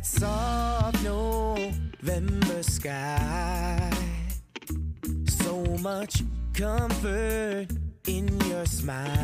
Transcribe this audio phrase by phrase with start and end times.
[0.00, 3.90] that soft November sky.
[5.28, 6.22] So much
[6.54, 7.66] comfort
[8.06, 9.19] in your smile.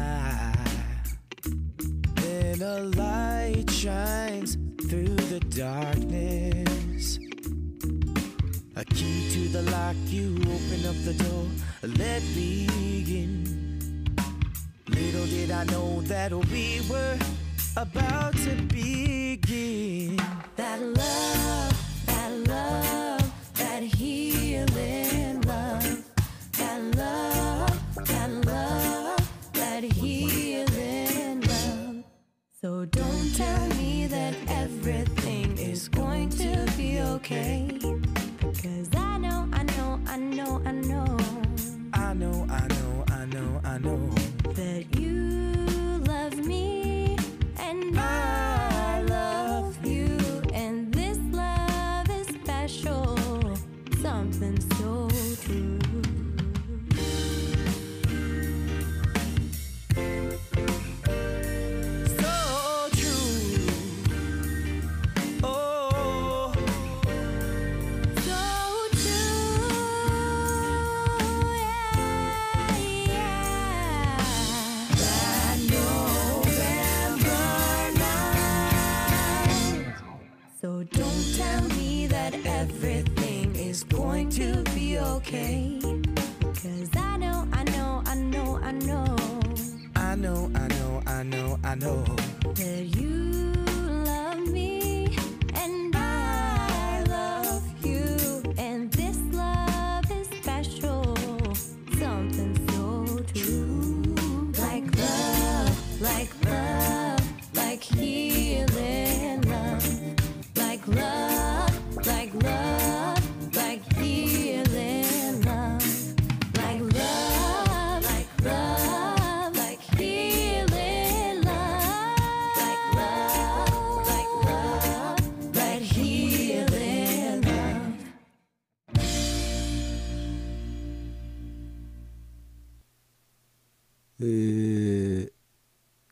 [134.20, 135.32] えー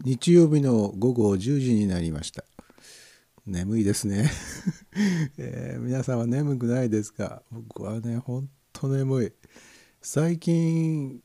[0.04, 2.44] 日曜日の午後10時になりました。
[3.46, 4.30] 眠いですね、
[5.38, 7.42] えー皆さんは眠くないですか？
[7.50, 9.32] 僕はねほんと眠い。
[10.02, 11.22] 最近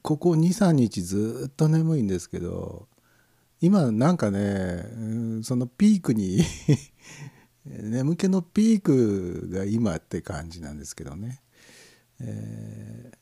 [0.00, 2.88] ここ23日ずっと眠いんですけど
[3.60, 4.38] 今なんかね
[4.92, 5.04] う
[5.38, 6.40] んそのピークに
[7.66, 11.42] 眠気のピークが今って感じなんですけどね、
[12.20, 13.16] えー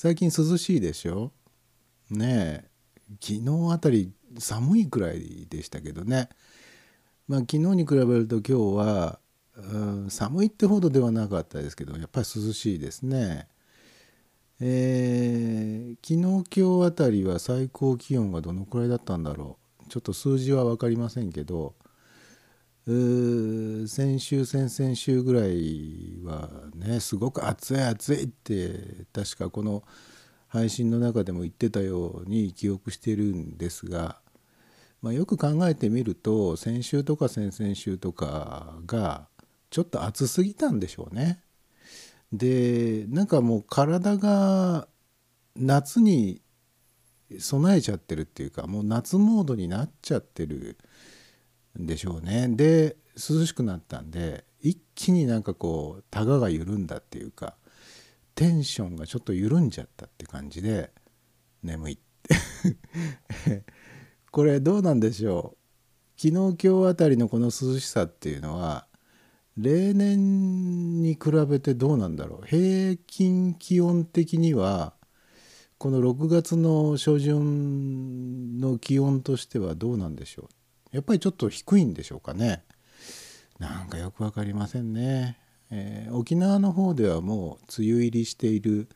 [0.00, 1.32] 最近涼しいでしょ？
[2.10, 2.70] ねえ
[3.20, 6.28] 昨日あたり寒いくらいでしたけどね。
[7.26, 9.20] まあ昨日に比べると今日は、
[9.56, 13.48] うん寒いってほどではなかったですけどやっぱり涼しいですね。
[14.60, 19.88] えー昨日今日あたりは最高気温がどのくらいだったんだろう。
[19.90, 21.74] ちょっと数字は分かりませんけど
[22.86, 29.82] 先週先々週ぐらいはねすごく暑い暑いって確かこの
[30.48, 34.20] 配信の中でも言ってたように記憶してるんですが、
[35.02, 39.28] まあ、よく考えてみると先週とか先々週とかが
[39.70, 41.42] ちょっと暑すぎたんでしょうね。
[42.32, 44.88] でなんかもう体が
[45.56, 46.42] 夏に
[47.38, 50.78] 備えちゃってるっていうかもう夏モードになっちゃってる
[51.78, 57.54] んでしょうねで涼しくなったんで一気になんかこうタガが緩んだっていうか
[58.38, 60.92] テンションがちょっと緩んじゃったって感じで
[61.64, 62.36] 眠いって。
[64.30, 65.56] これどうなんでしょ
[66.16, 66.20] う？
[66.20, 67.50] 昨日今日あたりのこの涼
[67.80, 68.86] しさっていうのは
[69.56, 72.46] 例年に比べてどうなんだろう？
[72.46, 74.94] 平均気温的には
[75.78, 80.48] この6月の初旬の気温としてはどうなんでしょ
[80.92, 80.96] う？
[80.96, 82.62] やっぱりちょっと低いんでしょうかね？
[83.58, 85.38] なんかよく分かりませんね、
[85.70, 88.88] えー沖縄の方ではもう梅雨入りしている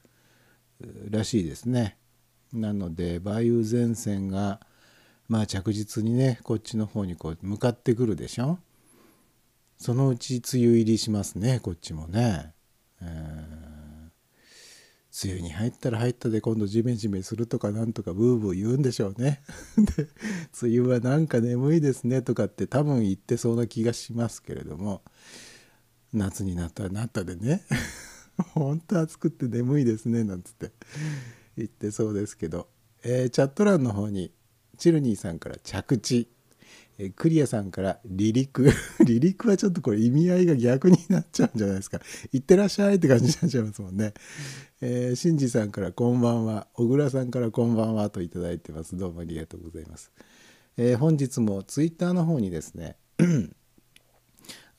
[1.11, 1.97] らしいですね。
[2.53, 4.61] なので梅雨前線が
[5.29, 8.59] まあ着実にねこっちの方にこう向かってくるでしょ。
[9.79, 12.53] そのうち梅雨入りしますねこっちもね、
[13.01, 13.63] えー
[15.25, 19.43] 梅雨に入ったら入ったで今度ジメジメするとかなんとかブーブー言うんでしょうね。
[19.77, 20.09] で
[20.63, 25.03] 梅雨はなんか眠いですねとかって多分言ってそうな気がしますけれども。
[26.13, 27.63] 夏になったらなったでね。
[28.55, 30.73] 本当暑くて眠いですねなんつって。
[31.57, 32.69] 言ってそうですけど、
[33.03, 34.33] えーチャット欄の方に
[34.79, 36.29] チルニーさんから着地。
[36.99, 38.71] えークリアさんから離陸。
[38.99, 42.01] 離陸はちょっとこれ意味合いが逆になっちゃうんじゃないですか。
[42.33, 44.15] 行ってらっしゃいって感じになっちゃいますもんね。
[44.81, 46.69] えー、しんじさんからこんばんは。
[46.75, 48.97] 小倉さんからこんばんはといただいてます。
[48.97, 50.13] どうもありがとうございます、
[50.77, 52.97] えー本日もツイッターの方にですね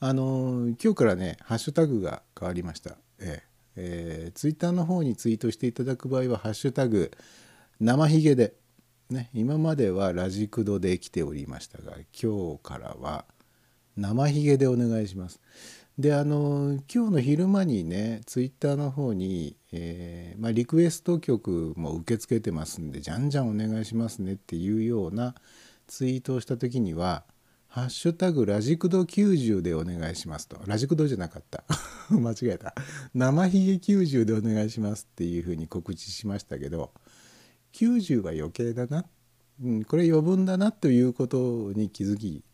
[0.06, 3.42] あの今日からねハッシュタグが変わりました、えー
[3.76, 7.10] えーツイッターの方にツイートしていただく場合は「ハッシュタグ
[7.80, 8.52] 生ひげで」
[9.08, 13.24] ね今まではラジクドで来ておりましたが今日からは
[13.96, 15.40] 生ひげでお願いします。
[15.98, 25.34] であの今日の昼間にねツイッターの方に、えーまあ、リクエスト曲も受け付けてますんでじゃんじゃんお願いしますねっていうような
[25.86, 27.24] ツイートをした時には
[27.74, 30.60] 「ハッシュタグラジクド90でお願いします」と。
[30.64, 31.64] ラジクドじゃなかった。
[32.08, 32.72] 間違えた。
[33.14, 36.92] 生ひげ90でお願いしますっていうふうに告知しましたけど
[37.72, 39.04] 90は余計だな、
[39.60, 42.44] うん、これ余分だなということに気づき、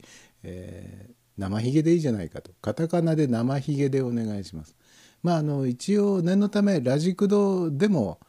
[0.43, 2.52] えー生ひげでいいじゃないかと。
[2.61, 4.75] カタカナで生ひげでお願いします。
[5.22, 8.20] まああの一応念のためラジクドでも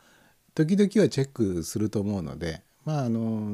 [0.55, 3.49] 時々はチェックすると思うのでまああの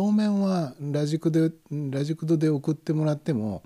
[0.00, 3.62] 当面はラジクドラジクドで送ってもらっても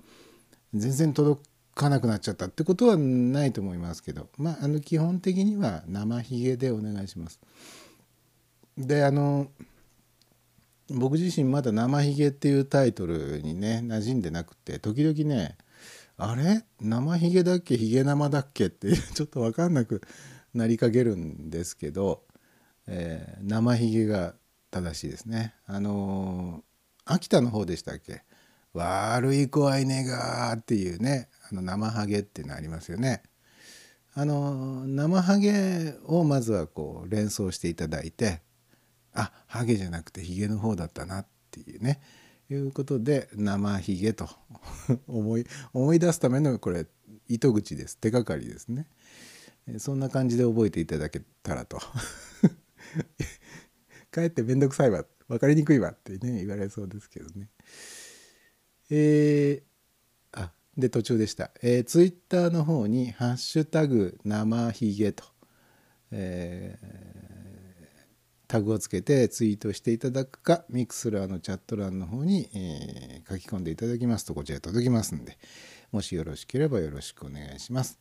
[0.73, 1.41] 全然届
[1.73, 7.39] かなくなっちゃったってことはないと思いますけどまああの基本的には生ひげでお願いします。
[8.77, 9.47] であの
[10.89, 15.57] 僕自身まだ「生ひげ」っていうタイトルにね馴染んでなくて時々ね
[16.17, 16.65] 「あれ？
[16.81, 17.77] 生ひげだっけ？
[17.77, 20.01] ひげ生だっけ?」って ちょっと分かんなく
[20.53, 22.25] なりかけるんですけど、
[22.87, 24.35] えー生ひげが
[24.75, 25.53] 正しいですね。
[25.67, 26.61] あの
[27.05, 28.23] 秋田の方でしたっけ
[28.73, 33.23] 「悪い子はいねが」っていうねあの生ハゲっていうのありますよね。
[34.13, 38.41] あの生ハゲをまずはこう連想していただいて
[39.13, 42.01] あハゲじゃなくてヒゲの方だったなっていうね。
[42.47, 44.29] いうことで生ヒゲと
[45.07, 46.85] 思い思い出すためのこれ
[47.29, 47.97] 糸口です。
[47.97, 48.87] 手がかりですね。
[49.77, 51.79] そんな感じで覚えていただけたらと。
[54.15, 55.03] かえって面倒くさいわ。
[55.27, 57.49] 分かりにくいわってね言われそうですけどね。
[58.89, 65.23] えーあで途中でした、えー、ツイッターの方に「ハッシュタグ生ひげ」と、
[66.11, 67.05] えー
[68.47, 75.39] タグをつけてツイートしていただくかミクスラーのチャット欄の方に、えー書き込んでいただきますとこちら届きますんで
[75.91, 77.99] もしよろしければよろしくお願いします。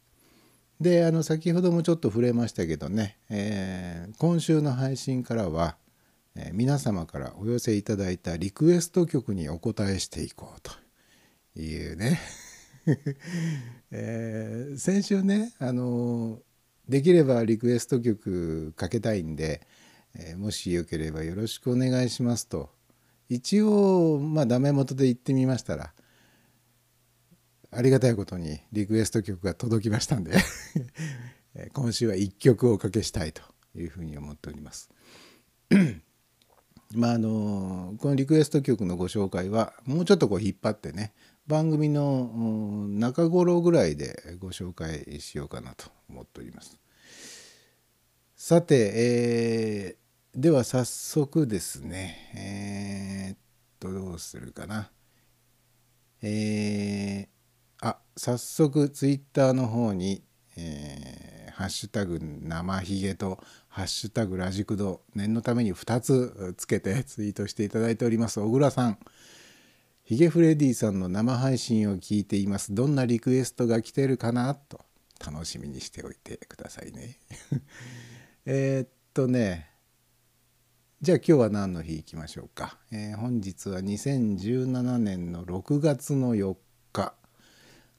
[0.80, 5.78] であの先ほどもちょっと触れましたけどね、えー今週の配信からは、
[6.36, 10.72] え皆様からお寄せいただいたリクエスト曲にお答えしていこうと
[11.60, 12.18] いうね、
[13.92, 16.42] えー先週ねあの
[16.88, 19.66] できればリクエスト曲かけたいんで、
[20.14, 22.70] えーもしよければよろしくお願いしますと
[23.28, 25.94] 一応まあダメ元で言ってみましたら
[27.70, 30.32] ありがたいことにリクエスト曲が届きましたんで
[31.72, 33.42] 今週は1曲おかけしたいと
[33.76, 34.90] いうふうに思っております。
[36.92, 41.12] まああのこのリクエスト曲のご紹介はもうちょっとこう引っ張ってね
[41.46, 46.78] 番組の中頃ぐらいでご紹介しようかなと思っております。
[48.36, 50.04] さて、えー
[50.40, 53.38] では早速ですねえーっ
[53.78, 54.90] とどうするかな。
[56.22, 60.24] えーあ早速ツイッターの方に、
[60.56, 63.38] えーハッシュタグ生ひげと
[63.74, 68.38] ハッシュタグラジクド念のために2つつけて ツイートしていただいております。
[68.38, 68.98] 小倉さん。
[70.04, 72.72] ヒゲフレディさんの生配信を聞いています。
[72.72, 74.54] どんなリクエストが来てるかな？
[74.54, 74.80] と。
[75.18, 77.18] 楽しみにしておいてくださいね。
[78.46, 79.70] えっとね。
[81.02, 86.56] じゃあ今日は何の日いきましょうか、えー本日は2017年の6月の4
[86.92, 87.16] 日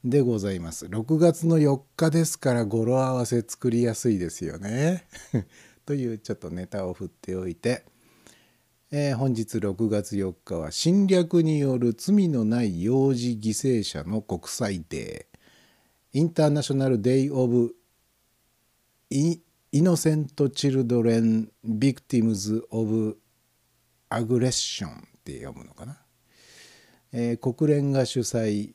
[0.06, 0.86] でございます。
[0.86, 5.06] 6月の4日ですから語呂合わせ作りやすいですよね。
[5.86, 7.84] というちょっとネタを振っておいて、
[8.90, 17.76] えー本日6月4日は侵略による罪のない幼児犠牲者の国際デーインターナショナル・デイ・オブ・
[19.10, 23.18] Innocent Children Victims of
[24.08, 25.98] Aggression って読むのかな、
[27.12, 28.72] えー国連が主催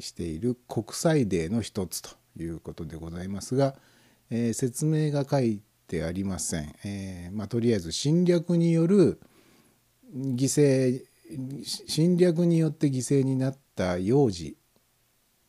[0.00, 3.74] している国際デーの一つということでございますが、
[4.30, 9.20] えー説明が書いてありません、えーまあ、とりあえず侵略による
[10.14, 11.02] 犠牲
[11.86, 14.56] 侵略によって犠牲になった幼児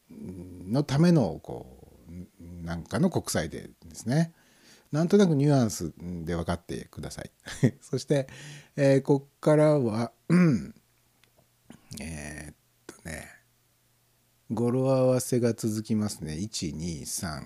[0.09, 4.33] のためのこうなんかの国際デーですね。
[4.91, 7.31] なんとなくニュアンスで分かってください。
[7.81, 8.27] そして、
[8.75, 10.11] えーこっからは
[11.99, 12.55] えーっ
[12.85, 13.27] とね。
[14.51, 16.33] 語呂合わせが続きますね。
[16.33, 17.45] 1、2、3、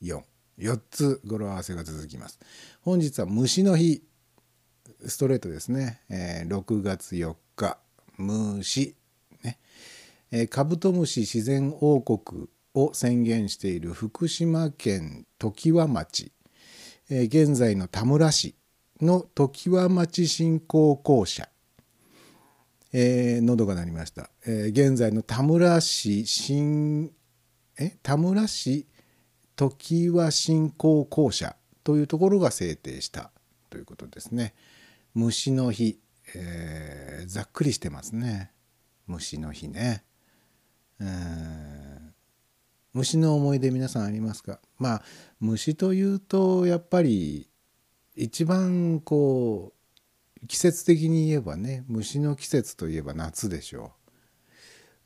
[0.00, 0.22] 4
[0.62, 2.38] 4つ語呂合わせが続きます。
[2.82, 4.02] 本日は虫の日。
[5.04, 7.78] ストレートですね、えー6月4日。
[8.16, 8.94] 虫。
[9.42, 9.58] ね。
[10.30, 16.30] えーカブトムシ自然王国を宣言している福島県常盤町、
[17.10, 18.54] えー現在の田村市
[19.00, 21.48] の常盤町振興公社、
[22.92, 27.10] えー喉が鳴りました、えー現在の田村市新
[27.78, 27.98] え？
[28.02, 28.86] 田村市
[29.56, 29.70] 常
[30.10, 33.30] 盤振興公社というところが制定した
[33.70, 34.54] ということですね。
[35.14, 35.98] 虫の日、
[36.34, 38.50] えーざっくりしてますね
[39.06, 40.04] 虫の日ね。
[40.98, 42.14] うん
[42.92, 44.60] 虫の思い出皆さんありますか？
[44.78, 45.02] まあ
[45.40, 47.48] 虫というとやっぱり
[48.16, 49.72] 一番こ
[50.42, 54.01] う季節的に言えばね虫の季節といえば夏でしょう。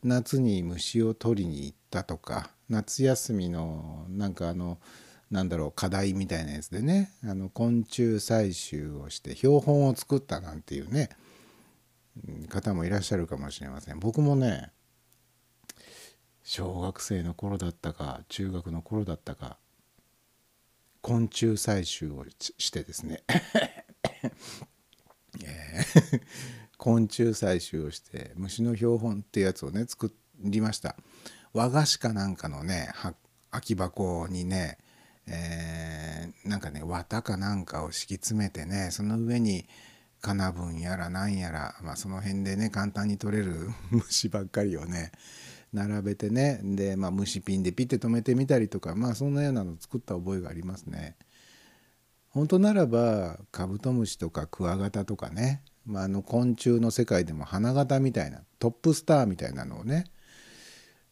[0.04, 4.78] 夏に虫を取りに行ったとか夏休みのなんかあの
[5.30, 11.08] なんだろう課題みたいなやつでねあの昆虫採集をして標本を作ったなんていうね
[12.26, 13.98] うん方もいらっしゃるかもしれません。
[13.98, 14.70] 僕もね
[16.44, 19.58] 小学生の頃だったか中学の頃だったか
[21.02, 23.22] 昆虫採集をししてですね。
[25.44, 26.20] え ー
[26.76, 30.96] 昆虫採集をして虫の標本っていうやつをね作りました
[31.52, 33.14] 和菓子かなんかのねは
[33.50, 34.78] 空き箱にね、
[35.26, 39.66] えーなんかね綿かなんかを敷き詰めてねその上に
[40.20, 43.54] カナブンやらなんやら、まあ、その辺でね簡単に取れる
[43.90, 45.12] 虫ばっかりをね
[45.72, 51.16] 並べてねで、まあ、虫ピンでピッて止めてみたりとかまあそんなようなの作った覚えがありますね。
[52.30, 60.04] 本当ならばカブトムシとかクワガタとかね、まあ、あの昆虫の世界でも花形みたいなトップスターみたいなのをね、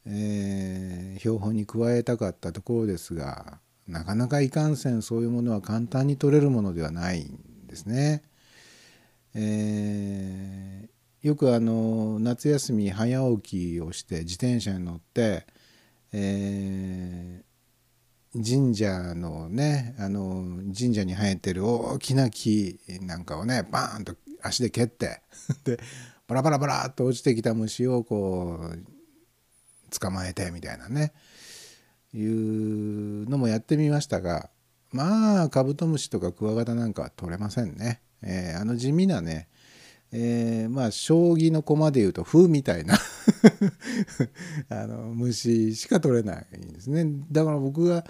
[0.07, 8.23] えー標本に加えたかったところですがなかなかいかんせんそういうものは簡単に取れるものではないんですね。
[9.35, 10.95] えー
[11.27, 15.47] よくあの夏休み早起きをして自転車に乗って、
[16.13, 17.55] えー
[18.35, 20.45] 神社のねあの
[20.77, 25.23] 神社に生えてる大きな木なんかをねバーンと足で蹴って。
[25.65, 25.79] で
[26.27, 31.13] バラバラバラっと落ちてきた虫をこう捕まえてみたいなね。
[32.15, 34.49] いうのもやってみましたが
[34.93, 38.01] まあカブトムシとかクワガタなんかは取れませんね。
[38.23, 39.49] えーあの地味なね
[40.13, 42.97] えーまあ将棋の駒でいうと歩みたいな。
[44.71, 47.05] あの虫しか取れないんですね。
[47.33, 48.05] だから僕が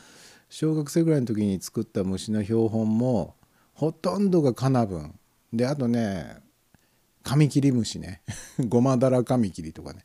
[0.50, 3.34] 小学生ぐらいの時に作った虫の標本も
[3.72, 5.18] ほとんどがカナブン。
[5.54, 6.36] であとね
[7.22, 8.20] カミキリムシね。
[8.68, 10.02] ゴマダラカミキリとかね。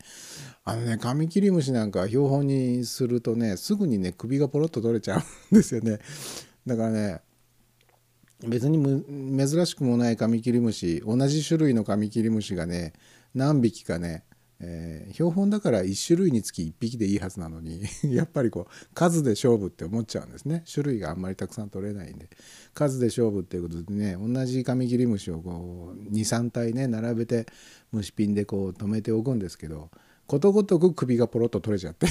[0.63, 6.00] あのねカミキリムシなんか標本にするとねすぐにね首がポロッと取れちゃうんですよね。
[6.65, 7.22] だからね
[8.48, 9.03] 別に
[9.38, 12.94] 珍しくもないカミキリムシ同じ種類のカミキリムシがね
[13.36, 14.24] 何匹かね、
[14.59, 22.29] えー標本だから1種類につき1匹でいいはずなのに やっぱりこう数で勝負って思っちゃうんですね種類があんまりたくさん取れないんで
[22.73, 27.47] 数で勝負っていうことでね同じカミキリムシをこう23体ね並べて
[27.91, 29.89] 虫ピンでこう止めておくんですけど
[30.27, 32.07] ことごとく首がポロッと取れちゃって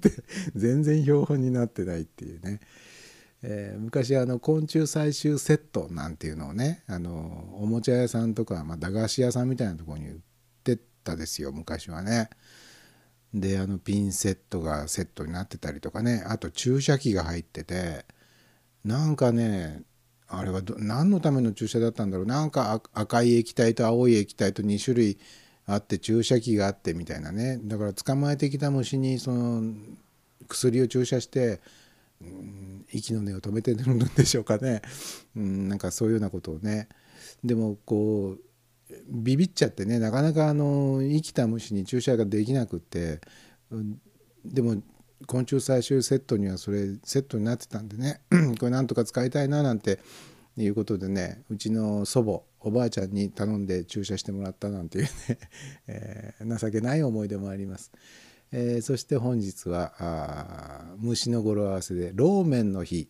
[0.54, 2.60] 全然標本になってないっていうね。
[3.42, 10.18] えー昔あの昆虫採集セットなんていうのをねあのおもちゃ屋さんとか、まあ、駄菓子屋さんみたいなところに売っ
[11.06, 12.28] てたですよ昔はね。
[13.32, 16.24] であのピンセットがセットになってたりとかね。
[16.26, 18.04] あと注射器が入ってて。
[18.84, 19.82] なんかね
[20.28, 22.26] あれは何のための注射だったんだろう。
[22.26, 25.18] なんか赤い液体と青い液体と2種類
[25.66, 27.58] あって注射器があってみたいなね。
[27.62, 29.74] だから捕まえてきた虫にその
[30.48, 31.60] 薬を注射して
[32.20, 34.82] うん息の根を止めてるんでしょうかね、
[35.36, 36.88] うん、なんかそういうようなことをね。
[37.44, 38.45] でもこう
[39.08, 43.20] ビビっちゃってねなかなかあの生きた虫に注射ができなくって、
[44.44, 44.82] でも
[45.26, 48.20] 昆虫採集セットにはそれセットになってたんでね
[48.60, 49.98] これなんとか使いたいななんて
[50.56, 55.10] いうことでねうちの祖母おばあちゃんに頼んで注射してもらったなんていうね、
[55.86, 57.92] えー情けない思い出もあります。
[58.52, 63.08] えーそして本日は虫の語呂合わせでローメンの日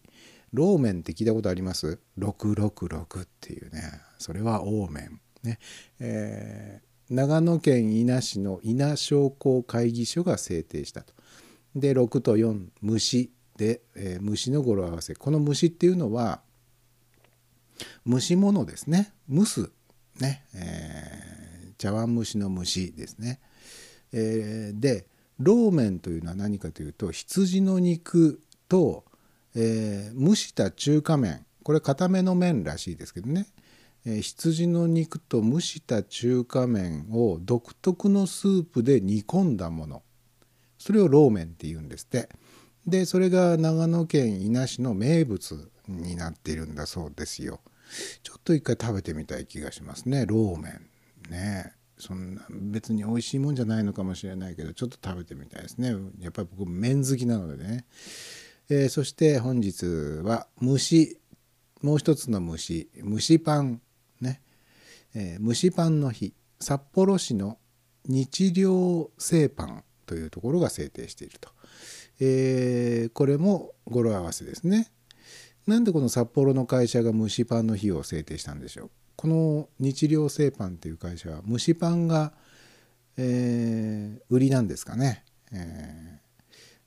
[0.52, 3.82] ローメンって聞いたことあります ?666 っていうね
[4.18, 5.58] それはオーメンね、
[6.00, 11.14] えー長野県伊那市の伊那商工会議所が制定したと。
[11.76, 15.14] で6と4虫で、えー虫の語呂合わせ。
[15.14, 16.40] この虫っていうのは
[18.04, 19.12] 蒸し物ですね。
[19.30, 19.70] 蒸す
[20.18, 21.26] ね、えー
[21.78, 23.38] 茶碗蒸しの蒸しですね、
[24.12, 25.06] えーで
[25.38, 29.04] ローメンというのは何かというと羊の肉と、
[29.54, 33.46] えー蒸した中華麺これ固めの麺らしいですけどね、
[34.06, 40.02] え羊の肉と蒸した中華麺を独特のスープで煮込んだもの。
[40.78, 42.28] それをローメンって言うんですって。
[42.86, 47.60] でそれが長野県伊那市の名物になっているんだそうですよ。
[48.22, 50.24] ちょっと一回食べてみたい気がしますね。
[50.24, 50.70] ローメ
[51.28, 51.72] ンね。
[51.98, 55.94] そんな別に美味しいもんじゃないのかもしれないけどちょっと食べてみたいですね。
[56.20, 57.86] やっぱり僕麺好きなのでね、
[58.68, 59.86] えーそして本日
[60.22, 61.18] は蒸し
[61.82, 63.80] もう一つの蒸し蒸しパン、
[65.18, 67.58] えー蒸しパンの日札幌市の
[68.04, 71.48] 日糧製パンというところが制定していると、
[72.20, 74.92] えーこれも語呂合わせですね。
[75.66, 78.90] なんでこの札幌の会社が蒸しパンの日を制定したんでしょう？
[79.16, 82.34] この日糧製パンっていう会社は蒸しパンが、
[83.16, 86.26] えー売りなんですかね、えー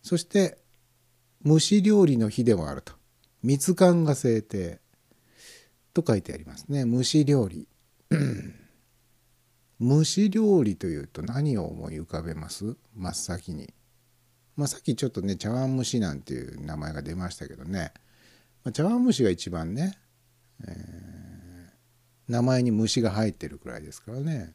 [0.01, 0.59] そして
[1.45, 2.93] 蒸し料理の日でもあると。
[3.43, 4.79] 蜜柑が制定
[5.93, 6.85] と書いてありますね。
[6.85, 7.68] 蒸し料理。
[9.79, 12.75] 蒸し料理というと何を思い浮かべます？
[12.95, 13.73] 真っ先に。
[14.55, 17.93] まあさっきちょっとね茶碗蒸しなんていう名前が出ましたけどね、
[18.63, 19.97] まあ、茶碗蒸しが一番ね、
[20.67, 21.39] えー
[22.27, 24.53] 名前に虫が入ってるくらいですからね。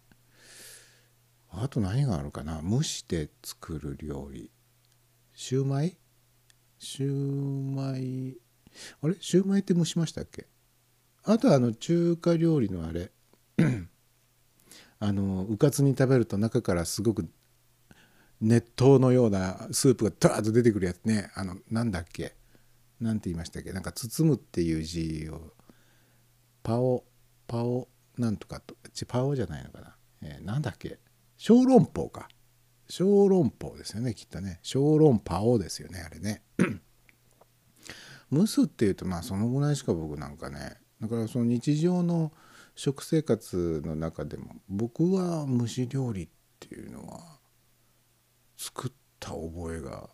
[1.51, 2.63] あと何があるかな？
[2.63, 4.53] 蒸して作る料理。
[5.35, 5.97] シューマイ？
[6.79, 8.37] シューマイ？
[9.03, 9.17] あれ？
[9.19, 10.47] シューマイって蒸しましたっけ？
[11.25, 13.11] あとあの中華料理のあれ。
[15.01, 17.29] あのうかつに食べると中からすごく
[18.41, 21.31] 熱湯のようなスープがダーッと出てくるやつね。
[21.35, 22.35] あのなんだっけ？
[23.01, 23.73] なんて言いましたっけ？
[23.73, 25.53] なんか包むっていう字を
[26.63, 27.05] パオ
[27.47, 27.89] パオ
[28.19, 28.75] なんとかと
[29.07, 30.99] パオじゃないのかな、えーなんだっけ？
[31.37, 32.29] 小籠包か。
[32.89, 34.59] 小籠包ですよねきっとね。
[34.63, 36.43] 小籠パオですよねあれね。
[38.33, 42.33] 蒸すっていうとまあそのぐらいしか僕なんかねだからその日常の
[42.75, 47.21] 食生活の中でも僕は蒸し料理っていうのは
[48.57, 50.09] 作った覚えが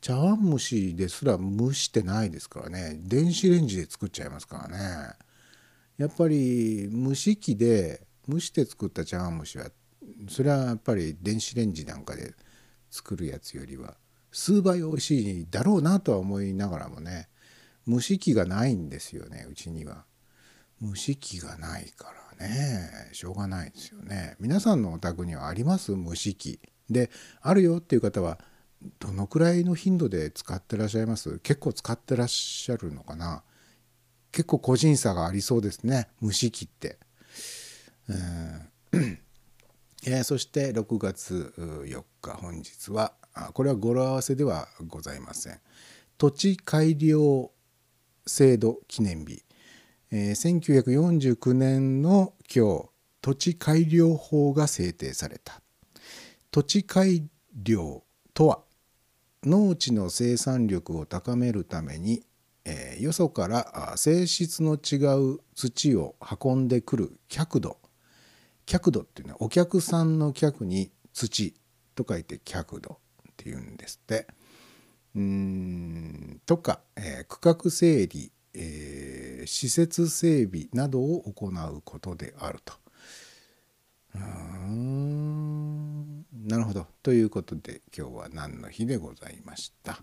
[0.00, 2.96] 茶碗蒸しですら蒸してないですからね。
[3.02, 5.14] 電子レンジで作っちゃいますからね。
[5.98, 9.70] やっぱり蒸し器で蒸して作った茶碗蒸しは
[10.28, 12.34] それはやっぱり電子レンジなんかで
[12.90, 13.96] 作るやつよりは
[14.30, 17.28] 数倍美味しいだろうなとは思いながらもね
[17.88, 20.04] 蒸し器がないんですよねうちには。
[20.82, 23.10] 蒸し器がないからね。
[23.12, 24.36] しょうがないですよね。
[24.40, 25.92] 皆さんのお宅にはあります？
[25.92, 26.60] 蒸し器
[26.90, 27.10] で
[27.40, 28.38] あるよっていう方は
[28.98, 31.38] どのくらいの頻度で使ってらっしゃいます？
[31.38, 33.42] 結構使ってらっしゃるのかな？
[34.32, 36.08] 結構個人差がありそうですね。
[36.22, 36.98] 蒸し器って。
[38.08, 39.18] うん。
[40.06, 45.58] えーそして6月4日本日はあこれは語呂合わせではございません。
[46.16, 47.50] 土地改良
[48.24, 49.42] 制度記念日、
[50.12, 52.88] えー1949年の今日
[53.20, 55.60] 土地改良法が制定された
[56.52, 57.28] 土地改
[57.66, 58.60] 良とは
[59.42, 62.22] 農地の生産力を高めるために、
[62.64, 64.96] えーよそから性質の違
[65.34, 67.78] う土を運んでくる客土
[68.64, 71.54] 客土っていうのはお客さんの客に土
[71.94, 74.26] と書いて客土っていうんですって。
[75.16, 82.74] うんとか、えー区画整理、えー施設整備などを行うことであると。
[84.14, 86.86] うんなるほど。
[87.02, 90.02] ということで今日は何の日でございました？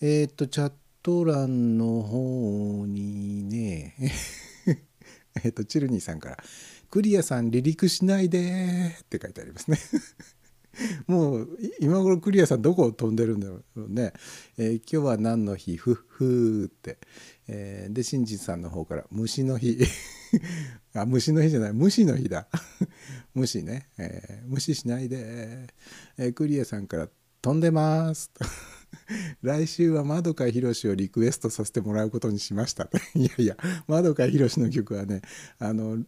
[0.00, 3.96] えっ、とチャット欄の方にね
[5.42, 6.38] えっとチルニーさんから
[6.90, 9.78] 「クリアさん離陸しないで」って書いてありますね。
[11.06, 14.12] もう今頃クリアさんどこを飛んでるんだろうね。
[14.58, 15.76] えー今日は何の日？
[15.76, 16.98] ふっふーって。
[17.48, 19.78] えーで、新人さんの方から虫の日。
[20.94, 22.48] あ、虫の日じゃない、虫の日だ。
[23.34, 23.88] 虫ね。
[23.98, 25.66] えー無視しないで。
[26.18, 27.08] えークリアさんから
[27.42, 28.30] 飛んでます。
[29.42, 32.90] 来週は窓かひろしをリクエストさせてもらうことにしました。
[33.14, 33.56] いやいや、
[33.86, 35.22] 窓かひろしの曲はね、
[35.58, 35.98] あの、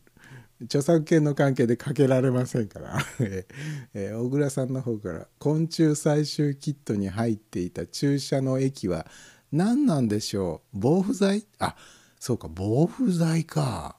[0.65, 2.99] 著作権の関係でかけられませんから、
[3.95, 9.07] え小倉さんの方から昆虫採集キットに入っていた注射の液は
[9.51, 10.79] 何なんでしょう？
[10.79, 11.47] 防腐剤？
[11.59, 11.77] あ
[12.21, 13.97] そうか防腐剤か。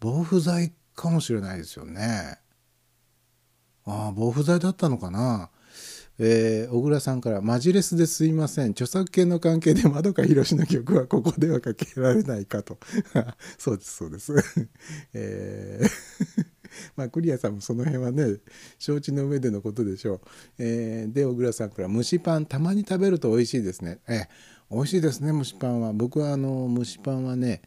[0.00, 2.38] 防腐剤かもしれないですよね。
[3.84, 5.50] ああ防腐剤だったのかな、
[6.24, 12.78] えー小倉さんから「マジレスですいません著作権の関係で窓か宏の曲はここではかけられないかと」
[13.58, 14.34] そうですそうです。
[15.14, 16.46] えー
[16.96, 18.36] まあクリアさんもその辺はね
[18.78, 20.20] 承知の上でのことでしょう。
[20.58, 24.26] えーで小倉さんから「蒸しパンたまに食べると美味しいですね」えー
[24.74, 27.60] 美味しいですね蒸しパンは僕はあの蒸しパンはね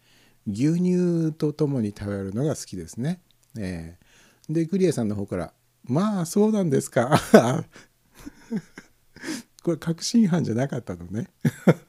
[0.48, 3.20] 牛乳とともに食べるのが好きですね。
[3.58, 5.54] えーでクリアさんの方から
[5.86, 7.20] 「まあそうなんですか」
[9.66, 11.28] これ確信犯じゃなかったのね。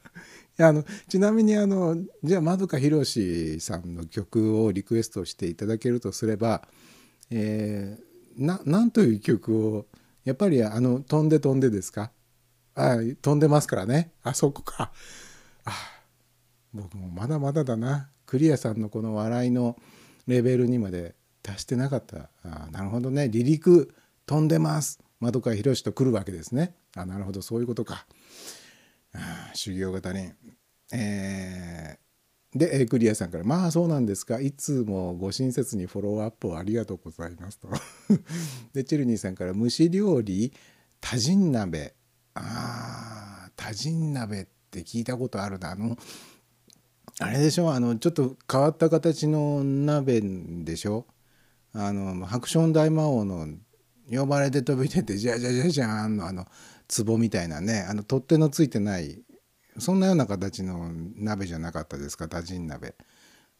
[0.59, 6.67] あのちなみにあのじゃあまどかひろしさんの曲をリクエストしていただけるとすれば、
[7.29, 8.07] えー
[8.43, 9.87] ななんという曲を
[10.23, 12.11] やっぱりあの「飛んで飛んで」ですか？
[12.75, 14.11] あ飛んでますからね。
[14.23, 14.91] あそこか。
[15.65, 15.71] あ
[16.73, 18.09] 僕もまだまだだな。
[18.25, 19.77] クリアさんのこの笑いの
[20.27, 22.29] レベルにまで達してなかった。
[22.43, 23.29] あなるほどね。
[23.31, 23.93] 離陸
[24.25, 24.99] 飛んでます。
[25.19, 26.75] まどかひろしと来るわけですね。
[26.97, 27.41] あなるほど。
[27.41, 28.05] そういうことか。
[29.13, 30.31] あ修行型に。
[30.93, 32.07] えー
[32.55, 34.39] でクリアさんから「まあそうなんですか。
[34.39, 37.69] いつもご親切にフォローアップをありがとうございます」と。
[38.73, 40.53] でチェルニーさんから「蒸し料理
[40.99, 41.93] 多人鍋」
[42.35, 45.71] あ多人鍋って聞いたことあるな。
[45.71, 45.97] あの
[47.19, 47.73] あれでしょ。
[47.73, 51.05] あのちょっと変わった形の鍋でしょ。
[51.73, 53.47] あのハクション大魔王の
[54.09, 56.45] 呼ばれて飛び出てじゃじゃじゃじゃーんのあの
[56.87, 59.21] 壺みたいなねあの取っ手のついてない
[59.79, 62.27] そんなような形の鍋じゃなかったですか？
[62.27, 62.95] 多人鍋。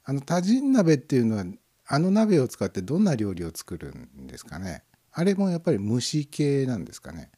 [0.03, 1.45] あの多人鍋っていうのは
[1.85, 4.83] あの鍋を使ってどんな料理を作るんですかね？
[5.11, 7.29] あれもやっぱり蒸し系なんですかね？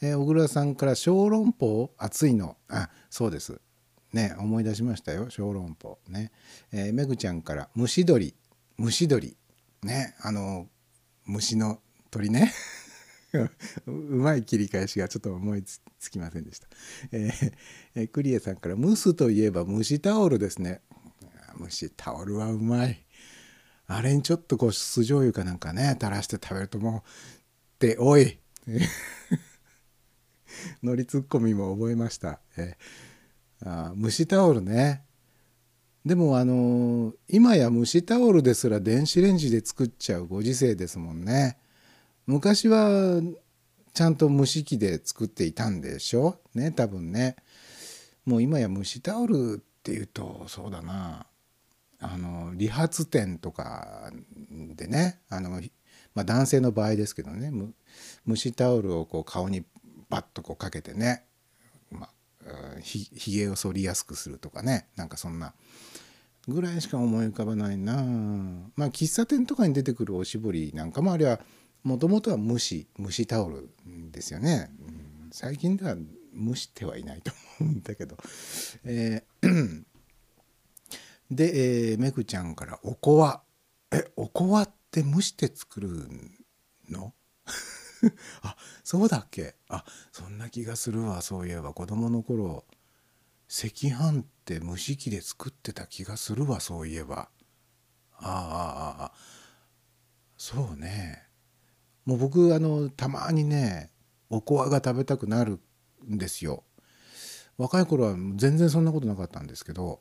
[0.00, 2.56] えー小倉さんから小籠包熱いの。
[2.68, 3.60] あそうです。
[4.12, 5.28] ね思い出しましたよ。
[5.28, 6.32] 小籠包ね。
[6.72, 8.34] えーめぐちゃんから蒸し鶏。
[8.78, 9.36] 蒸し鶏。
[9.82, 10.66] ねあの
[11.26, 12.54] 虫の鳥ね。
[13.86, 16.68] うまい切り返しがちょっと思いつきませんでした、
[17.12, 17.52] えー
[17.94, 20.80] えクリエさんから蒸すといえば蒸しタオルですね
[21.58, 23.04] 蒸しタオルはうまい
[23.86, 27.02] あれにちょっとこう酢醤油かなんかね垂らして食べるともうっ
[27.78, 28.38] ておい
[30.82, 32.40] のりツッコミも覚えました。
[32.56, 33.08] えー
[33.60, 35.02] あ蒸しタオルね。
[36.04, 41.58] でもあのー今や蒸しタオルですら電子レンジで作っちゃうご時世ですもんね。
[42.28, 43.22] 昔は
[43.94, 46.36] ちゃんと蒸し器で作っていたんでしょ？
[46.54, 47.36] ね多分ね。
[48.26, 51.24] もう今や蒸しタオルっていうとそうだな。
[52.00, 54.12] あの理髪店とか
[54.76, 55.62] でねあの、
[56.14, 57.50] まあ、男性の場合ですけどね
[58.28, 59.64] 蒸しタオルをこう顔に
[60.10, 61.24] バッとこうかけてね、
[61.90, 62.10] ま
[62.46, 65.54] あ、ひひげを剃りやすくするとかねなんかそんな
[66.46, 67.94] ぐらいしか思い浮かばないな。
[68.76, 71.40] まあ喫茶店とかに出てくるおしぼりなんかもあれは
[71.82, 73.70] もともとは蒸し蒸しタオル
[74.10, 75.30] ですよね、うん。
[75.32, 75.96] 最近では
[76.34, 78.16] 蒸してはいないと思うんだけど、
[78.84, 79.84] えー
[81.30, 83.42] で、えーめぐちゃんから「おこわ」
[83.92, 86.08] えおこわって蒸して作る
[86.88, 87.14] の？
[88.42, 89.56] あそうだっけ？
[89.68, 91.20] あそんな気がするわ。
[91.22, 91.74] そういえば。
[91.74, 92.64] 子供の頃
[93.48, 96.60] 赤飯って蒸し器で作ってた気がするわ。
[96.60, 97.30] そういえば。
[98.12, 99.12] あああああ
[100.36, 101.27] そうね。
[102.08, 103.90] もう僕あのたまにね
[104.30, 105.60] おこわが食べたくなる
[106.10, 106.64] んですよ。
[107.58, 110.00] 若い頃は全然そんなことなかったんですけど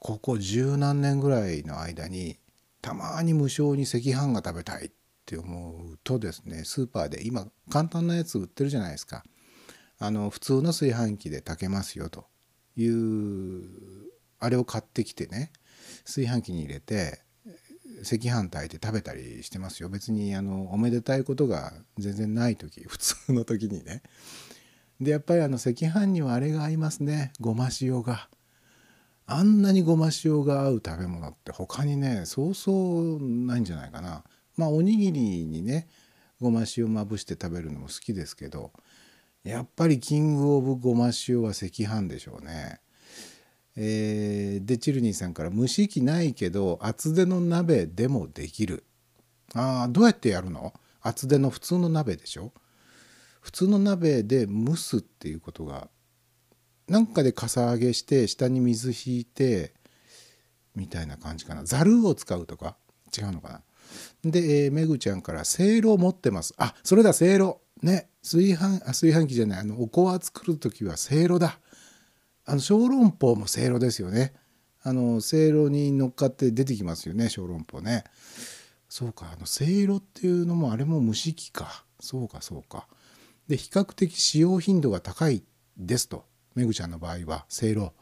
[0.00, 2.40] ここ十何年ぐらいの間に
[2.82, 4.90] たまに無償に赤飯が食べたいっ
[5.24, 9.22] て思うとですねスーパーで今簡単なやつ売ってるじゃないですか。
[10.00, 12.26] あの普通の炊飯器で炊けますよと
[12.74, 13.62] いう
[14.40, 15.52] あれを買ってきてね
[16.04, 17.22] 炊飯器に入れて
[18.00, 19.88] 赤飯炊いて食べたりしてますよ。
[19.88, 24.02] 別にあのおめでたいことが全然ない時 普通の時にね。
[25.00, 27.32] でやっぱりあの赤飯にはあれが合いますね。
[27.40, 28.28] ごま塩が。
[29.26, 32.72] あんなにごま塩が合う食べ物って他にねそうそ
[33.16, 34.24] うないんじゃないかな。
[34.56, 35.88] まあおにぎりにね
[36.40, 38.72] ごま塩まぶして食べるのも好きですけど
[39.42, 42.80] やっぱりキングオブごま塩は赤飯でしょうね。
[43.76, 48.84] えーでチルニーさんから「蒸し器ないけど厚手の鍋でもできる」
[49.54, 50.72] あーどうやってやるの？
[51.02, 52.52] 厚手の普通の鍋でしょ？
[53.40, 55.88] 普通の鍋で蒸すっていうことが
[56.88, 59.74] なんかでかさ上げして下に水引いて
[60.74, 61.64] みたいな感じかな。
[61.64, 62.76] ざるを使うとか？
[63.16, 63.62] 違うのか
[64.24, 64.30] な？
[64.30, 69.60] で、えーめぐちゃんから「せいろ持ってます」あそれだせいろね炊飯あ炊飯器じゃない。
[69.60, 71.60] あのおこわ作る時はせいろだ。
[72.46, 74.32] あの小籠包もせいろですよね。
[74.82, 78.04] あのせいろに乗っかって出てきますよね小籠包ね。
[78.88, 81.84] そうかあのせいろっていうのもあれも蒸し器か。
[81.98, 82.86] そうかそうか。
[83.48, 85.42] で比較的使用頻度が高い
[85.76, 86.24] ですと。
[86.54, 87.92] めぐちゃんの場合はせいろ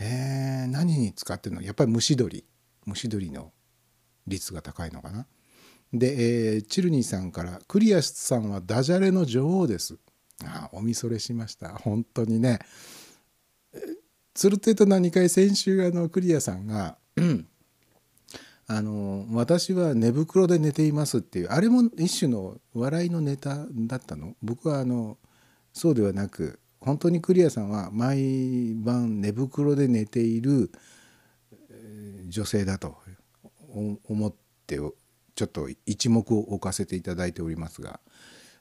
[0.00, 1.62] えー、何に使ってるの？
[1.62, 2.44] やっぱり蒸し鶏。
[2.86, 3.52] 蒸し鶏の
[4.26, 5.26] 率が高いのかな。
[5.92, 9.96] で、えーチルニーさんから「クリアスさんはダジャレの女王です」
[10.44, 11.70] あおみそれしました。
[11.70, 12.58] 本当にね。
[14.38, 17.48] つるてと何回先週あのクリアさんがうん。
[18.68, 24.36] あの私は寝袋で寝ていますっていうあれも一種の笑いのネタだったの？
[24.40, 25.16] 僕はあの
[25.72, 30.70] そうではなく本当にクリアさんは毎晩寝袋で寝ている
[31.72, 32.94] えー女性だと
[33.74, 34.34] お思っ
[34.68, 34.92] てちょ
[35.46, 37.98] っと一目を置かせていただいておりますが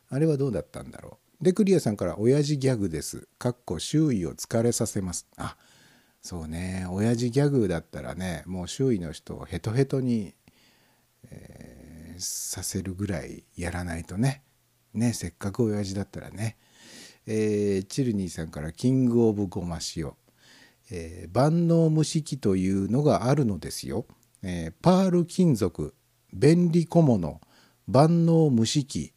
[0.09, 1.43] あれはどうだったんだろう？
[1.43, 5.27] でクリアさんから「親父ギャグです」かっこ周囲を疲れさせます。
[5.35, 5.57] あ
[6.21, 6.85] そうね。
[6.89, 10.35] 親父ギャグだったらねもう周囲の人をヘトヘトに、
[11.29, 11.77] えー
[12.19, 14.41] させるぐらいやらないとね。
[14.95, 16.57] ねせっかく親父だったらね、
[17.27, 20.13] えーチルニーさんから「キング・オブ・ゴマ塩」
[20.89, 24.07] えー万能蒸し器というのがあるのですよ。
[24.41, 25.93] えーパール金属
[26.33, 27.39] 便利小物
[27.87, 29.13] 万能蒸し器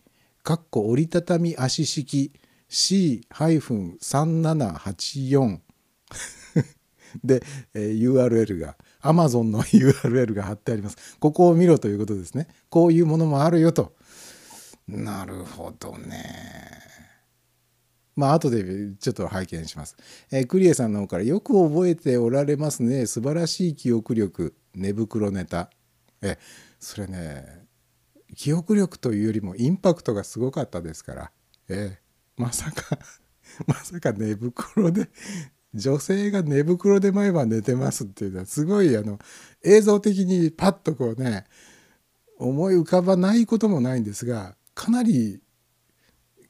[0.72, 2.32] 折りたたみ足式
[2.68, 5.60] C-3784
[7.24, 7.42] で、
[7.74, 11.16] えー URL が Amazon の URL が貼ってあります。
[11.18, 12.48] ここを見ろということですね。
[12.68, 13.94] こういうものもあるよと。
[14.88, 16.80] なるほどね。
[18.16, 19.96] まあ後でちょっと拝見します。
[20.30, 23.06] えークリエさんの方からよく覚えておられますね。
[23.06, 24.54] 素晴らしい記憶力。
[24.74, 25.70] 寝袋ネタ。
[26.22, 26.38] え、
[26.78, 27.66] それね、
[28.36, 31.32] 記憶力というよりもインパクトがすごかったですから。
[31.68, 32.98] ええまさか、
[33.66, 35.08] まさか寝袋で、
[35.74, 39.18] 女性が寝袋で毎晩寝てますっていうのはすごいあの
[39.62, 41.44] 映像的にパッとこうね
[42.38, 45.40] 思い浮かばないこともないんですがかなり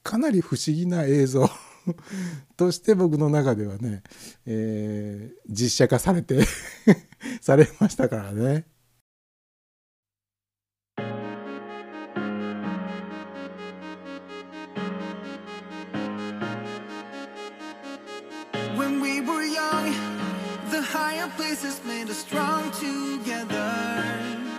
[0.03, 1.51] かなり不思議な映像
[2.57, 4.03] として僕の中ではね、
[4.47, 6.45] えー実写化されて
[7.43, 8.67] されましたからね。
[21.37, 24.50] Places made us strong together.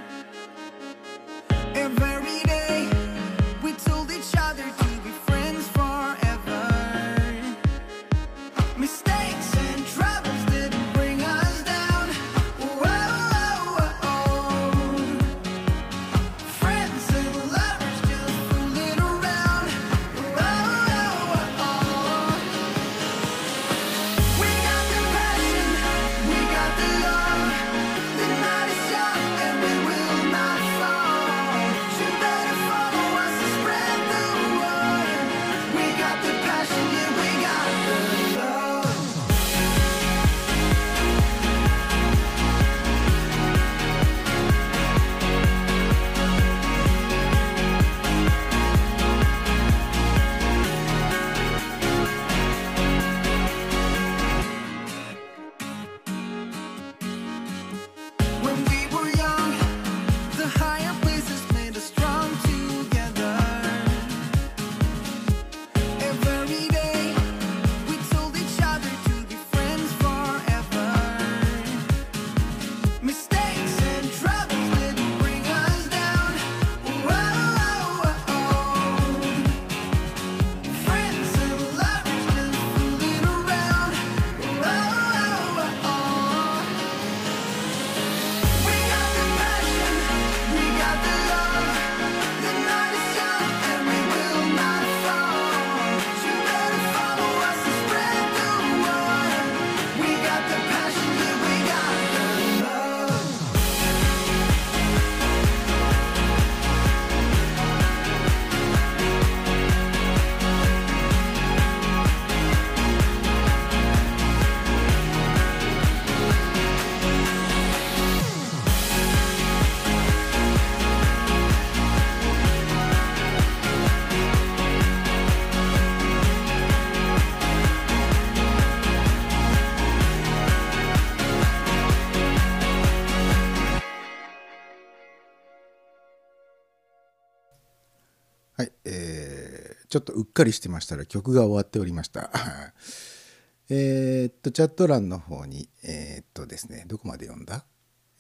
[139.92, 142.32] ちょっとうっかりしてましたら曲が終わっておりました。
[143.70, 147.66] えっと、チャット欄の方に、えーっとですね、どこまで読んだ、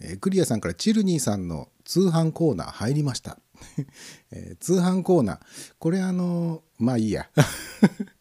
[0.01, 3.39] えークリアさんからチルニーさんの通販コーナー入りました。
[4.31, 5.39] えー通販コーナー。
[5.79, 7.29] これあのまあいいや。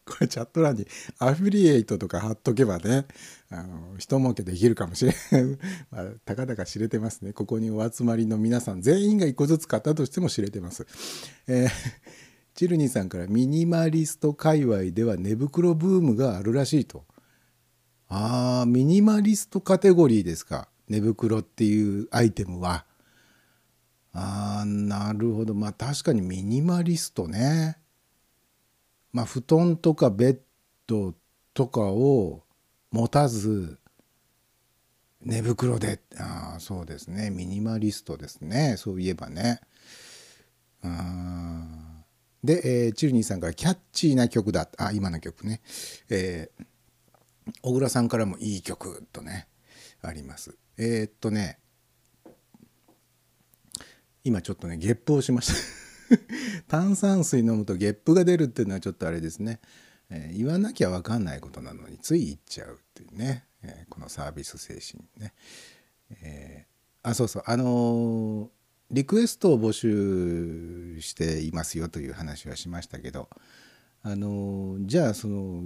[0.06, 0.86] これチャット欄に
[1.18, 3.06] アフィリエイトとか貼っとけばね
[3.48, 5.44] あの人儲けできるかもしれない、
[5.90, 7.32] まあ、たかだか知れてますね。
[7.32, 10.86] ここにお集まりの皆さん全員が一個ずつ買ったとしても知れてます、
[11.48, 12.19] えー
[12.60, 17.06] チルニーさんからミニマリスト界隈では寝袋ブームがあるらしいと。
[18.06, 20.68] あーミニマリストカテゴリーですか。
[20.86, 22.84] 寝袋っていうアイテムは。
[24.12, 25.54] あーなるほど。
[25.54, 27.78] まあ確かにミニマリストね。
[29.14, 30.38] まあ布団とかベッ
[30.86, 31.14] ド
[31.54, 32.42] とかを
[32.90, 33.78] 持たず
[35.22, 35.98] 寝袋で。
[36.18, 37.30] ああそうですね。
[37.30, 38.74] ミニマリストですね。
[38.76, 39.62] そういえばね。
[40.82, 41.89] あー。
[42.42, 45.61] で、えーチルニーさんからキャッチーな曲だあ今の曲ね。
[46.09, 46.64] えー
[47.62, 49.48] 小倉さんからもいい曲とね
[50.03, 50.57] あります。
[50.79, 51.59] えーっとね
[54.24, 56.16] 今ちょっとねゲップをしました。
[56.68, 59.61] 炭酸水飲むとゲップが出るっていうのはちょっとあれですね、
[60.11, 65.35] えー言わなきゃ分かんないことなのについ言っちゃうっていうね、えーこのサービス精神ね、
[66.22, 66.70] えー
[67.03, 67.42] あそうそう。
[67.46, 68.50] あの
[68.90, 73.29] リクエストを募集していますよという話はしましたけど
[74.03, 75.64] あのじゃあその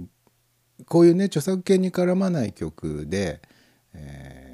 [0.87, 3.41] こういうね著作権に絡まない曲で、
[3.93, 4.45] えー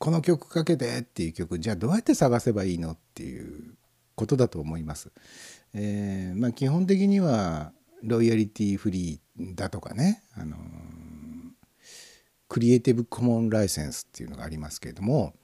[0.00, 3.74] この曲かけてっていう曲じゃあどうやって探せばいいのっていう
[4.14, 5.12] ことだと思います。
[5.74, 10.60] えーまあ、基本的にはロイヤリティフリーだとかね、あのー
[12.48, 15.34] クリエイティブコモンライセンスっていうのがありますけれども、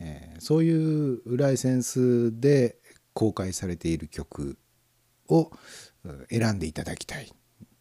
[0.00, 2.76] えーそういうライセンスで
[3.14, 4.58] 公開されている曲
[5.28, 5.50] を
[6.28, 7.32] 選んでいただきたい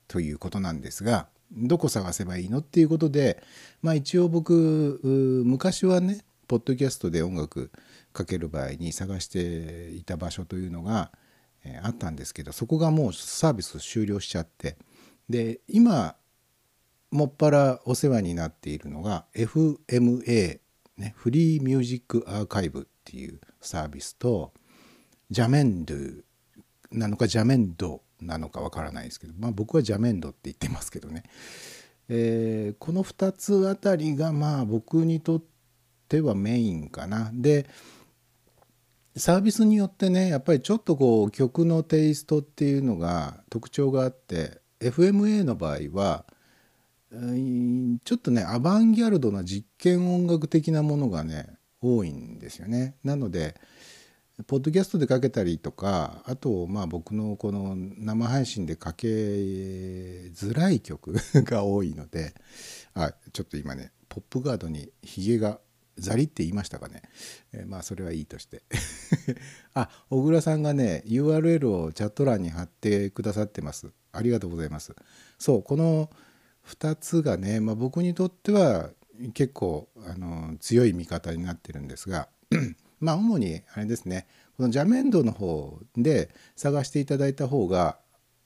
[0.07, 3.43] ということなんですがどこ探せばいいのっていうことで
[3.81, 4.53] まあ一応僕
[5.45, 7.71] 昔はねポッドキャストで音楽
[8.13, 11.11] かける場合に探していた場所というのが、
[11.65, 14.77] えーあったんですけどそこがもうサービス終了しちゃって
[15.29, 16.15] で今
[17.09, 20.59] もっぱらお世話になっているのが FMA、
[20.97, 24.53] ね、フリーミュージックアーカイブっていうサービスと
[25.29, 26.23] ジャメンドゥ
[26.91, 31.23] なのかジャメンドなのかわからないですけど、まあ、僕はジャメンドって言ってますけどね、
[32.09, 35.43] えーこの2つあたりがまあ僕にとっ
[36.07, 37.31] てはメインかな。
[37.33, 37.67] で
[39.15, 46.25] サービスによってねやっぱりちょっとこう曲のテイストっていうのが特徴があって FMA の場合は
[48.03, 52.95] ちょっとねアバンギャルドな実験音楽的なものがね多いんですよね。
[53.03, 53.55] なので
[54.47, 61.13] ポッドキャストでかけたりとかあとまあ僕のこの生配信でかけづらい曲
[61.45, 62.33] が多いので
[62.95, 65.59] あちょっと今ねポップガードにヒゲが
[65.99, 67.03] ザリって言いましたかね、
[67.51, 68.63] えーまあそれはいいとして。
[69.75, 73.91] あ小倉さんがね URL をチャット欄に貼ってくださってます。
[74.11, 74.95] ありがとうございます。
[75.37, 76.09] そうこの
[76.67, 78.89] 2つがね、まあ、僕にとっては
[79.33, 82.27] 結構あの強い味方になってるんですが
[82.99, 87.97] まあ主にあれですねこのジャメンドの方で探していただいた方が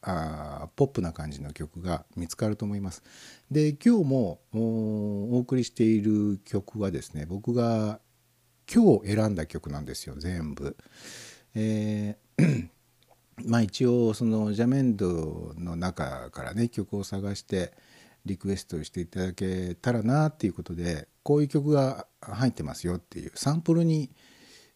[0.02, 3.04] あポップな感じの曲が見つかると思います。
[3.52, 4.60] で今日もお
[5.36, 8.00] お送りしている曲はですね僕が
[8.74, 10.78] 今日選んだ曲なんですよ全部。
[11.56, 12.70] えー
[13.46, 17.74] まあ一応そのジャメンドの中からね曲を探して
[18.28, 24.12] リクエストしていただけたらなっていうことでこういう曲が入ってますよっていうサンプルに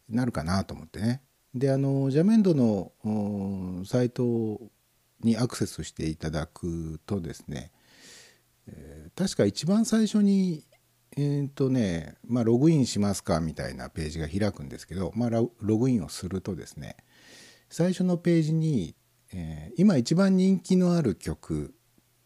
[0.10, 1.22] なるかなと思ってね。
[1.54, 2.91] であのジャメンドの
[3.86, 4.60] サイト
[5.22, 7.72] にアクセスしていただくとですね、
[8.68, 10.64] えー確か一番最初に
[11.18, 16.95] えーとねまあ、ログインしますかみたいなページが開くんですけど、まあ、ロログインをするとですね
[17.70, 18.95] 最初のページに、
[19.34, 21.74] えー今一番人気のある曲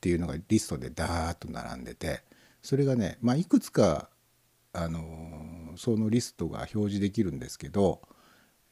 [0.05, 2.21] っていうのがリストでダーッと並んでて
[2.61, 4.09] それがね、まあ、いくつか、
[4.71, 8.01] あのーそのリストが表示できるんですけど、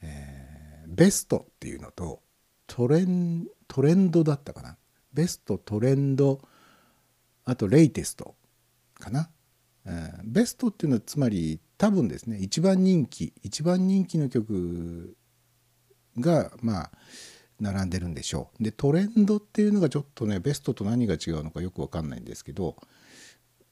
[0.02, 2.22] えーベストっていうのと
[2.68, 4.78] トレントレンドだったかな。
[5.12, 6.40] ベストトレンド
[7.46, 8.36] あとレイテスト
[8.94, 9.30] かな、
[9.86, 15.18] えーベストっていうのはつまり多分ですね一番人気一番人気の曲
[16.20, 16.92] がまあ
[17.60, 18.64] 並んでるんでしょう。
[18.64, 22.76] でトレンドっていうのがちょっとねベストと何が違うのかよく分かんないんですけど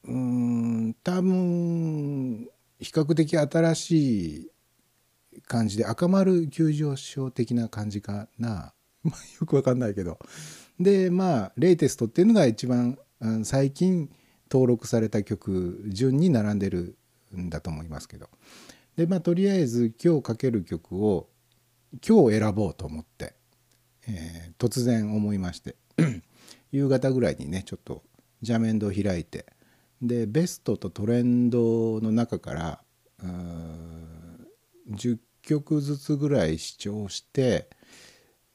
[0.04, 2.48] うーん多分
[2.80, 4.50] 比較的新しい
[5.46, 8.74] 感じで赤丸急上昇的な感じかな。
[9.40, 10.18] よく分かんないけど。
[10.78, 14.10] でまあレイテストっていうのが一番うん最近
[14.50, 16.96] 登録された曲順に並んでる
[17.36, 18.28] んだと思いますけど。
[18.96, 21.28] でまあとりあえず今日かける曲を
[22.06, 23.34] 今日選ぼうと思って、
[24.08, 25.76] えー突然思いまして
[26.70, 28.02] 夕方ぐらいにねちょっと
[28.42, 29.46] ジャメンドを開いて
[30.00, 32.80] でベストとトレンドの中から
[33.22, 34.46] うーん
[34.90, 37.68] 10曲ずつぐらい視聴して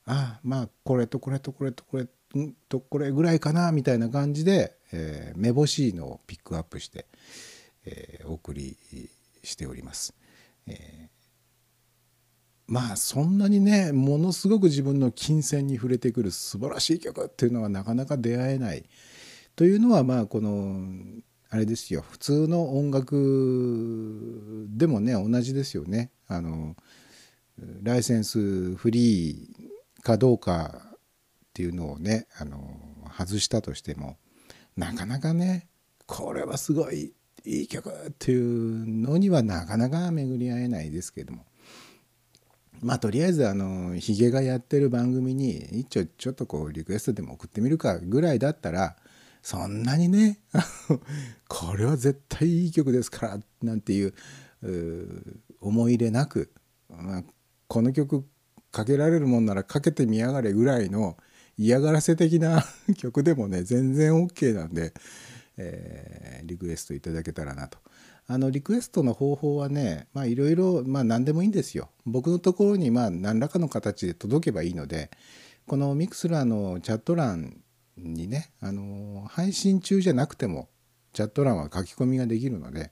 [0.05, 2.07] あまあこれとこれとこれとこれ
[2.69, 7.05] とこれぐらいかなみたいな感じで、えーめぼしいのをピックアップして、
[7.85, 8.77] えーお送り
[9.43, 10.13] しております。
[10.67, 11.09] え
[12.67, 18.83] まあそんなにねものすごく自分の金銭に触れてくる素晴らしい曲っていうのはなかなか出会えない。
[19.55, 20.85] というのはまあこの
[21.49, 22.03] あれですよ。
[22.09, 26.11] 普通の音楽でもね同じですよね。
[26.27, 26.75] あの
[27.83, 30.97] ライセンスフリーかどうかっ
[31.53, 32.77] ていうのをねあの
[33.17, 34.17] 外したとしても
[34.75, 35.67] なかなかね
[36.05, 37.13] これはすごい
[37.45, 41.45] いい曲っていうのにはなかなか巡り合えないですけども。
[42.81, 48.95] まあとりあえずあのヒゲがやってる番組に一応ちょっとこうリクエストでも送ってみるかぐらいだったら
[49.41, 50.39] そんなにね
[51.47, 54.13] これは絶対いい曲ですからなんていう
[55.61, 56.51] 思い入れなく、
[56.89, 57.23] まあ、
[57.67, 58.25] この曲
[58.71, 61.17] かけられるもんならかけてみやがれぐらいの
[61.57, 62.63] 嫌がらせ的な
[62.97, 64.93] 曲でもね全然 OK なんで、
[65.57, 67.77] えーリクエストいただけたらなと。
[68.29, 71.89] あのリクエストの方法はねいろいろ何でもいいんですよ。
[72.05, 75.09] 僕のところにまあ何らかの形で届けばいいので
[75.65, 77.61] このミクスラーのチャット欄
[77.97, 80.69] にねあの配信中じゃなくても
[81.13, 82.91] チャット欄は書き込みができるので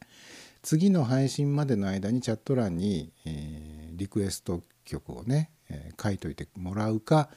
[0.61, 7.29] 次の配信までの間にチャット欄に、えーリクエスト曲をね、えー書いといてもらうか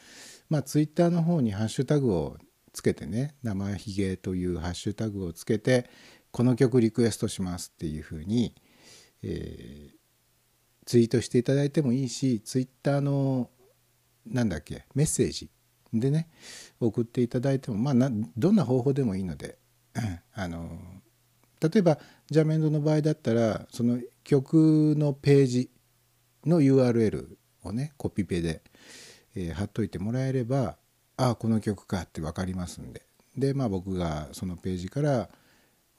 [0.49, 2.37] まあツイッターの方にハッシュタグを
[2.73, 5.89] つけてね「生ひげ」というハッシュタグをつけて
[6.39, 8.55] この曲リクエストしますっていうふうに、
[9.25, 9.99] えー
[10.87, 13.51] ツイートしていただいてもいいしツイッターの
[14.25, 15.51] なんだっけメッセージ
[15.93, 16.31] でね
[16.81, 18.09] 送っていただいてもまあな
[18.39, 19.59] どんな方法でもいいので
[20.33, 20.79] あの
[21.61, 21.99] 例えば
[22.31, 25.71] ジャメンドの場合だったらその曲のページ
[26.47, 27.27] の URL
[27.65, 28.63] をねコピペで、
[29.35, 30.79] えー貼っといてもらえれば
[31.19, 33.03] ああこの曲かって分かりますんで。
[33.37, 35.29] でまあ僕がそのページから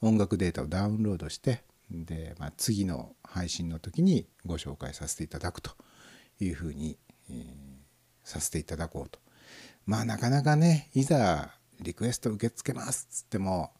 [0.00, 5.72] 音楽データをダウンロードしてで、まあ、次の配信の時にご紹介させていただくと
[6.40, 6.98] いうふうに、
[7.28, 7.80] えー
[8.30, 9.18] させていただこうと。
[9.86, 13.72] まあなかなかねいざリクエスト受け付けますっつっても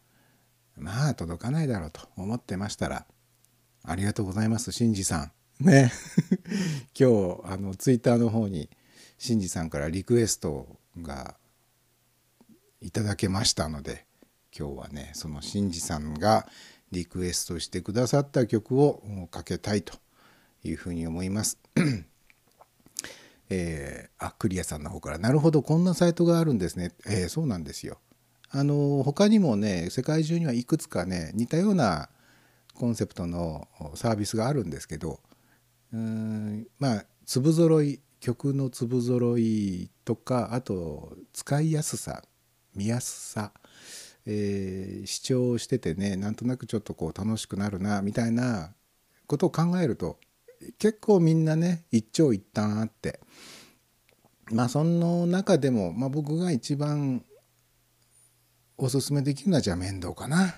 [0.77, 3.07] まあ届かないだろうと思ってましたら
[3.85, 5.65] ありがとうございますしんじさん。
[5.65, 5.93] ね
[6.99, 8.71] 今日あのツイッターの方に
[9.19, 11.37] しんじさんからリクエストが
[12.81, 14.07] いただけましたので
[14.57, 16.47] 今日はねそのしんじさんが
[16.91, 19.95] リクエストしてくださった曲をかけたいと
[20.65, 21.59] いうふうに思います。
[23.49, 28.01] えーあクリアさんの方から「なるほどこんなサイトがあるんですね」えーそうなんですよ。
[28.51, 32.11] あの他にもね世界中にはいくつかね似たような
[32.75, 35.21] コンセプトのサービスがあるんですけど
[35.93, 42.25] うーんまあ粒揃い曲の粒揃いとかあと使いやすさ
[42.75, 43.53] 見やすさ、
[44.27, 48.75] えー視聴しててねなんとなくちょっとこう楽しくなるなみたいな
[49.27, 50.19] ことを考えると
[50.79, 53.21] 結構みんなね一長一短あって
[54.51, 57.25] まあその中でも、まあ、僕が一番
[58.77, 60.55] おすすめできるのはじゃあ面倒かな、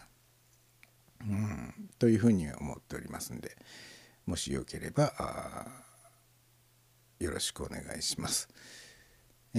[1.20, 3.56] うん、というふうに思っておりますんで
[4.26, 5.12] もしよければ
[7.18, 8.48] よろしくお願いします。
[9.54, 9.58] え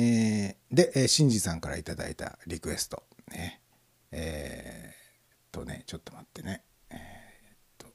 [0.71, 1.95] ーで、えー、シンジさんからいいた
[2.47, 3.62] リクエストね
[4.15, 6.63] えー、とねちょっと待ってね。
[6.89, 7.87] えーっと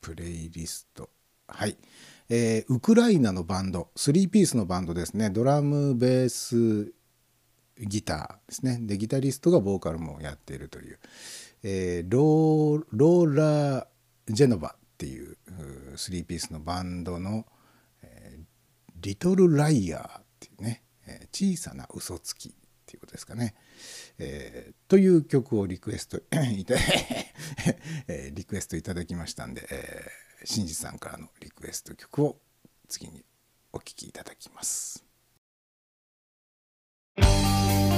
[0.00, 1.10] プレイリスト。
[1.48, 1.76] はい、
[2.28, 3.90] えーウクライナのバンド。
[3.96, 5.30] 3ピースのバンドですね。
[5.30, 6.92] ドラムベース
[7.78, 8.78] ギターですね。
[8.82, 10.98] でギタリストがボーカルもやっているという、
[11.62, 13.86] えーローローラ・
[14.28, 17.46] ジェノバっていううーピースのバンドの
[18.02, 18.38] え
[18.96, 22.52] 「リトル・ライヤー」っていうね、えー小さな嘘つきっ
[22.86, 23.54] ていうことですかね、
[24.18, 26.18] えーという曲をリクエスト
[26.56, 26.74] いた、
[28.08, 32.40] えーリクエストいただきましたんで、えー、新次さんからのリクエスト曲を
[32.88, 33.24] 次に
[33.72, 35.04] お聴きいただきます。「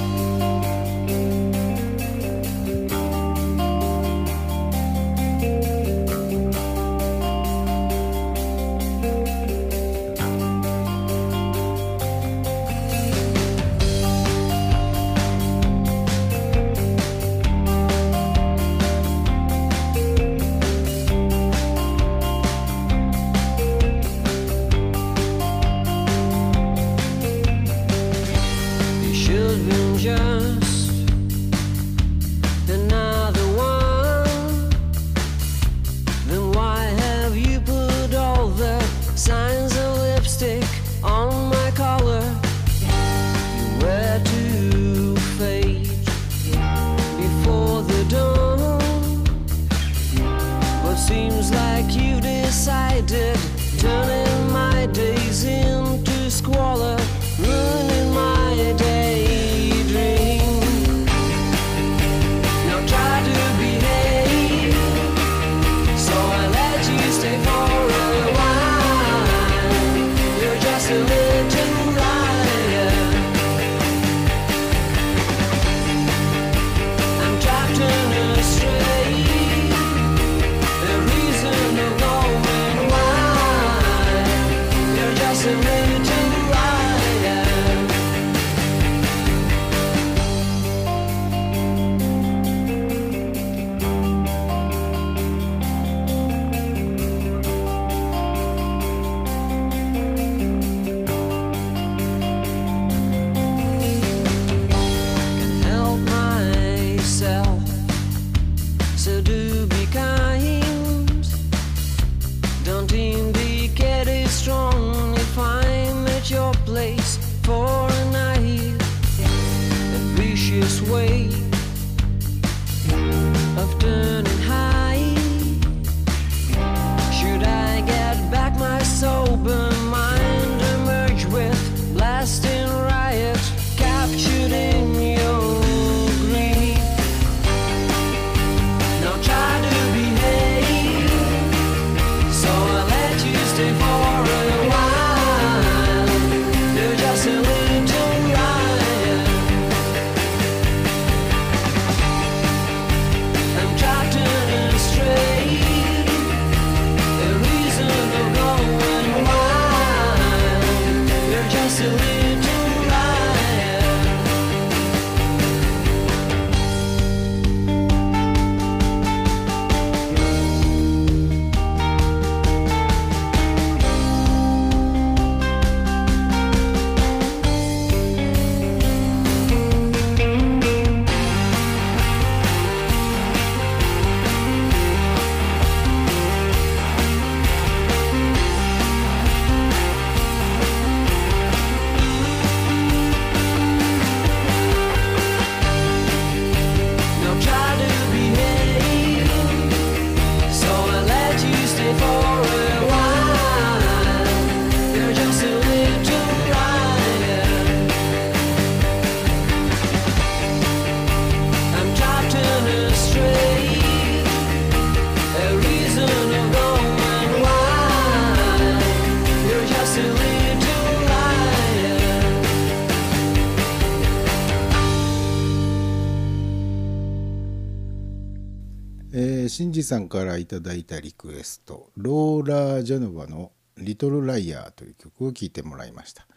[229.55, 236.27] シンジさんからいただいたリクエストローラー・ジャノバの「Little Liar」という曲を聴いてもらいました。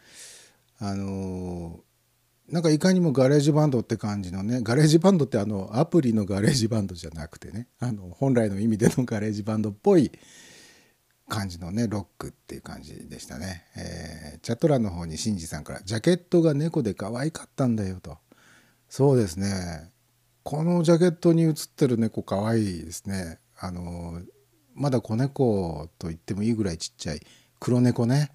[0.79, 10.13] あのーなんかいかにもガレージバンドって感じのねガレージバンドってあのアプリのガレージバンドじゃなくてねあの本来の意味でのガレージバンドっぽい
[11.29, 18.17] 感じのねロックっていう感じでしたね、えーチャット欄の方にシンジさんから「ジャケットが猫で可愛かったんだよ」と。
[18.89, 19.91] そうですね。
[20.49, 23.39] このジャケットに写ってる猫可愛いですね。
[23.61, 24.23] あの
[24.75, 27.21] まだ子猫と言ってもいいぐらいちっちゃい。
[27.61, 28.31] 黒猫ね。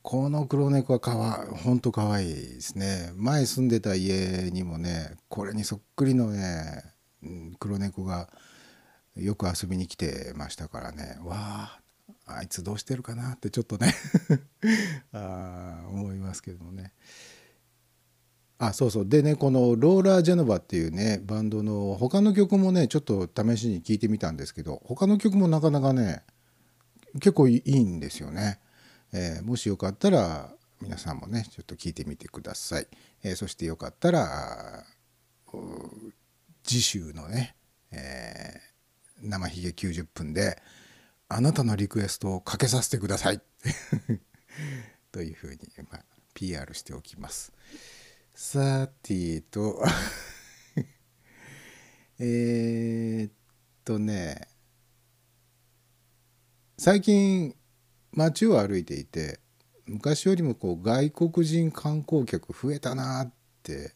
[0.00, 3.12] この黒猫はかわほんと可愛いですね。
[3.16, 6.84] 前住んでた家にもねこれにそっくりのね
[7.22, 8.30] うん黒猫が
[9.14, 11.18] よく遊びに来てましたからね。
[11.22, 11.80] わあ
[12.24, 13.94] あいつどうしてるかなってちょっとね。
[15.12, 16.94] あ思いますけどもね。
[18.62, 19.08] あそうそう。
[19.08, 26.22] でねこのローラー・ジェノバっていうねバンドの他の曲もねちょっと試しに聴いてみたんですけど他の曲もなかなかね
[27.14, 28.60] 結構いいんですよね、
[29.12, 30.50] えーもしよかったら
[30.80, 32.86] 皆さんもねちょっと聴いてみてください、
[33.24, 34.84] えーそしてよかったら
[36.62, 37.56] 次週のね、
[37.92, 38.70] えー
[39.22, 40.60] 生ひげ90分で
[41.28, 43.40] あなたのリクエストをかけさせてください。
[45.12, 45.58] というふうに、
[45.90, 46.04] まあ、
[46.34, 47.52] PR しておきます。
[48.42, 49.84] さてと。
[52.18, 53.32] えーっ
[53.84, 54.48] とね。
[56.78, 57.54] 最近
[58.12, 59.40] 街を歩いていて
[59.84, 63.94] 昔よりもこう外国人観光客増えたなって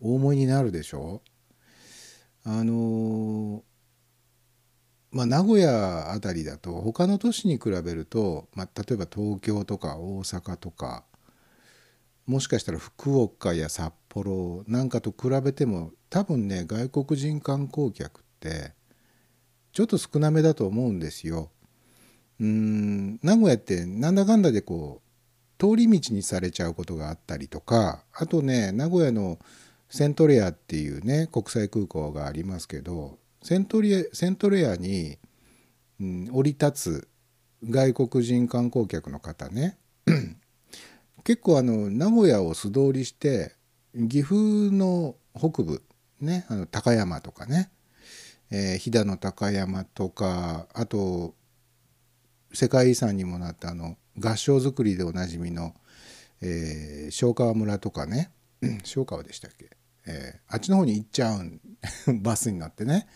[0.00, 1.20] 大思いになるでしょ？
[2.44, 3.62] あの
[5.10, 11.04] まあ名古屋あたりだと他の都市に比べると、まあ、例えば東京とか大阪とか
[12.26, 18.72] もしかしたら福岡や札幌なんかと比べても多分ね外国人観光客って
[19.72, 21.50] ちょっと少なめだと思うんですよ。
[22.40, 25.04] うん名古屋ってなんだかんだでこう
[25.58, 29.38] 通り道にされちゃうことがあったりとかあとね名古屋の
[29.88, 35.18] セントレアっていうね国際空港がありますけどセントリアセントレアに、
[36.00, 37.08] うん、降り立つ
[37.62, 39.78] 外国人観光客の方ね
[41.24, 43.54] 結構あの名古屋を素通りして
[43.94, 45.82] 岐阜の北部
[46.20, 47.70] ねあの高山とかね、
[48.50, 51.34] えー飛騨の高山とかあと
[52.52, 55.74] 世界遺産にもなったあの合掌造りでおなじみの、
[56.42, 58.30] えー昭川村とかね
[58.84, 59.70] 昭川でしたっけ、
[60.06, 61.60] えーあっちの方に行っちゃうん
[62.22, 63.06] バスに乗ってね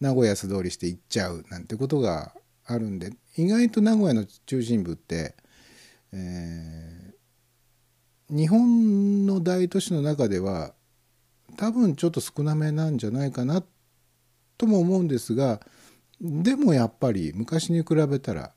[0.00, 2.34] 名古屋素通りして行っちゃうなんてことが
[2.64, 5.36] あるんで意外と名古屋の中心部って、
[6.12, 6.95] えー
[8.28, 10.74] 日本の大都市の中では
[11.56, 13.62] 多分ちょっと少なめなんじゃないかな
[14.58, 15.60] とも思うんですが
[16.20, 18.52] でもやっぱり昔に比べたら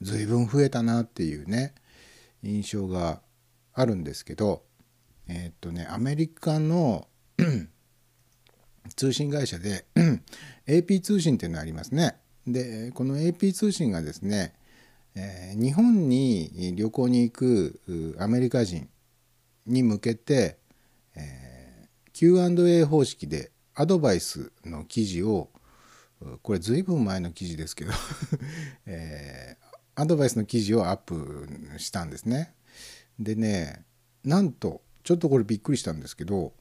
[0.00, 1.74] 随分増えたなっていうね
[2.42, 3.20] 印象が
[3.72, 4.62] あるんですけど
[5.28, 7.08] えっとねアメリカの
[8.96, 9.86] 通信会社で
[10.68, 12.16] AP 通信っていうのありますね。
[12.46, 14.54] でこの AP 通信がですね、
[15.14, 18.88] えー日本に旅行に行くアメリカ人
[19.66, 20.58] に向けて、
[21.14, 25.50] えー Q&A 方式でアドバイスの記事を
[26.42, 27.92] これずいぶん前の記事ですけど、
[28.86, 29.64] えー
[29.96, 31.48] アドバイスの記事をアップ
[31.78, 32.54] したんですね。
[33.18, 33.84] でね
[34.24, 36.52] なんとちょっとこれびっくりしたんですけど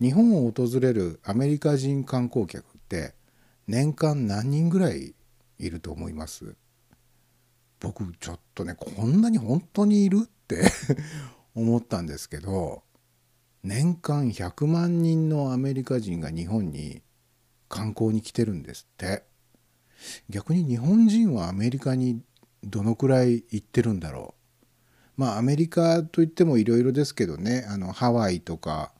[0.00, 3.14] 日本を訪れるアメリカ人観光客って
[3.66, 5.14] 年間何人ぐらい
[5.58, 6.54] いると思います？
[7.82, 10.62] 僕ちょっとねこんなに本当にいるって
[11.54, 12.82] 思ったんですけど
[13.62, 17.02] 年間100万人のアメリカ人が日本に
[17.68, 19.24] 観光に来てるんですって。
[20.28, 22.22] 逆に日本人はアメリカに
[22.64, 24.34] どのくらい行ってるんだろ
[25.18, 25.20] う。
[25.20, 28.92] まあアメリカといってもいろいろですけどねあのハワイとか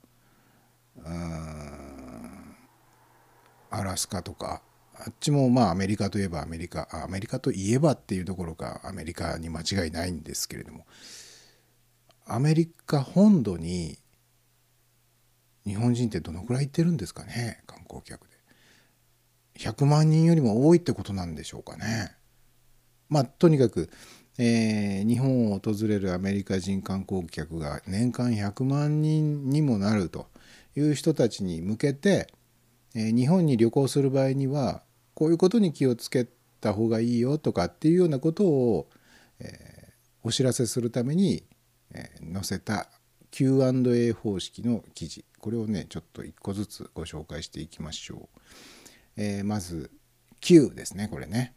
[0.99, 2.57] うん
[3.71, 4.63] アラスカとか。
[5.05, 10.87] あっちもまあアメリカといえばアメリカアメリカといえばっていうところかアメリカに間違いないんですけれども
[12.25, 13.99] アメリカ本土に
[15.67, 18.33] 日本人ってどのくらい行ってるんですかね観光客で。
[19.59, 22.13] 100万人よりも多いってことなんでしょうかね。
[23.09, 23.91] まあとにかく、
[24.39, 30.29] えー日本を訪れるアメリカ人観光客が年間100万人にもなると
[30.77, 32.33] いう人たちに向けて、
[32.95, 34.83] えー日本に旅行する場合には
[35.15, 36.27] こういうことに気をつけ
[36.61, 38.89] た方がいいよとかっていうようなことを、
[39.39, 39.83] えー
[40.25, 41.43] お知らせするために、
[41.93, 42.89] えー載せた
[43.33, 48.41] Q&A 方式の記事これをねちょっと一個ずつご紹介していきましょう。
[49.17, 49.91] えーまず
[50.41, 51.55] Q ですねこれね。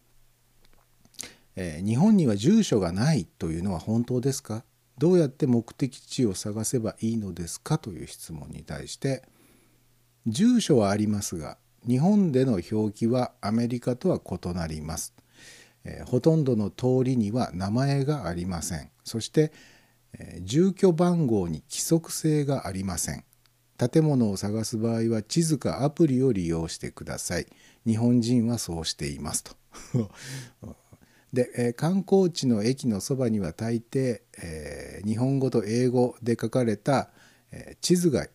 [1.56, 4.66] えー日本には住所がないというのは本当ですか？
[4.98, 7.78] どうやって目的地を探せばいいのですか？
[7.78, 9.24] という質問に対して
[10.26, 15.14] 住所はありますが日本での表記はアメリカとは異なります、
[15.84, 18.90] えーほとんどの通りには名前がありません。
[19.04, 19.52] そして、
[20.14, 23.24] えー住居番号に規則性がありません。
[23.78, 27.48] 建物を探す場合は地図かアプリを利用してください。
[27.86, 29.56] 日本人はそうしていますと。
[31.34, 37.12] で、えー観光地の駅のそばには大抵、えー日本語と英語で書かれた、
[37.52, 38.28] えー地図が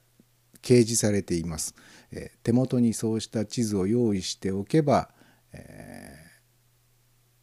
[0.63, 1.75] 掲示されています、
[2.13, 5.11] え手元にそうした地図を用意しておけば、
[5.53, 6.21] えー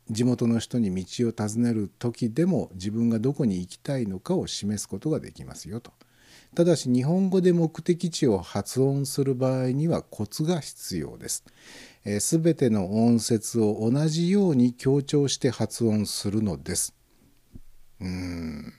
[0.09, 5.91] 地元の人に道を尋ねる時でも自分がどこに行きたいのかを示すことができますよと。
[6.55, 11.43] ただし日本語で目的地を発音する場合にはコツが必要です。
[12.19, 16.93] すべての音節を同じように強調して発音するのです。
[17.99, 18.73] うーん。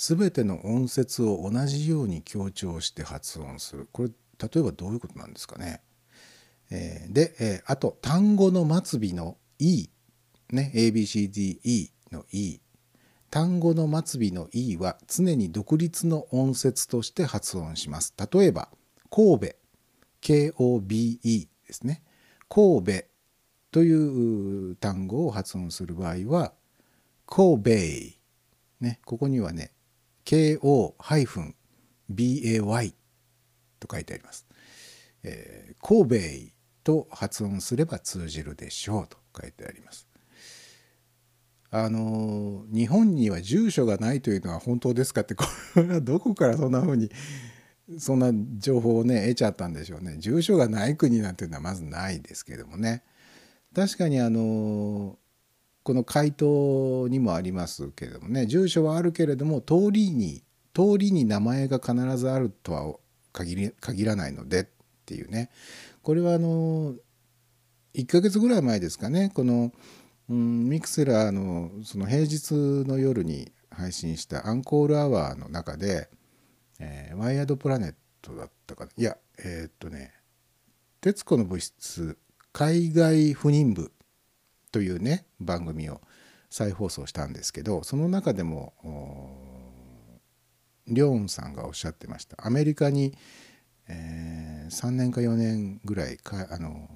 [0.00, 3.86] すべての音節を同じように強調して発音する。
[3.92, 5.82] これ例えばどういうことなんですかね。
[6.70, 9.90] えーで、えーあと単語の末尾の E
[10.52, 12.60] ね ABCDE の E
[13.30, 18.14] 単語の末尾の E は常に独立の音節として発音します。
[18.32, 18.70] 例えば
[19.10, 19.54] 神戸。
[20.22, 22.02] KOBE ですね。
[22.48, 23.04] 神戸。
[23.70, 26.54] という単語を発音する場合は
[27.26, 27.70] 神戸。
[28.80, 29.72] ねここにはね
[30.24, 30.94] KO-
[32.12, 32.94] BAY
[33.78, 34.46] と書いてあります。
[35.22, 40.06] えー神戸と発音すれば通じるでしょうと書いてあります。
[41.70, 45.44] あの日本には住所がないというのは本当ですかって こ
[45.76, 47.10] れはどこからそんな風に
[47.98, 53.04] そんな情報をね得ちゃったんでしょうね住所がない国なんていうのはまずないですけどもね
[53.72, 55.16] 確かにあの
[55.82, 60.42] この回答にもありますけれどもね住所はあるけれども通りに
[60.74, 62.94] 通りに名前が必ずあるとは
[63.32, 64.66] 限り限らないのでっ
[65.06, 65.50] ていうね。
[66.02, 66.94] これはあの
[67.94, 69.30] 1ヶ月ぐらい前ですかね。
[69.34, 69.72] この、
[70.28, 72.52] うん、ミクセラーのその平日
[72.86, 76.08] の夜に配信したアンコールアワーの中で
[76.78, 78.90] 「えーワイヤードプラネット」だったかな。
[78.96, 80.12] いやえーっとね
[81.00, 82.16] 「徹子の物質
[82.52, 83.92] 海外赴任部」
[84.72, 86.00] というね番組を
[86.50, 88.74] 再放送したんですけどその中でも
[90.86, 92.36] リョーンさんがおっしゃってました。
[92.44, 93.16] アメリカに、
[93.88, 96.88] えー3年か4年ぐらいかあの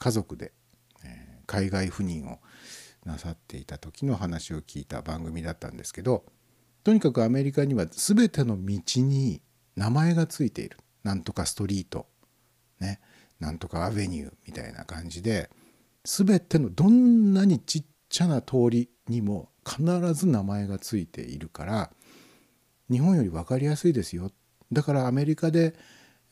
[0.00, 0.52] 家族で、
[1.04, 2.38] えー海外赴任を
[3.04, 6.24] なさっていた時の話を聞いた番組だったんですけど
[6.84, 9.42] とにかくアメリカには全ての道に
[9.76, 10.78] 名前がついている。
[11.02, 12.06] なんとかストリート
[12.80, 13.00] ね。
[13.40, 15.50] なんとかアベニューみたいな感じで
[16.04, 19.82] 全てのどんなにちっちゃな通りにも必
[20.14, 21.90] ず名前がついているから
[22.90, 24.30] 日本より分かりやすいですよ。
[24.70, 25.74] だからアメリカで、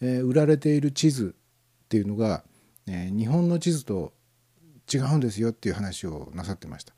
[0.00, 1.34] えー売られている地図
[1.84, 2.44] っていうのが、
[2.86, 4.12] えー日本の地図と
[4.92, 6.92] 違うんですよっていう話をなさってました。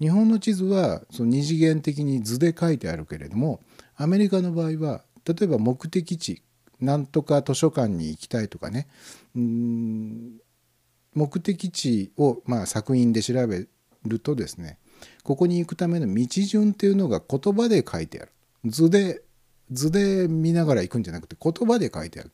[0.00, 3.60] 日本の地図はその二次元的に図で書いてあるけれども
[3.96, 6.42] アメリカの場合は例えば目的地
[6.80, 8.86] なんとか図書館に行きたいとかね
[9.34, 10.38] うーん
[11.18, 13.66] 目的地をまあ作品で調べ
[14.04, 14.78] るとですね
[15.24, 18.32] ここに行くための道順っていうのが言葉で書いてある。
[18.64, 19.22] 図で
[19.70, 22.30] 図で見ながら行くんじゃなくて言葉で書いてある。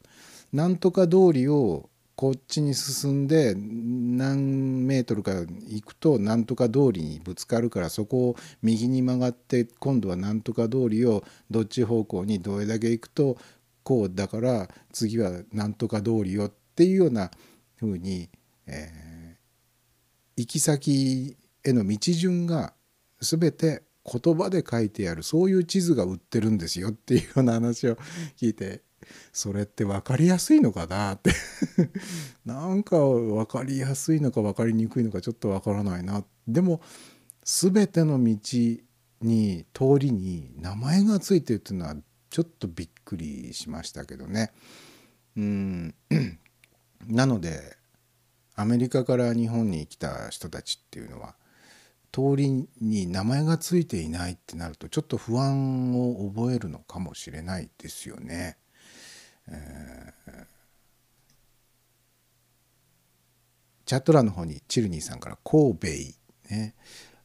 [0.53, 13.37] なんとか通りをこっちに進んで何メートルか行くとなんとか通りにぶつかるからそこを右に曲がって今度はなんとか通りをどっち方向にどれだけ行くと
[13.82, 17.30] こうだから次はなんとか通りよっていうような
[17.80, 18.28] 風に、
[18.66, 19.04] えー
[20.36, 22.74] 行き先への道順が
[23.20, 27.96] 全て言葉で書いてあるそういう地図が売ってるんですよっていうような話を
[28.36, 28.82] 聞いて
[29.32, 31.30] それって分かりやすいのかなって。
[32.46, 36.24] なんか分かりやすいのか分かりにくいのかちょっと分からないな。
[36.48, 36.80] でも
[37.44, 38.38] 全ての道
[39.20, 41.96] に通りに名前がついてるっていうのは
[42.30, 44.52] ちょっとびっくりしましたけどね。
[45.36, 45.94] うん。
[47.06, 47.76] なので
[48.57, 51.34] アメリカから日本に来た人たちっていうのは
[52.12, 58.57] 通りに名前がついていないってなるとちょっと不安を覚えるのかもしれないですよね。
[59.48, 60.55] えー
[63.86, 65.86] チャット欄の方にチルニーさんから「神戸」
[66.50, 66.74] ね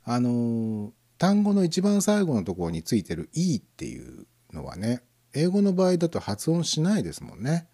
[0.03, 5.01] あの単語の一番最後のところについてる「e」っていうのはね
[5.33, 7.67] 英語の場合だと発音しないですもんね。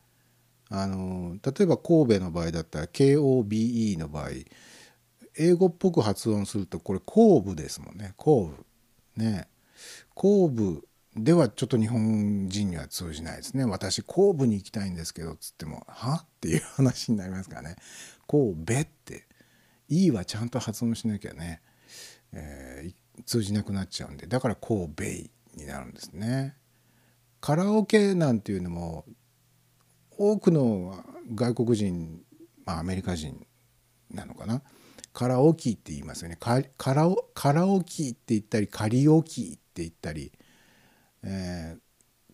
[0.70, 4.30] あの例えば神戸の場合だったら KOBE の場合
[5.38, 8.14] 英語っぽく発音するとこれ後部ですもんね。
[8.18, 8.66] 後部
[9.24, 9.48] ね。
[10.14, 13.66] 後部ではちょっと日本人には通じないですね。
[13.66, 16.24] 私後部に行きたいんですけどつってもは？
[16.24, 17.76] っていう話になりますからね。
[18.28, 19.28] 神戸って
[19.90, 21.62] E はちゃんと発音しなきゃね、
[22.32, 22.94] えー
[23.26, 25.04] 通じなくなっちゃうんでだから神戸
[25.56, 26.54] になるんですね。
[27.40, 29.06] カラオケなんていうのも
[30.18, 31.04] 多くの
[31.34, 32.22] 外国人、
[32.66, 33.46] まあ、アメリカ人
[34.12, 34.62] なのかな。
[35.14, 36.38] カラオケって言いますよね。
[36.40, 36.62] カ
[36.94, 40.32] ラオカラオケって言ったりカリオケって言ったり、
[41.24, 41.80] えー、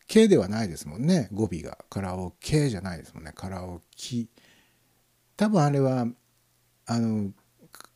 [0.08, 1.30] K ではないですもんね。
[1.32, 1.78] 語尾が。
[1.90, 3.32] カラオケじゃないですもんね。
[3.36, 4.26] カラオケ。
[5.38, 6.08] 多分あれは
[6.88, 7.32] あの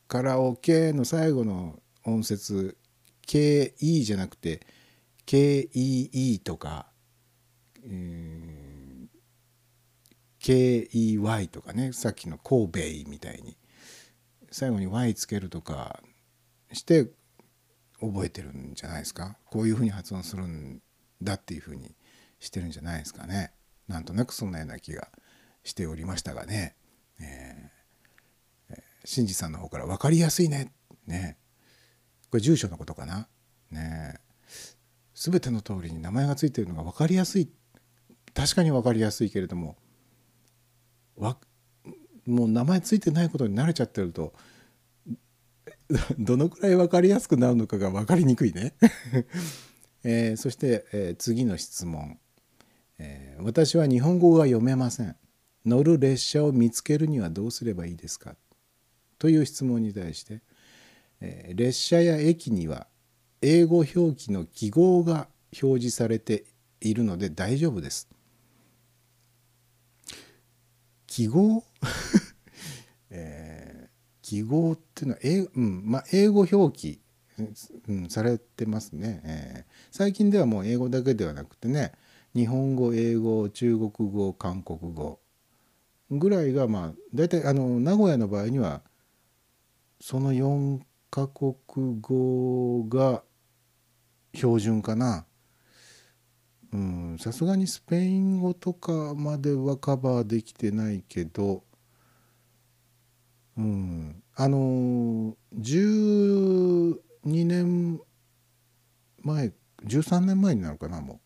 [0.08, 2.76] カラオケの最後の音節
[3.26, 4.64] KE じゃなくて
[5.26, 6.86] KEE とか、
[7.84, 8.55] うん、
[10.46, 13.56] KEY とかねさっきの神戸みたいに。
[14.52, 16.00] 最後に Y つけるとか
[16.72, 17.10] して
[18.00, 19.36] 覚えてるんじゃないですか？
[19.46, 20.80] こういうふうに発音するん
[21.20, 21.96] だっていうふうに
[22.38, 23.52] してるんじゃないですかね。
[23.88, 25.08] なんとなくそんなような気が
[25.64, 26.76] しておりましたがね、
[27.20, 30.72] えー、新次さんの方から分かりやすいね。
[31.06, 31.38] ね。
[32.30, 33.28] これ住所のことかな？
[33.70, 34.20] ね。
[35.14, 37.50] 全ての通りに名前がついてるのが分かりやすい。
[38.32, 39.76] 確かに分かりやすいけれども
[41.16, 41.38] わ
[42.26, 44.34] もう名前ついてないことに慣れちゃってると
[46.18, 48.74] どのくらい分かりやすくなるのかが分かりにくいね、
[50.02, 52.18] えーそして、えー次の質問、
[52.98, 55.16] えー私は日本語が読めません。
[55.64, 58.36] 乗る列車を見つけるにはどうすればいいですか？
[59.18, 60.42] という質問に対して、
[61.20, 62.88] えー列車や駅には
[63.40, 65.28] 英語表記の記号が
[65.62, 66.44] 表示されて
[66.80, 68.08] いるので大丈夫です。
[71.16, 71.64] 記号？
[73.08, 73.86] えー
[74.20, 77.00] 記号っていうのは英,、うんまあ、英語表記、
[77.86, 81.92] うん、されてますね、えー最近ではもう英語だけではなくてね
[82.34, 85.20] 日本語英語中国語韓国語
[86.10, 88.82] ぐらいがまあ大体あの名古屋の場合には
[90.00, 91.54] その4カ国
[92.00, 93.22] 語が
[94.34, 95.24] 標準かな。
[97.18, 101.62] さすがにスペイン語とかまではカバーできてないけど、
[103.56, 108.00] うん、あの12年
[109.22, 109.52] 前
[109.84, 111.20] 13年前になるかなもう。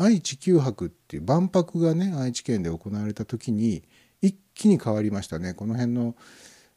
[0.00, 3.82] 愛・知九博っていう万博がね愛知県で行われた時に
[4.22, 5.54] 一気に変わりましたね。
[5.54, 6.14] この辺の、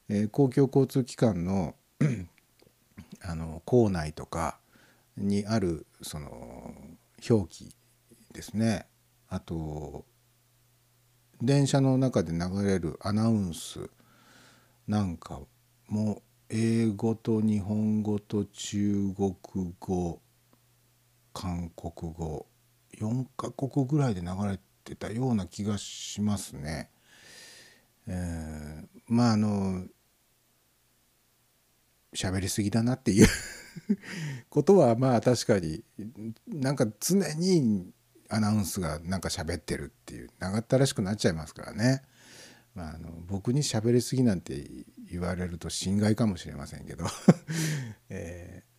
[0.09, 1.75] えー公共交通機関の
[3.23, 4.59] あの構内とか
[5.15, 6.73] にあるその
[7.29, 7.75] 表記
[8.33, 8.87] ですね
[9.29, 10.05] あと
[11.41, 13.89] 電車の中で流れるアナウンス
[14.87, 15.41] なんか
[15.87, 19.35] も英語と日本語と中国
[19.79, 20.21] 語
[21.33, 22.45] 韓国語
[22.97, 26.89] 4カ国ぐらいで流れてたような気がしますね。
[28.07, 29.85] えーまああの
[32.13, 33.27] 喋りすぎだなっていう
[34.49, 35.83] ことはまあ確かに
[36.47, 37.91] なんか常に
[38.29, 42.03] アナウンスがなんか喋ってるっていう長ったらしくなっちゃいますからね。
[42.73, 44.65] まあ、あの僕に喋りすぎなんて
[45.09, 47.05] 言われると心外かもしれませんけど、
[48.09, 48.71] えー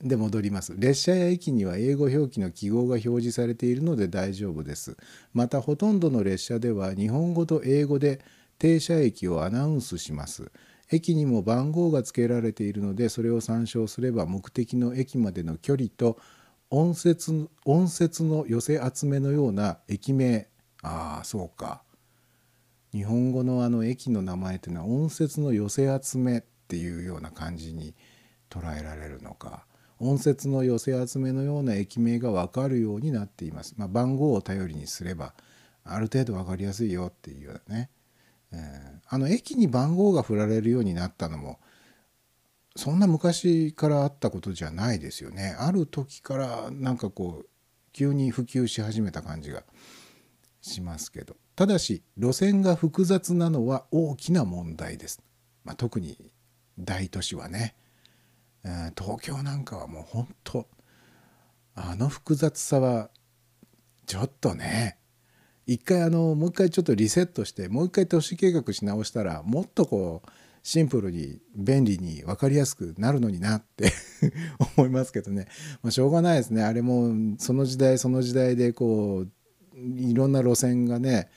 [0.00, 0.74] で戻ります。
[0.76, 4.96] 列車や駅には英語表記の記号が表示されているので大丈夫です。
[5.32, 8.20] またほとんどの列車では日本語と英語で
[8.58, 10.52] 停車駅をアナウンスします。
[10.90, 16.18] 駅にも番号が付けられているのでそれを参照すれば目的の駅までの距離と
[16.70, 20.48] 音節音節の寄せ集めのような駅名。
[20.82, 21.82] ああそうか。
[22.92, 27.94] 日本語のあの駅の名前っていうのは音節の寄せ集めっていうような感じに
[28.50, 29.64] 捉えられるのか。
[30.00, 35.34] 音節の寄せ集めのような駅名が分かるようになっています、まあ、番号を頼りにすれば
[35.84, 37.90] ある程度分かりやすいよっていうようなね、
[38.52, 41.58] えーあの駅に番号が振られるようになったのも
[42.76, 45.56] そんな昔からあったことじゃないですよね。
[45.58, 47.48] ある時からなんかこう
[47.92, 49.64] 急に普及し始めた感じが
[50.60, 51.36] しますけど。
[51.56, 55.20] ただし路線が複雑なのは大きな問題です、
[55.64, 56.30] まあ、特に
[56.78, 57.74] 大都市はね、
[58.62, 60.68] えー東京なんかはもう本当
[61.74, 63.10] あの複雑さは
[64.06, 64.98] ちょっとね
[65.68, 70.30] 一回あのもう一回ちょっとリセットしてもう一回都市計画し直したらもっとこう
[70.62, 73.92] シンプルに便利に分かりやすくなるのになって
[74.78, 75.46] 思いますけどね、
[75.82, 76.62] まあ、しょうがないですね。
[76.62, 81.28] あれもその時代その時代でこういろんな路線がね、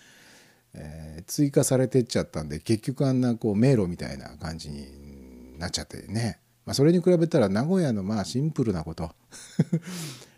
[0.73, 4.88] えー追加されてっちゃったんで結局あんなこう迷路みたいな感じに
[5.59, 9.11] なっちゃってね、まあ、それに比べたら名古屋のまあシンプルなこと。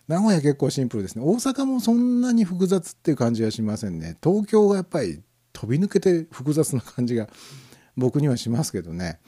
[0.07, 1.23] 名古屋結構シンプルですね。
[1.25, 4.17] 大阪もそんなに複雑っていう感じはしませんね。
[4.21, 5.21] 東京がやっぱり
[5.53, 7.29] 飛び抜けて複雑な感じが
[7.95, 9.19] 僕にはしますけどね。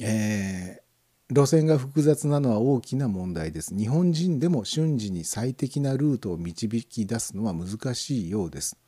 [0.00, 0.88] えー
[1.30, 3.76] 路線が複雑なのは大きな問題です。
[3.76, 8.78] 日本人でも瞬時に最適なルートを導き出すのは難しいようです、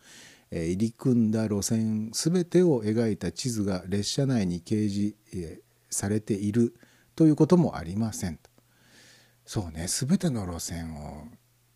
[0.51, 6.75] えー入り組んだ路線全てを描いた地図が列車内に掲示、えーされている
[7.15, 8.39] ということもありません
[9.51, 11.25] そうね全ての路線を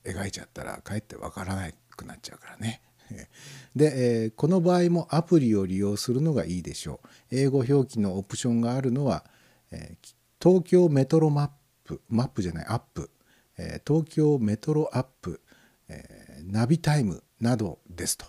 [0.05, 2.81] 描いちゃったらかえってわからなくなっちゃうからね。
[3.75, 7.09] で、えーこの場合もアプリを利用するのがいいでしょう。
[7.33, 9.29] 英語表記のオプションがあるのは、
[9.73, 11.51] えー東京メトロマッ
[11.83, 13.11] プマップじゃないアップ、
[13.57, 15.41] えー東京メトロアップ、
[15.89, 18.25] えナビタイムなどですと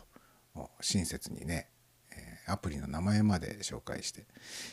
[0.81, 1.69] 親切にね
[2.47, 4.25] アプリの名前まで紹介して。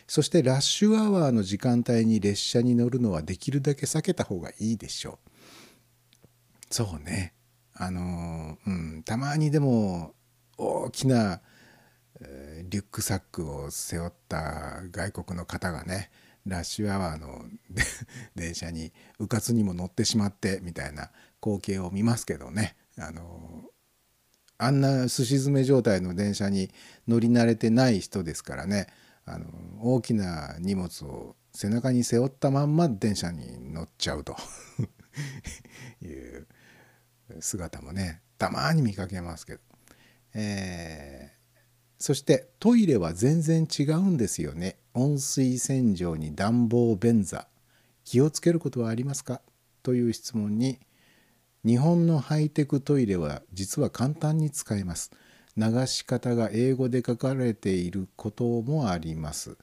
[0.06, 5.28] そしてラッシュアワーの時間帯に列車に乗るのはできるだけ避けた方がいいでしょう。
[6.70, 7.34] そうね。
[7.74, 9.02] あのうん。
[9.04, 10.14] たまにでも
[10.56, 11.40] 大きな、
[12.20, 16.10] えーリュックサックを背負った外国の方がね
[16.46, 17.44] ラッシュアワーの
[18.34, 21.10] 電車にうかつにも乗ってしまってみたいな
[21.42, 22.76] 光景を見ますけどね。
[22.98, 23.64] あの
[24.64, 26.70] あんなすし詰め状態の電車に
[27.08, 28.86] 乗り慣れてない人ですからね。
[29.24, 29.46] あの
[29.80, 34.36] 大きな荷物を背中に背負ったまんま電車に乗っちゃうと。
[36.02, 36.46] いう
[37.40, 39.60] 姿もねたまに見かけますけど、
[40.34, 41.42] えー
[42.02, 44.76] そしてトイレは全然違うんですよね。
[44.92, 47.46] 温水洗浄に暖房便座。
[48.02, 49.40] 気をつけることはありますか？
[49.84, 50.80] という質問に
[51.64, 55.10] 日本のハイテクトイレは実は簡単に使えます。
[55.56, 59.56] 流し方が英語で書かれていることもあります。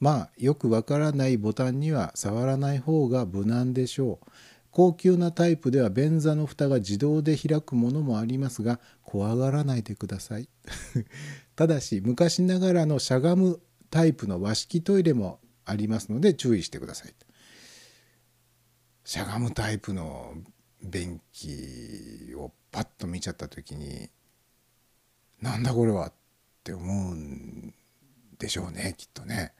[0.00, 4.30] まあよくわからないボタンには触らない方が無難でしょう。
[4.70, 10.48] 高級なタイプでは便座の蓋が自動で開くものもありますが怖がらないでください。
[11.54, 17.14] ただし昔ながらのしゃがむタイプの和式トイレもありますので注意してください
[19.04, 20.34] しゃがむタイプの
[20.82, 24.10] 便器をパッと見ちゃった時に
[25.40, 26.12] なんだこれはっ
[26.64, 27.74] て思うん
[28.38, 29.52] でしょうねきっとね。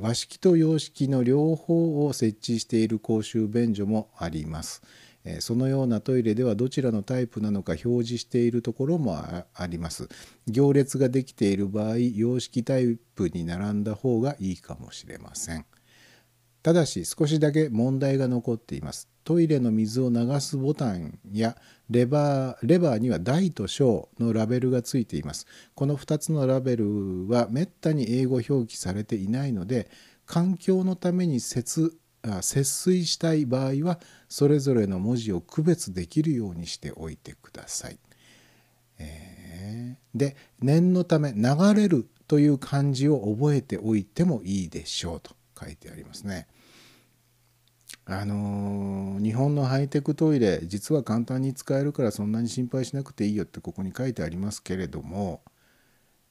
[0.00, 4.82] 和式と洋式の両方を設置している公衆便所もあります。
[5.24, 10.08] えそのようなトイレではどちらのタイプなのか表示しているところもああります。
[10.46, 15.66] 行列ができている場合洋式タイプに並んだ方がいいかもしれません。
[16.62, 19.08] ただし少しだけ問題が残っています。
[19.24, 21.56] トイレの水を流すボタンや
[21.90, 25.46] レバーレバーには大と小のラベルがついています。
[25.74, 29.90] この2つのラベルはめったに英語表記されていないので
[30.26, 31.98] 環境のために節
[32.42, 37.98] 節水したい場合はそれぞれの文字を区別できるようにしておいてください。
[38.98, 39.38] えー
[40.14, 41.44] で念のため流
[41.74, 46.46] れるという漢字を覚えておいてもいいでしょうと書いてありますね。
[48.06, 55.42] あのー日本のハイテクトイレ実は簡単に使えるからそんなに心配しなくていいよってここに書いてありますけれども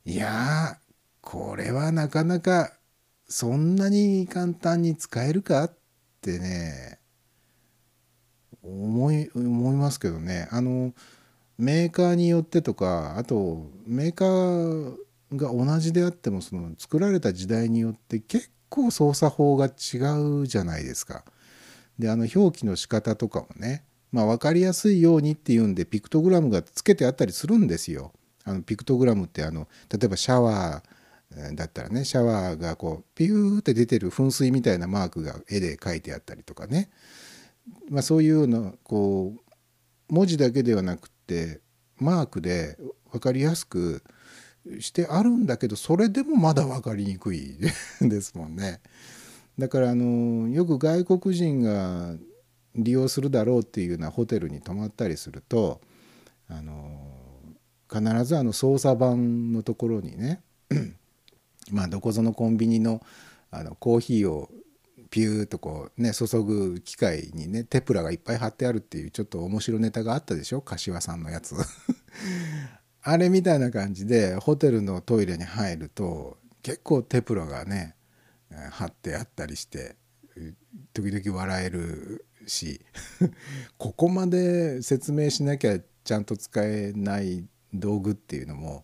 [0.05, 0.79] いや
[1.21, 2.73] これはなかなか
[3.27, 5.77] そんなに簡単に使えるかっ
[6.21, 6.99] てね
[8.63, 10.93] 思い思いますけどねあの
[11.57, 14.97] メーカーによってとかあとメーカー
[15.35, 19.97] が同じであってもその作られた時代によって結構操作法が違
[20.41, 21.23] うじゃないですか。
[21.99, 28.13] であの表記の仕方とかもね、まあ、分かりやすいようにっていうんでピクトグラムがつけてあったりするんですよ。
[28.43, 36.89] あのピクトグラムってあの例えばシャワーだったらねシャワーがこうピューって出てる噴水みたいなマークが絵で描いてあったりとかね、
[37.89, 41.59] まあ、そういうのこう文字だけではなくって
[41.97, 42.77] マークで
[43.11, 44.03] 分かりやすく
[44.79, 47.57] してあるんだけどそれでもまだ分かりにくい
[48.01, 48.81] ですもんね。
[49.57, 52.15] だからあのよく外国人が
[52.75, 55.81] 利用するだろうっていうようなホテルに泊まったりすると
[56.47, 57.01] あの
[57.91, 60.41] 必ずあの操作盤のところにね
[61.71, 63.01] まあどこぞのコンビニの
[63.49, 64.49] あのコーヒーを
[65.09, 70.61] ピューッとこうね注ぐ機械にねテプラがいっぱい貼ってあるっていうちょっと面白ネタがあったでしょ？
[70.61, 71.55] 柏さんのやつ
[73.09, 77.95] あれみたいな感じでホテルのトイレに入ると結構テプラがね
[78.71, 79.95] 貼ってあったりして
[80.93, 82.81] 時々笑えるし
[83.79, 88.83] ここまで説明しなきゃちゃんと使えない道具っていうのも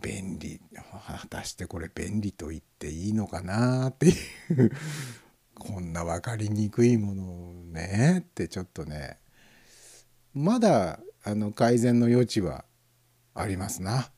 [0.00, 0.58] 便利
[1.06, 4.72] 果たしてこれ便利と言っていいのかなっていう
[5.54, 9.18] こんな分かりにくいものをねってちょっとね
[10.32, 12.64] まだあの改善の余地は
[13.34, 14.10] ありますな、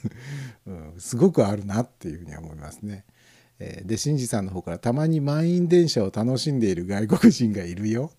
[0.66, 3.06] うん、すごくあるなっていうふうには思いますね。
[3.58, 8.12] えーで新次さんの方からたまに満員電車を楽しんでいる外国人がいるよ。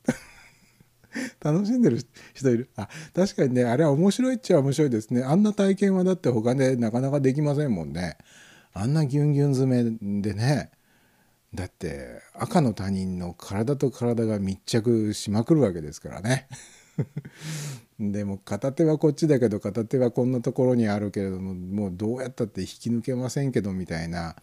[1.41, 1.99] 楽しんでる
[2.33, 2.69] 人いる。
[2.75, 5.21] あ確かにねあれは面白いっちゃ面白いですね。
[5.21, 8.17] あんな体験はだって他でなかなかできませんもんね。
[8.73, 10.71] あんなギュンギュン詰めでね。
[11.53, 16.47] だって赤の他人の体と体が密着しまくるわけですからね。
[17.99, 24.35] でも片手はこっちだけど片手はこんなところにあるけれどももうどうやったって引き抜けませんけどみたいな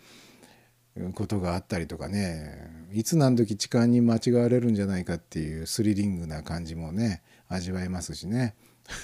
[1.15, 2.89] ことがあったりとかね。
[2.93, 8.57] いつ何時痴漢に間違われるんじゃないかっていうスリリングな感じもね味わえますしね。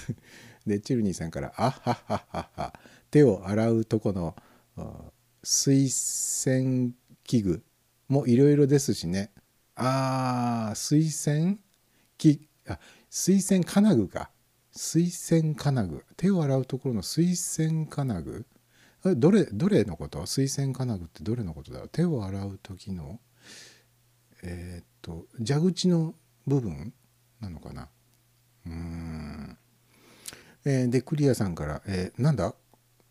[0.67, 2.73] でチルニーさんから「あっはっはっはは
[3.09, 4.35] 手を洗うとこの
[5.43, 6.93] 水洗
[7.23, 7.63] 器具
[8.09, 9.31] もいろいろですしね。
[9.75, 11.59] あー水洗
[12.17, 12.79] 器あ
[13.09, 14.29] 水洗金具か。
[14.77, 16.05] 水洗金具。
[16.15, 18.45] 手を洗うところの水洗金具。
[19.15, 20.25] どれどれのこと？
[20.25, 21.89] 水洗金具ってどれのことだろう？
[21.89, 23.19] 手を洗う時の
[24.43, 26.13] えーっと蛇口の
[26.45, 26.93] 部分
[27.39, 27.89] なのかな？
[28.65, 29.57] うん、
[30.65, 32.53] えーでクリアさんから、えーなんだ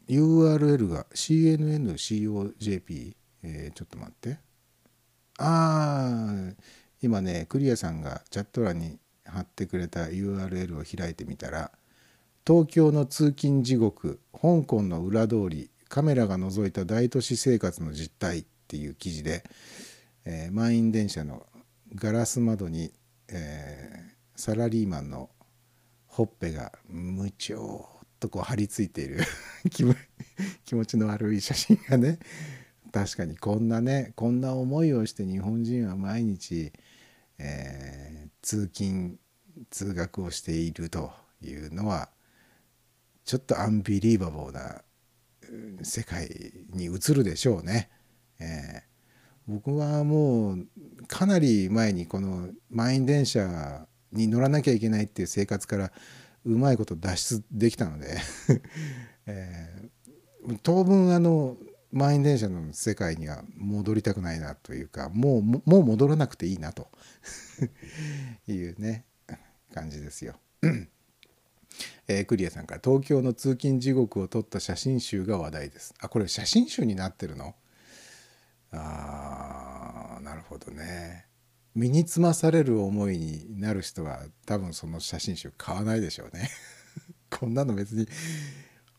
[0.08, 4.38] ？URL が CNNCOJP、えーちょっと待って。
[5.38, 6.52] ああ
[7.02, 8.98] 今ねクリアさんがチャット欄に
[9.28, 11.70] 貼ってくれた URL を開いてみたら
[12.46, 19.44] 東京の通勤地獄香港の裏通りカメラが覗いた大都市生活の実態っていう記事で、
[20.24, 21.46] えー満員電車の
[21.94, 22.92] ガラス窓に、
[23.28, 25.30] えーサラリーマンの
[26.06, 29.20] ほっぺがむちょっとこう張り付いている
[29.72, 29.82] 気
[30.74, 32.18] 持ちの悪い写真がね
[32.92, 36.70] 確かにこんなねこんな思いをして日本人は毎日、
[37.38, 39.18] えー通勤
[39.72, 41.10] 通学をしていると
[41.42, 42.10] いうのは
[43.24, 44.82] ちょっとアンビリーバボーな
[45.82, 46.28] 世界
[46.70, 47.90] に移るでしょうね。
[48.38, 48.96] えー
[49.48, 50.66] 僕はもう
[51.06, 55.92] かなり前にこの満員電車に乗らなきゃいけないっていう生活から
[56.44, 58.18] うまいこと脱出できたので、
[59.26, 61.56] えー当分あの
[61.92, 66.88] 満員電車の世界には戻りたくないなというかもうもう戻らなくていいなと
[68.48, 69.04] いうね
[69.72, 70.38] 感じですよ。
[72.08, 75.94] えークリアさんから東京の通勤地獄を撮った写真集が話題です。
[75.98, 77.54] あこれ写真集になってるの？
[78.72, 81.26] あーなるほどね。
[81.74, 86.48] 身につまされる思いになる人は多分その写真集買わないでしょうね。
[87.30, 88.08] こんなの別に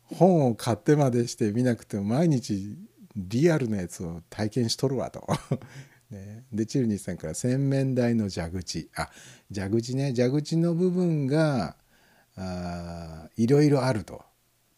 [0.04, 2.78] 本を買ってまでして見なくても毎日
[3.16, 5.28] リアルなやつを体験しとるわと。
[6.12, 8.90] ね、でチルニーさんから洗面台の蛇口。
[8.96, 9.10] あ
[9.54, 10.14] 蛇口ね。
[10.16, 11.76] 蛇口の部分が
[12.38, 14.24] あいろいろあると。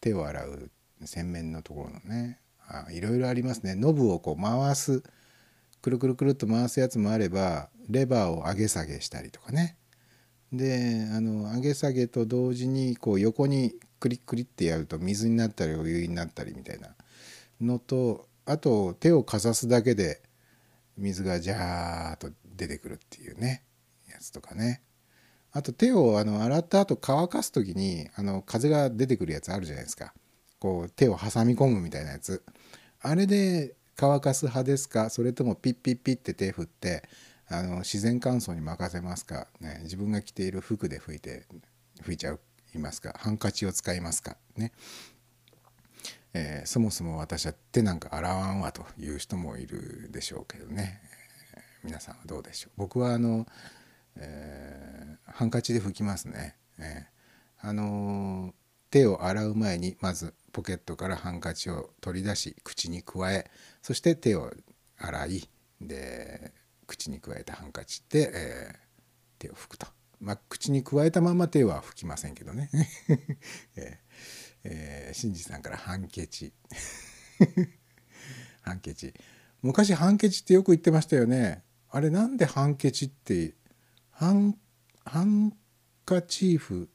[0.00, 0.70] 手を洗う
[1.04, 2.40] 洗面のところのね。
[2.66, 3.74] あいろいろありますね。
[3.74, 5.02] ノブをこう回す
[5.82, 9.76] くるくるくるっと回すやつもあればレバーを上げ下げしたりとかね。
[10.52, 16.88] であの上げ下げと同時にこう横にクリックリってやると水になったりお湯になったりみたいな
[17.60, 20.22] のとあと手をかざすだけで
[21.00, 23.64] 水がジャーっと出てくるっていうね
[24.08, 24.82] やつとかね。
[25.52, 30.14] あと手をあの洗った後乾かす時にあの風が出てくるやつあるじゃないですか。
[30.60, 32.44] こう手を挟み込むみたいなやつ。
[33.00, 35.10] あれで乾かす派ですか？
[35.10, 37.02] それともピッピッピッって手振って
[37.48, 41.46] あの自然乾燥に任せますか、ね、自分が着ている服で拭いて
[42.04, 42.36] 拭いちゃ
[42.74, 43.14] いますか？
[43.18, 44.36] ハンカチを使いますか？
[44.56, 44.72] ね。
[46.34, 51.00] えーそもそも私は手なんか洗わんわという人もいるでしょうけどね、
[51.54, 53.46] えー皆さんはどうでしょう僕はあの、
[54.16, 58.54] えーハンカチで拭きますね、えーあの
[58.90, 63.50] 手を洗う前にまずポケットからハンカチを取り出し口に加え
[63.82, 64.50] そして手を
[64.98, 65.48] 洗い
[65.80, 66.52] で
[66.86, 68.90] 口に加えたハンカチで、えー
[69.38, 69.86] 手を拭くと。
[70.20, 72.68] まあ、口に加えたまま手は拭きませんけどね。
[73.76, 74.09] えー
[74.64, 76.52] えー、さんからハンケチ。
[78.62, 79.14] ハンケチ。
[79.62, 81.64] 昔ハンケチってよく言ってましたよね。
[81.90, 83.54] あれなんでハンケチって
[84.10, 84.58] ハン
[85.04, 85.56] ハン
[86.04, 86.88] カチーフ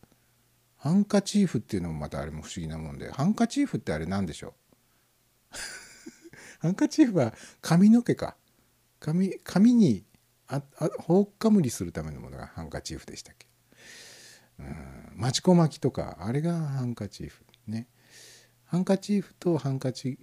[0.77, 4.53] ハンカチーフっていうのもまたあれも不思議なもんでハンカチーフってあれなんでしょ
[5.51, 5.57] う？
[6.59, 8.37] ハンカチーフは髪の毛か。
[8.99, 10.05] 髪髪に
[10.47, 13.47] ああほっかむりするためのものがハンカチーフでしたっけ？
[14.59, 17.44] うんマチコ巻きとかあれがハンカチーフ。
[17.67, 17.87] ね
[18.65, 20.19] ハンカチーフとハンカチ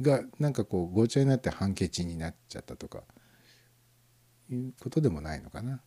[0.00, 3.02] がなんかこうごちゃになってハンケチになっちゃったとか
[4.50, 5.80] いうことでもないのかな。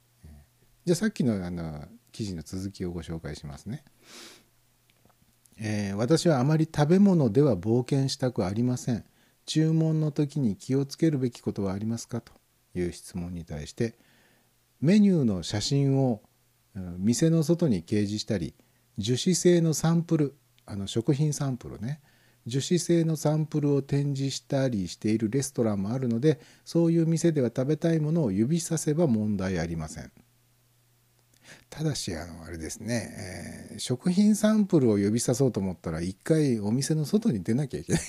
[0.86, 3.84] じゃあさっきのあの記事の続きをご紹介しますね。
[5.58, 9.04] えー私はあまり食べ物では冒険したくありません。
[9.46, 12.34] 注文の時に気をつけるべきことはありますかと
[12.74, 13.96] いう質問に対して
[14.82, 16.22] メニューの写真を
[16.98, 18.56] 店の外に掲示したり
[18.98, 20.36] 樹脂製のサンプル
[20.66, 22.02] あの食品サンプルね。
[22.48, 30.12] 樹脂製のサンプルを展示したりしているレストランもあるのでそういう店では食べたいものを指させば問題ありません。
[31.70, 38.02] ただしあのあれですね、えー食品サンプルを指さそうと思ったら一回お店の外に出なきゃいけない。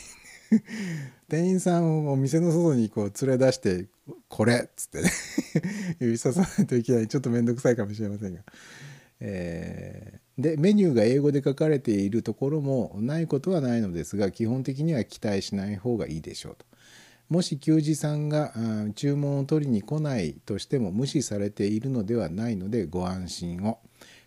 [1.28, 3.86] 店員さんをお店の外にこう連れ出して
[4.28, 5.10] 「これ」っつってね。
[5.98, 7.08] 指ささないといけない。
[7.08, 8.42] ちょっと面倒くさいかもしれませんが、
[9.18, 16.66] えーでメニューが英語で書かれているところもないことはないのですが基本的には期待しない方がいいでしょうと。
[17.28, 18.52] もし給仕さんが
[18.94, 23.78] 注文を取りに来ないとしても無視されているのではないのでご安心を。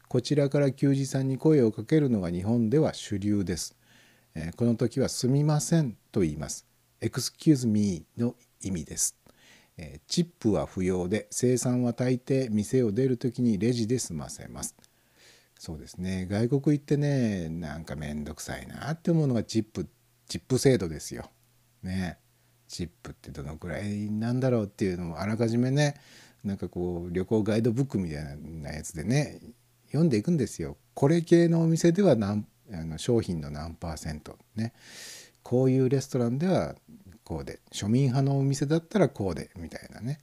[0.10, 3.77] こちらから給仕さんに声をかけるのが日本では主流です、
[4.34, 6.65] えーこの時は「すみません」と言います
[6.99, 9.15] 「excuse me」の意味です、
[9.77, 14.76] えーチップは不要で生産は大抵店を出る時にレジで済ませます。
[15.60, 16.26] そうですね。
[16.26, 19.90] 外国行ってねなんかめんどくさいなって思うのがチップ
[20.26, 21.30] チップ制度ですよ。
[21.84, 22.18] ね。
[22.69, 25.99] チップってどのくらいなんだろうっていうのもあらかじめね
[26.45, 29.41] なんかこう旅行ガイドブックみたいなやつでね
[29.88, 30.77] 読んでいくんですよ。
[30.94, 34.38] これ系のお店では何あの商品の何パーセント。
[34.56, 34.72] ね。
[35.44, 36.76] こういうレストランでは
[37.26, 37.60] こうで。
[37.73, 40.19] 庶民派のお店だったらこうでみたいなね、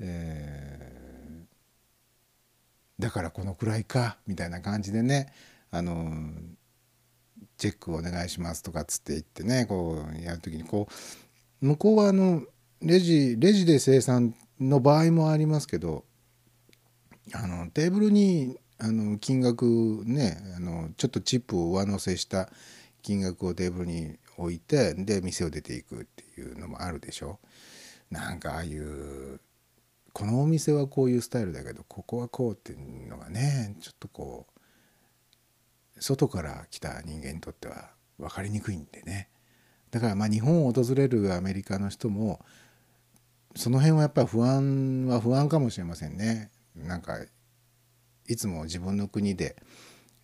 [0.00, 0.97] えー
[2.98, 5.32] だからこのくらいかみたいな感じでね
[5.70, 6.10] あの
[7.56, 10.88] チェックお願いしますとかっつって言ってねこうやる時にこ
[11.62, 12.42] う向こうはあの
[12.80, 16.04] レジレジで生産の場合もありますけど
[17.34, 19.64] あのテーブルにあの金額
[20.04, 22.48] ねあのちょっとチップを上乗せした
[23.02, 27.40] 金額をテーブルに置いてで店を出ていくっていうのもあるでしょ。
[28.10, 29.40] なんかああいう
[30.18, 34.48] このお店はこういうスタイルだけどここはこうっていうのがねちょっとこ
[35.96, 39.28] う外から来た人間にとっては分かりにくいんでね
[39.92, 42.44] だからまあ日本を訪れるアメリカの人も
[43.54, 46.50] その辺はやっぱ不安は不安かもしれませんね。
[46.74, 47.18] なんか
[48.26, 49.56] いつも自分の国で、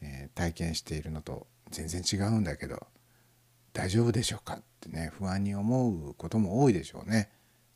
[0.01, 2.87] え体験しているのと全然違うんだけど
[3.73, 7.31] 大丈夫でしょうかってね不安に思うことも多いでしょうね。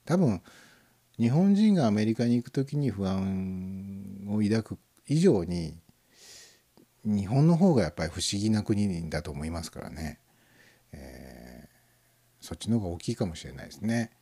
[0.05, 0.43] 多分
[1.19, 5.75] 日本人がアメリカに行く時に不安を抱く以上に
[7.05, 10.21] 日本の方がやっぱり不思議な国だと思いますからね、
[10.93, 11.49] えー
[12.41, 14.13] そっちの方が大きいかもしれないですね。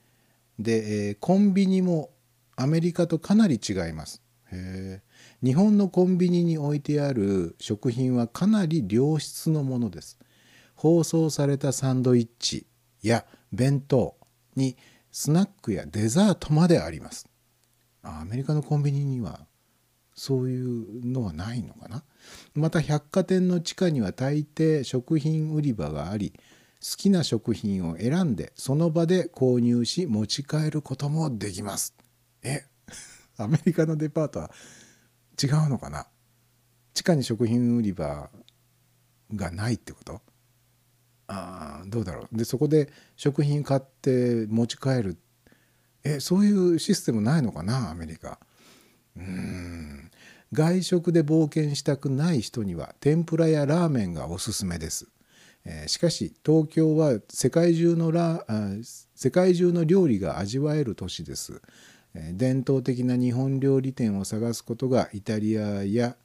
[0.59, 2.11] で、えーコンビニも
[2.57, 4.23] アメリカとかなり違います。
[4.51, 5.03] へ
[5.45, 10.19] 日本のコンビニに置いてある食品はかなり良質のものです。
[10.75, 12.67] 包装されたサンドイッチ
[13.03, 14.17] や弁当
[14.57, 14.77] に
[15.19, 17.27] スナックやデザートまであります。
[18.03, 19.47] アメリカのコンビニには
[20.13, 22.05] そういうのはないのかな。
[22.55, 26.35] また百貨店の地下には大抵食品売り場があり
[26.83, 31.95] 好きな食品を選んでその場で購入し持ち帰ることもできます。
[32.43, 32.67] え
[33.39, 34.51] アメリカのデパートは
[35.43, 36.07] 違うのかな。
[36.93, 38.29] 地下に食品売り場
[39.35, 40.21] がないってこと？
[41.29, 42.37] あどうだろう。
[42.37, 45.17] でそこで食品買って持ち帰る。
[46.05, 48.39] えそういうシステムないのかなアメリカ。
[49.17, 50.11] うん。
[50.53, 55.09] 外食で冒険したくない人には天ぷらやラーメンがおすすめです、
[55.65, 58.71] えーしかし東京は世界中のラあ
[59.15, 61.61] 世界中の料理が味わえる都市です、
[62.15, 66.17] えー伝統的な日本料理店を探すことがイタリアや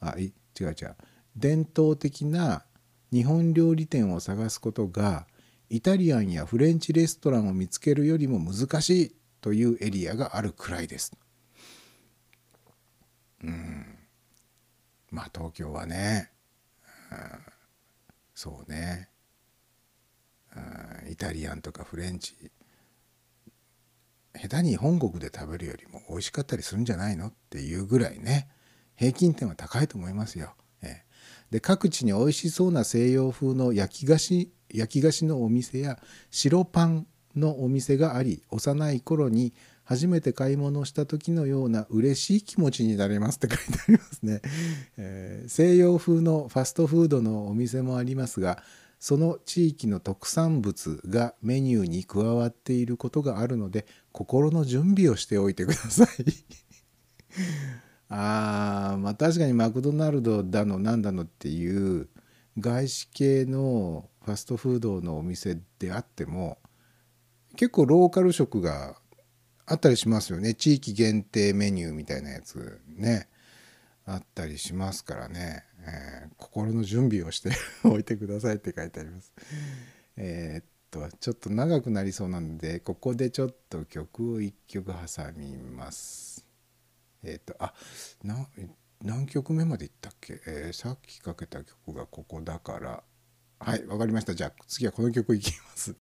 [0.00, 0.96] あい違う違う。
[1.36, 2.64] 伝統的な
[3.12, 5.26] 日本料理店を探すことが
[5.70, 11.16] イタリアンやフレンチレストランを見つけるよりも難しいというエリアがあるくらいです。
[15.10, 16.30] まあ東京はね、
[17.10, 17.18] うん。
[18.34, 19.08] そうね、
[20.54, 21.12] うん。
[21.12, 22.34] イタリアンとかフレンチ。
[24.34, 27.28] 下手に本国で食べるよりも美味しかったりするんじゃないの？
[27.28, 28.48] っていうぐらいね。
[28.96, 30.54] 平均点は高いと思いますよ。
[31.50, 35.98] で各地に美味しそうな西洋風の焼き菓子焼き菓子のお店や
[36.30, 37.06] 白パン
[37.36, 39.54] のお店があり幼い頃に
[39.84, 44.42] 初めて買い物した時のような嬉しい気持ちになれますって書いてありますね、
[44.98, 48.62] えー西洋風のファストフードのお店もありますが
[49.00, 56.08] その地域の特産物がメニューに加わっていることがあるので心の準備をしておいてください。
[58.10, 62.08] あまあ確かにマクドナルドだのなんだのっていう
[62.58, 66.58] 外資系のファストフードのお店であっても
[67.56, 68.96] 結構ローカル食が
[69.66, 73.28] あったりしますよね地域限定メニューみたいなやつね
[74.06, 77.50] あったりしますからね、えー心の準備をして
[77.84, 79.32] おいてくださいって書いてあります。
[80.16, 86.27] えーっとちょっと長くなりそうなのでここでちょっと曲を1曲挟みます。
[87.22, 87.72] えーっとあ
[88.22, 88.46] な
[89.02, 93.02] 何曲目までいったっけ、えーさっきかけた曲がここだから。
[93.60, 94.34] はいわかりました。
[94.34, 95.96] じゃあ次はこの曲いきます。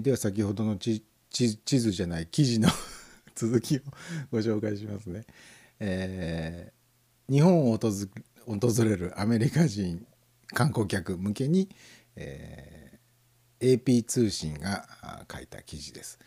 [0.00, 2.68] では先ほどの地地地図じゃない記事の
[3.34, 3.80] 続きを
[4.30, 5.26] ご紹介しますね。
[5.80, 6.78] えー
[7.32, 10.06] 日本を訪れ訪れるアメリカ人
[10.46, 11.68] 観光客向けに、
[12.16, 16.18] えー AP 通信が書いた記事です。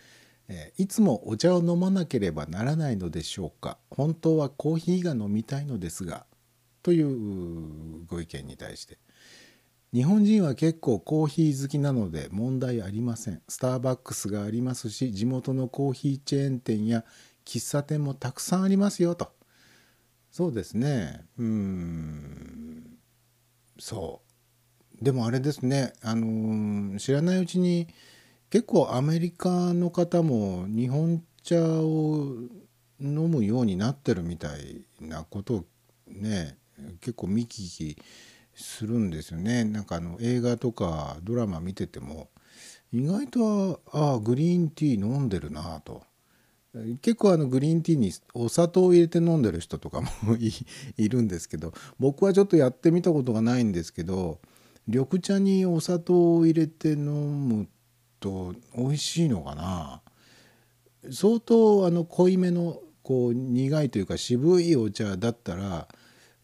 [0.47, 6.25] えーいつもお茶を飲まなければならないのでしょうか本当はコーヒーが飲みたいのですが
[6.83, 8.97] というご意見に対して
[9.93, 13.41] 日本人は結構コーヒー好きなので問題ありません。
[13.49, 17.03] スターバックスがありますし地元のコーヒーチェーン店や
[17.45, 19.33] 喫茶店もたくさんありますよと。
[20.31, 21.25] そうですね。
[21.37, 22.97] うん。
[23.79, 24.21] そ
[25.01, 25.03] う。
[25.03, 25.91] でもあれですね。
[26.01, 27.87] あの知らないうちに
[28.49, 32.37] 結構アメリカの方も日本茶を
[33.01, 35.65] 飲むようになってるみたいなことを
[36.07, 36.57] ね
[37.01, 37.97] 結構見聞き
[38.61, 39.63] するんですよね。
[39.63, 42.29] なんかあの映画とかドラマ見てても
[42.93, 46.03] 意外とああグリーンティー飲んでるなと。
[47.01, 50.07] 結構あのグリーンティーにお砂糖を入れて飲んでる人とかも
[50.39, 50.53] い
[50.95, 54.39] いるんですけど僕はちょっとやってみたことがないんですけど
[54.87, 57.67] 緑茶にお砂糖を入れて飲む
[58.21, 60.01] と美味しいのかな。
[61.11, 65.89] 相当あの濃いめのこう苦いというか渋いお茶だったら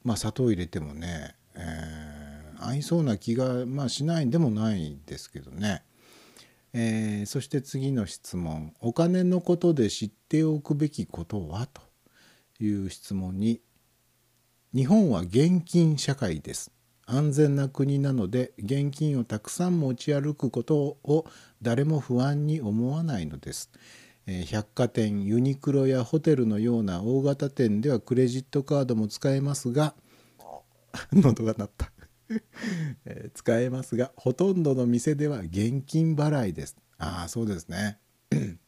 [0.03, 2.06] まあ砂糖入れてもね、えー
[2.59, 5.84] 合いそうな気がまあしないでもないですけどね。
[6.73, 11.81] えーそして次の質問「お金のことで知っておくべきことは?」と
[12.59, 13.61] いう質問に
[14.73, 16.71] 「日本は現金社会です」
[17.09, 21.25] 安全な国なので現金をたくさん持ち歩くことを
[21.61, 23.71] 誰も不安に思わないのです。
[24.25, 29.95] え百貨店ユニクロやホテルのような大型店ではクレジットカードも使えますが
[31.13, 31.91] 喉が鳴った、
[33.05, 36.75] え使えますがほとんどの店では現金払いです。
[36.97, 37.99] ああそうですね。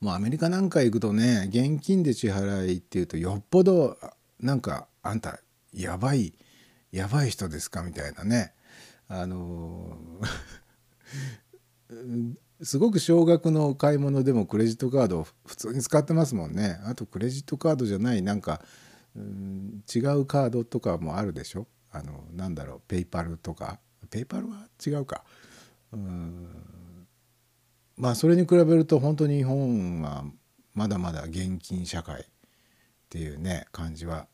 [0.00, 3.98] もうアメリカなんか行くとね現金で支払いっていうとよっぽど
[4.40, 5.40] なんかあんた
[5.72, 6.34] やばい
[6.92, 7.82] やばい人ですか？
[7.82, 8.54] みたいなね。
[9.08, 10.28] あのー
[12.60, 16.80] すごく少額の買い物でもクレジットカードを普通に使ってますもんね。
[16.84, 18.60] あとクレジットカードじゃないなんか
[19.16, 21.66] うん違うカードとかもあるでしょ？
[21.98, 23.80] あのなんだろうペイパルとか。
[24.10, 25.24] ペイパルは違うか。
[25.92, 27.06] うん。
[27.96, 30.24] まあそれに比べると本当に日本は
[30.74, 32.24] まだまだ現金社会っ
[33.10, 34.28] ていうね感じは、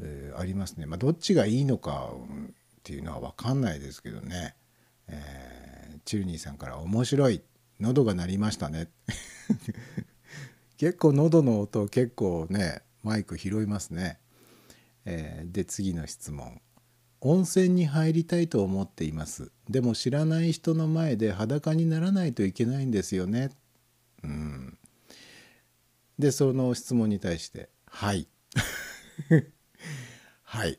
[0.00, 0.86] えーありますね。
[0.86, 4.54] まあ、どっちがいいのかっていうのは分かんないですけどね、
[5.08, 7.42] えーチルニーさんから「面白い。
[7.80, 8.90] 喉が鳴りましたね」
[10.76, 14.20] 結構喉の音結構ねマイク拾いますね。
[15.06, 16.60] えーで次の質問。
[17.26, 19.50] 温泉に入りたいと思っています。
[19.70, 23.48] でも知らない人の前で裸にならないといけないんですよね。
[24.22, 24.78] うん。
[26.18, 28.28] でその質問に対して「はい」
[30.44, 30.78] はい。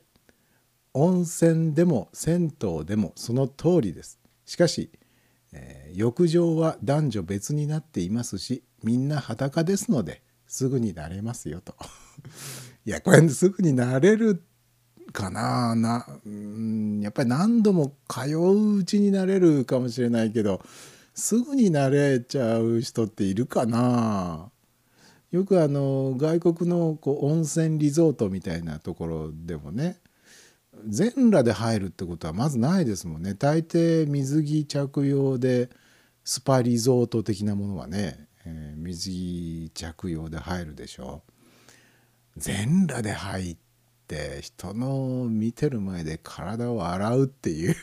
[0.94, 4.20] 温泉でも銭湯でもその通りです。
[4.44, 4.92] しかし、
[5.52, 11.74] えー浴場は男女別になっていますしみんな裸ですのですぐになれますよと。
[12.86, 14.55] いやこれすぐになれるって
[15.16, 16.06] かなな
[17.00, 20.60] やっぱり何度も通ううちになれるかもしれないけど
[21.14, 24.50] すぐになれちゃう人っているかな。
[25.30, 29.98] よくあの外国のこう温泉リゾートみたいなところでもね
[30.86, 33.34] 全裸で入るってことはまずないですもんね。
[33.34, 35.70] 大抵水着着用で
[36.24, 41.22] スパリゾート的なものはね、えー水着着用で入るでしょ。
[42.36, 43.65] 全裸で入って
[44.40, 47.76] 人の見てる前で体を洗うっていう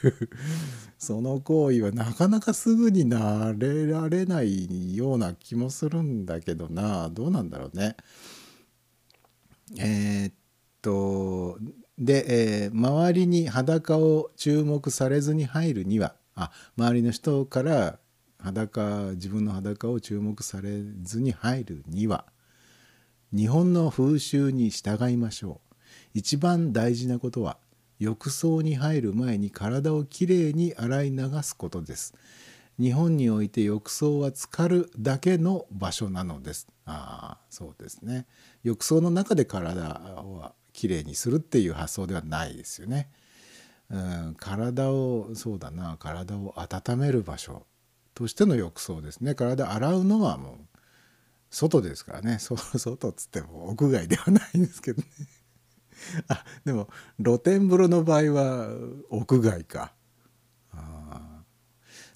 [0.97, 7.97] その行為はなかなかすぐになれられないような気もするんだけどなどうなんだろうね。
[9.77, 10.33] えーっ
[10.81, 11.59] と
[11.97, 17.99] で、えー周りに裸を注目されずに入るにはあ周りの人から
[18.39, 22.25] 裸自分の裸を注目されずに入るには
[23.35, 25.72] 日本の風習に従いましょう
[26.13, 27.57] 一番大事なことは
[27.99, 32.13] 浴槽に入る前に体をきれいに洗い流すことです。
[32.79, 36.67] 日本において浴槽は浸かるだけの場所なのです。
[36.85, 38.25] ああそうですね。
[38.63, 43.11] 浴槽の中で体をきれいにするっていう発想ではないですよね、
[43.89, 47.67] うん、体をそうだな体を温める場所
[48.15, 49.35] としての浴槽ですね。
[49.35, 50.55] 体洗うのはもう
[51.51, 52.39] 外ですからね。
[52.39, 55.07] そ外っつっても屋外ではないんですけどね。
[56.27, 56.89] あでも
[57.23, 58.69] 露天風呂の場合は
[59.09, 59.93] 屋外か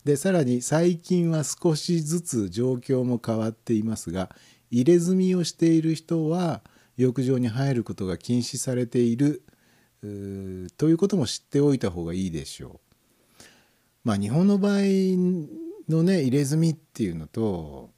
[0.07, 4.33] でさらに最近は少しずつ状況も変わっていますが
[4.71, 6.61] 入れ墨をしている人は
[6.95, 9.43] 浴場に入ることが禁止されている
[10.77, 12.79] ということも知っておいた方がいいでしょ
[13.41, 13.43] う。
[14.05, 14.79] まあ日本の場合
[15.89, 17.89] のね入れ墨っていうのと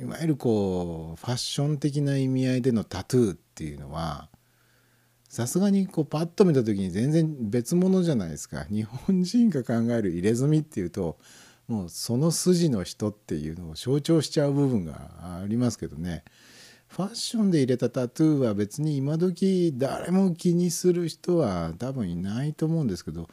[0.00, 4.30] いわゆるこうファッション的な意味合いでのタトゥーっていうのは
[5.36, 8.64] さすがにこうパッと見た時に全然別物じゃないですか。
[8.70, 11.18] 日本人が考える入れ墨っていうと
[11.68, 16.24] もうその筋の人っていうのを象徴しちゃう部分がありますけどね。
[16.88, 23.28] ファッションで入れたタトゥーは別に今時誰も気にする人は多分いないと思うんですけど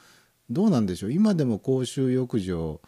[0.50, 1.14] どうなんでしょう？
[1.14, 2.82] 今でも公衆浴場、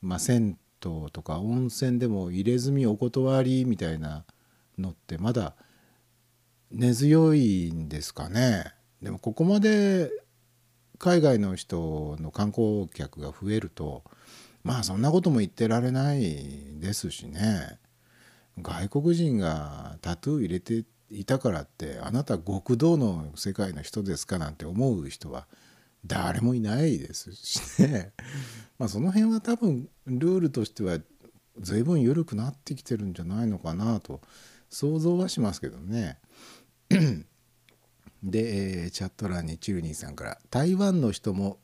[0.00, 4.24] まあ、銭湯とか温泉でも入れ墨お断りみたいな
[4.78, 5.56] のってまだ
[6.70, 8.72] 根強いんですかね。
[9.02, 10.10] でもここまで
[10.98, 14.04] 海外の人の観光客が増えると
[14.62, 16.20] まあそんなことも言ってられない
[16.80, 17.78] ですしね。
[18.58, 25.46] 外国人がタトゥー入れていたからってあなた極道の世界の人ですかなんて思う人は
[26.04, 28.12] 誰もいないですしね。
[28.78, 30.98] まあその辺は多分ルールとしては
[31.58, 34.20] 随分緩くなってきてるんじゃないのかなと
[34.68, 36.18] 想像はしますけどね。
[38.22, 41.58] で、えーチャット欄にチルニーさんから「台湾の人も、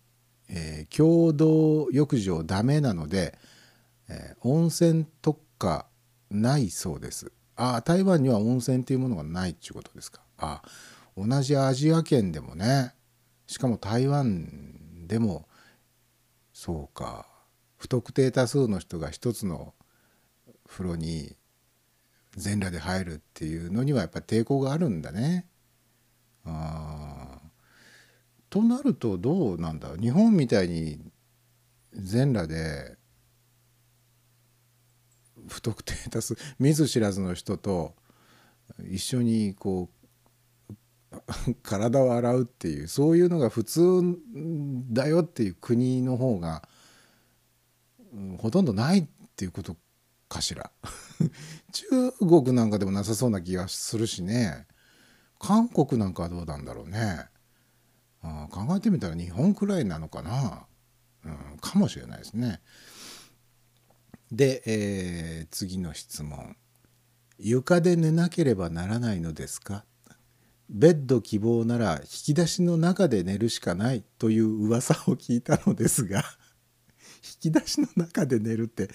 [0.49, 3.39] えー共同浴場ダメなので、
[4.09, 5.87] えー温泉特化
[6.31, 10.21] ないそうです」ああ台湾には温泉っていうものがないっていうことですか。
[10.39, 10.63] あ
[11.17, 12.95] 同じアジア圏でもね
[13.47, 15.49] しかも台湾でも
[16.53, 17.27] そうか
[17.79, 19.75] 不特定多数の人が一つの
[20.69, 21.37] 風呂に
[22.37, 25.47] 全裸で入るっていうのにはやっぱ抵抗があるんだね。
[28.49, 31.01] となるとどうなんだ日本みたいに
[31.93, 32.97] 全裸で
[35.49, 37.95] 不特定多数見ず知らずの人と
[38.91, 39.97] 一緒にこう
[41.63, 44.03] 体を洗うっていうそういうのが普通
[44.93, 46.69] だよっていう国の方が、
[48.39, 49.07] ほとんどないっ
[49.37, 49.77] ていうこと
[50.29, 50.71] かしら。
[51.73, 54.67] 中国なんかでもなさそうな気がするしね。
[55.39, 57.27] 韓国なんかはどうなんだろうね。
[58.23, 60.67] あ考えてみたら日本くらいなのかな、
[61.25, 62.61] うん、かもしれないですね。
[64.33, 66.57] で、えー次の質問
[67.39, 69.85] 「床で寝なければならないのですか?」
[70.69, 76.25] ベッド希望なら引き出しの中で寝るしかないという噂を聞いたのですが。
[77.43, 78.89] 引き出しの中で寝るって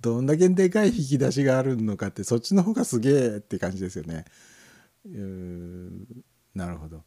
[0.00, 4.24] どんだけでかい引き出しがあるのかってそっちの方がすげえって感じですよね。
[5.06, 6.06] うーん
[6.54, 7.04] なるほど、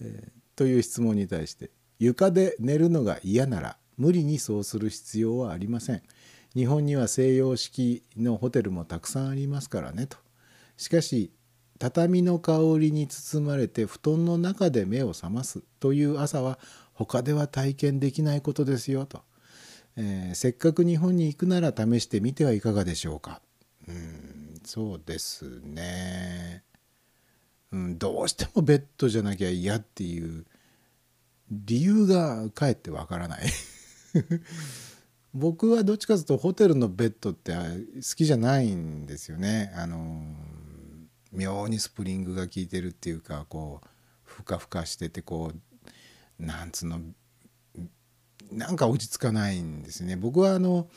[0.00, 6.02] えーという質問に対して床で寝るのが嫌なら無理にそうする必要はありません。
[6.54, 10.16] 日本には西洋式のホテルもたくさんありますからねと。
[10.76, 11.32] しかし
[11.78, 16.58] 畳の香りに包まれて布団の中で目を覚ますという朝は
[16.92, 19.22] 他では体験できないことですよと。
[19.96, 23.40] えーせっかく日本に行くなら試してみてはいかがでしょうか。
[23.88, 26.64] うんそうですね、
[27.70, 27.98] うん。
[27.98, 30.46] どうしてもベッドじゃなきゃ嫌っていう
[31.50, 33.44] 理由がかえってわからない。
[35.34, 39.72] 僕はどっちかというとホテルのベッドって好きじゃないんですよね。
[39.76, 40.24] あの
[41.32, 43.88] 妙にスプリングが効いてるっていうかこう
[44.22, 47.00] ふかふかしててこうなんつうの
[48.50, 50.16] なんか落ち着かないんですね。
[50.16, 50.88] 僕はあの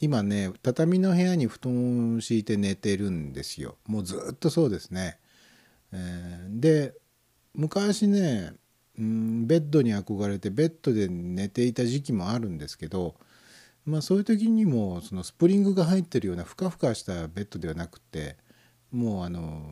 [0.00, 3.76] 今ね畳の部屋に布団を敷いて寝てるんですよ。
[3.86, 5.18] もうずっとそうですね。
[5.92, 6.94] えーで
[7.56, 8.52] 昔ね、
[8.98, 13.14] うん、ベッドに憧れてベッドで寝ていた時期もあるんですけど、
[13.86, 18.36] まあ、そういう時にもそのスプリングが入ってるようなふかふかしたベッドではなくて
[18.92, 19.62] もうあの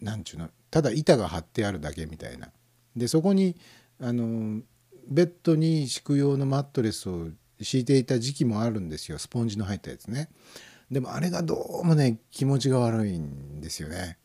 [0.00, 2.50] なんちゅうのただ板が張ってあるだけみたいな。
[2.94, 3.56] でそこに
[4.00, 4.60] あの
[5.08, 7.28] ベッドに敷く用のマットレスを
[7.60, 10.28] 敷いていた時期もあるんですよスポンジの入ったやつね。
[10.90, 14.18] でもあれがどうもね気持ちが悪いんですよね。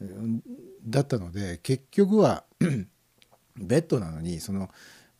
[0.00, 0.42] うん
[0.86, 2.44] だったので結局は
[3.56, 4.70] ベッドなのにその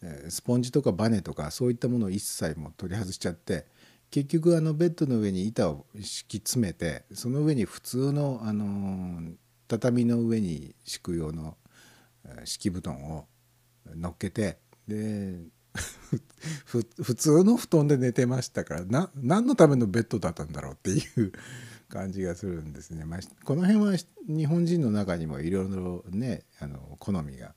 [0.02, 3.66] えスポンジとかバネとかそういったものを一切もう取り外しちゃって
[4.10, 9.34] 結局あのベッドの上に板を敷き詰めてその上に普通の、あのー
[9.66, 11.56] 畳の上に敷く用の
[12.44, 13.26] 敷布団を
[13.94, 14.58] 乗っけて
[14.88, 15.40] で
[16.66, 16.84] 普
[17.14, 21.32] 通の布団で寝てましたからな何のためのベッドだったんだろうっていう
[21.88, 23.04] 感じがするんですね。
[23.04, 23.96] まあ、この辺は
[24.26, 27.54] 日本人の中にもいろいろねあの好みが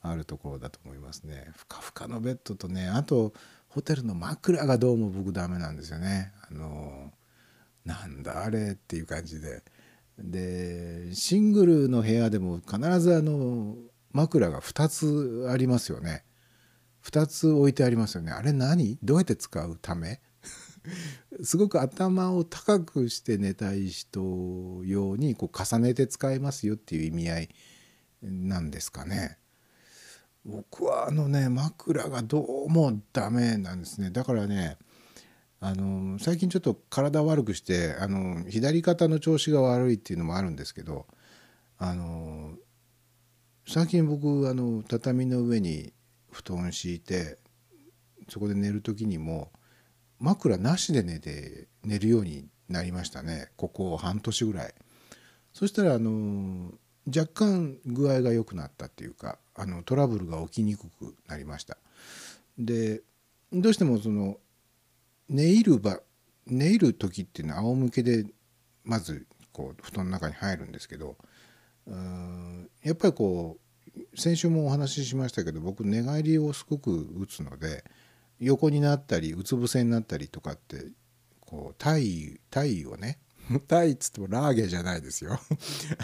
[0.00, 1.50] あるところだと思いますね。
[1.56, 3.32] ふかふかのベッドとねあと
[3.68, 7.12] ホテルの枕がどうも僕ダメなんですよねあの
[7.84, 9.62] なんだあれっていう感じで
[10.18, 13.76] でシングルの部屋でも必ずあの
[14.12, 16.24] 枕が2つありますよね
[17.04, 18.32] 2つ置いてありますよね。
[18.32, 18.98] あれ何？
[19.02, 20.20] どうやって使うため？
[21.42, 27.48] すごく頭を高くして寝たい人用にこう重ねて使えますよっていう意味合い
[28.22, 29.38] なんですかね。
[30.44, 34.10] 僕はあのね枕がどうもダメなんですね。
[34.10, 34.76] だからね
[35.60, 41.06] あの最近ちょっと体悪くしてあの左肩の調子が悪いっていうのもあるんですけど
[41.78, 42.56] あの
[43.68, 45.92] 最近僕あの畳の上に
[46.32, 47.38] 布団敷いて
[48.28, 49.52] そこで寝る時にも
[50.18, 54.74] 枕なしで寝て寝るようになりましたねここ半年ぐらい。
[55.52, 56.72] そしたらあの
[57.06, 61.76] 若干具合が良くなったっていうかあのトラブルが起きにくくなりました。
[62.58, 63.02] で
[63.52, 64.38] どうしてもその
[65.28, 66.00] 寝入る場
[66.46, 68.24] 寝入る時っていうのは仰向けで
[68.84, 71.16] まずこう布団の中に入るんですけど
[71.86, 73.61] うーんやっぱりこう
[74.14, 77.84] 先週もお話ししましたけど僕寝返りをすごく打つので
[78.40, 80.86] 横になったりうつ伏せになったりとかって
[81.40, 83.18] こう体位をね
[83.68, 85.38] 体位っつってもラーゲじゃないですよ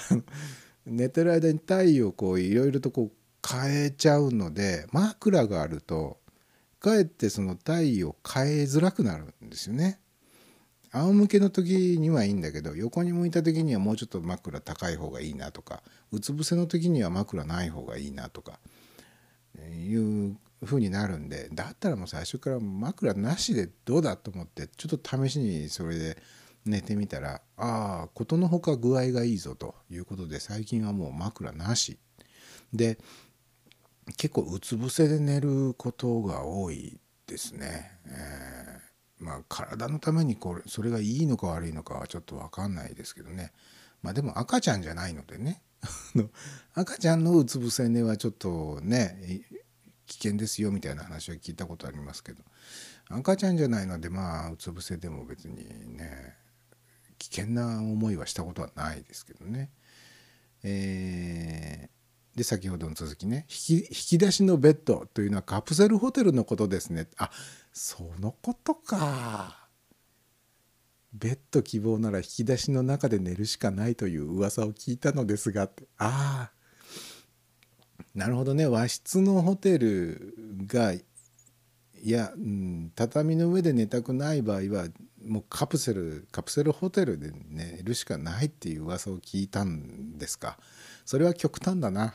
[0.86, 3.12] 寝てる間に体位をこういろいろとこう
[3.46, 6.20] 変えちゃうので枕があると
[6.80, 10.00] かえってその体位を変えづらくなるんですよね。
[10.92, 18.58] 仰向けの時にはいいんだけど横に向いた時にはもうちょっと枕高い方がいいなとかうつ伏せの時には枕ない方がいいなとか
[19.58, 26.18] いう風になるんでだったらもう最初から枕なしでどうだと思ってちょっと試しにそれで
[26.64, 31.98] 寝てみたらああことのほか具合がいいぞということで最近はもう枕なし
[32.72, 32.98] で
[34.16, 37.92] 結構うつ伏せで寝ることが多いですね。
[38.06, 38.88] えー
[39.20, 43.52] まあ体のためにこれそれがいいのか悪いのかはちょっと分かんないですけどね
[44.02, 45.62] まあでも赤ちゃんじゃないのでね
[46.74, 49.42] 赤ちゃんのうつ伏せ寝はちょっとね
[50.06, 52.42] 危険ですよみたいな話は聞いたことありますけど
[53.10, 55.56] 赤ちゃんじゃないのでまあうつ伏せでも別に
[55.96, 56.34] ね
[57.18, 59.70] 危険な思いはしたことはないですけどね。
[60.62, 61.98] えー
[62.38, 63.46] で先ほどの続きね。
[63.50, 67.08] 引き引き出しのベッドというのはカプセルホテルのことですね。
[67.16, 67.30] あ
[67.72, 69.67] そのことか。
[71.12, 75.84] ベッド希望なら引き出しの中で寝るしかないという噂を聞いたのですがって。
[75.98, 76.58] ああ。
[78.14, 78.66] なるほどね。
[78.66, 80.34] 和室のホテル
[80.66, 81.02] がい
[82.10, 84.86] や、うん、畳の上で寝たくない場合は
[85.26, 90.58] もうカプセルカプセルホテルで寝るしかないっていう噂を聞いたんですか。
[91.04, 92.14] それは極端だな、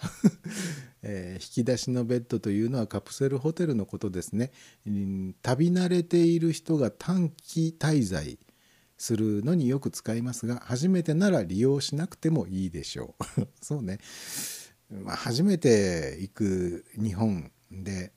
[1.01, 4.51] えー引き出しのベッドというのはカプセルホテルのことですね、
[4.85, 8.37] うん旅慣れている人が短期滞在。
[8.97, 13.47] するのによく使いますが初めてなら利用しなくてもいいでしょう。
[13.61, 13.99] そうね、
[14.89, 18.11] まあ、初めて行く日本で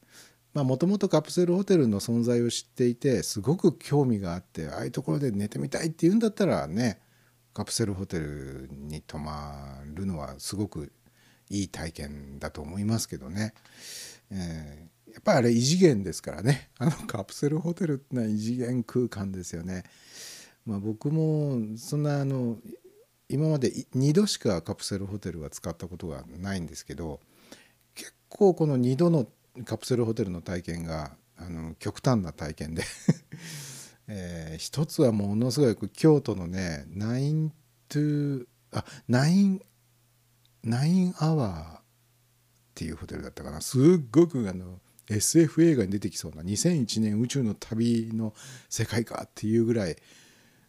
[0.54, 7.00] もともとカプセルホテルの存在を知っていてすごく興味があってああいうところで寝てみたいっていうんだったらね
[7.52, 10.92] カプセルホテルに泊まるのはすごく
[11.50, 13.54] いい体験だと思いますけどね、
[14.30, 16.68] えーやっぱりあれ異次元ですからね。
[16.76, 19.84] あのカプセルホテルってのは異次元空間ですよね。
[20.66, 22.58] まあ、僕もそんなあの
[23.28, 27.20] 今まで2度しかカプセルホテルは使ったことがないんですけど
[27.94, 29.26] 結構この2度の
[29.64, 32.82] カプセルホテルの体験があの極端な体験で、
[34.08, 37.52] えー一つはものすごい京都のねナイン
[37.88, 39.60] トゥあナイン
[40.64, 41.82] ナインアワーっ
[42.74, 43.60] ていうホテルだったかな。
[43.60, 48.34] すっごくあの SF 映画に出てきそうな2001年宇宙の旅の
[48.68, 49.96] 世界かっていうぐらい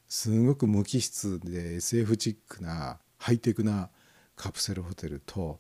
[0.07, 3.89] すごく無機質で SF チックなハイテクな
[4.35, 5.59] カプセルホテルと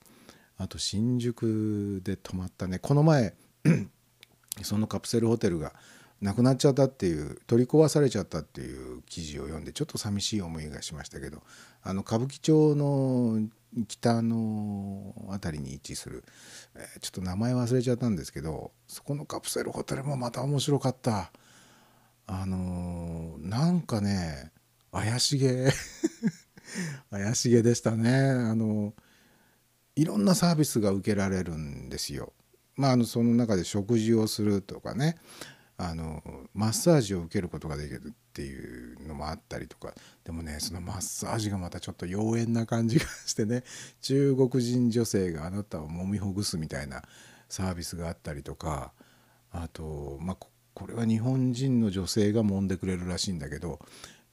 [0.57, 2.79] あと新宿で泊まったね。
[2.79, 3.35] この前
[4.63, 5.73] そのカプセルホテルが
[6.21, 11.43] なくなっちゃったっていう取り壊されちゃったっていう記事を読んでちょっと寂しい思いがしましたけど
[11.83, 13.39] あの歌舞伎町の
[13.87, 16.23] 北の辺りに位置する、
[16.75, 21.31] えちょっと名前忘れちゃったんですけどそこのカプセルホテルもまた面白かった。
[22.27, 24.51] あのーなんかね
[24.91, 25.69] 怪しげ。
[27.09, 28.11] 怪しげでしたね。
[28.11, 28.93] あの
[29.95, 32.33] いろんなサービスが受けられるんですよ。
[32.75, 35.17] まあ、あのその中で食事をするとかね。
[35.79, 36.23] あの
[36.55, 39.93] マッサージを受けることができるっていうのもあったりとか。
[40.23, 43.63] でもねそのマッサージがまたちょっと妖艶な感じがしてね。
[44.01, 47.03] 中国人女性があなたを揉みほぐすみたいな
[47.47, 48.91] サービスがあったりとか。
[49.51, 50.37] あと、まあ、
[50.77, 53.79] これは日本人の女性が揉んでくれるらしいんだけど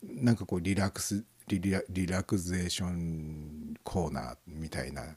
[0.02, 5.16] なんかこうリラックスリラリラクゼーションコーナーみたいな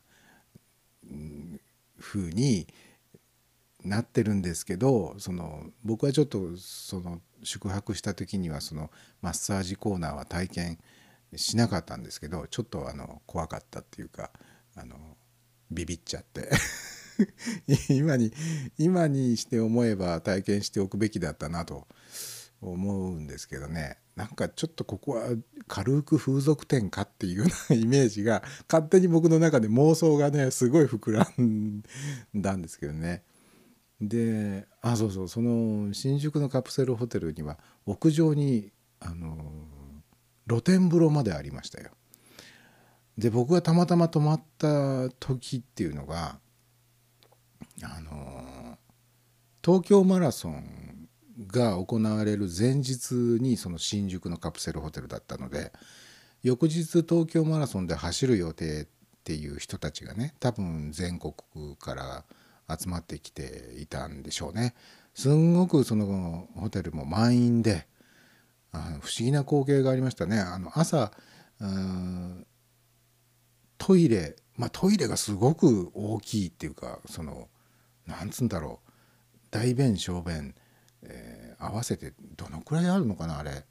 [1.12, 1.60] うん
[2.00, 2.66] 風に
[3.84, 8.90] なってるんですけどその僕はちょっとその宿泊した時にはその
[9.22, 10.80] マッサージコーナーは体験
[11.36, 14.32] しなかったんですけどちょっとあの怖かったっていうか
[14.78, 14.96] あの
[15.72, 16.50] ビビっちゃって。
[17.90, 18.32] 今に
[18.78, 21.88] 今にして思えば体験しておくべきだったなと
[22.62, 25.30] 思うんですけどねなんかちょっとここは
[25.68, 31.84] 軽く風俗店かっていうような イメージが勝手に僕の中で妄想がねすごい膨らん
[32.36, 33.24] だんですけどね。
[34.02, 39.38] であそうそうその新宿のカプセルホテルには屋上にあの
[40.48, 41.92] 露天風呂までありましたよ。
[43.18, 46.40] で僕がたまたま泊まった時っていうのが
[47.84, 48.78] あの
[49.64, 51.10] 東京マラソン
[51.46, 55.72] が行われる前日にその新宿のカプセルホテルだったので
[56.42, 58.88] 翌日東京マラソンで走る予定っ
[59.24, 61.34] ていう人たちがね多分全国
[61.78, 62.26] から
[62.80, 64.74] 集まってきていたんでしょうね。
[65.14, 67.88] すんごくそのホテルも満員で
[68.72, 70.40] あの不思議な光景がありましたね。
[70.40, 71.12] あの朝
[71.60, 72.46] うん
[73.78, 77.48] トイレまあトイレがすごく大きいっていうかその
[78.08, 78.92] なんつうんだろう
[79.52, 80.56] 大便小便、
[81.04, 83.66] えー合わせてどのくらいあるのかなあれ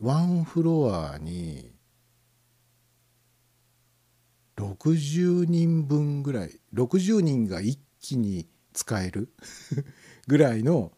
[0.00, 1.70] ワンフロアに
[4.56, 9.32] 60人分ぐらい60人が一気に使える
[10.26, 10.92] ぐらいの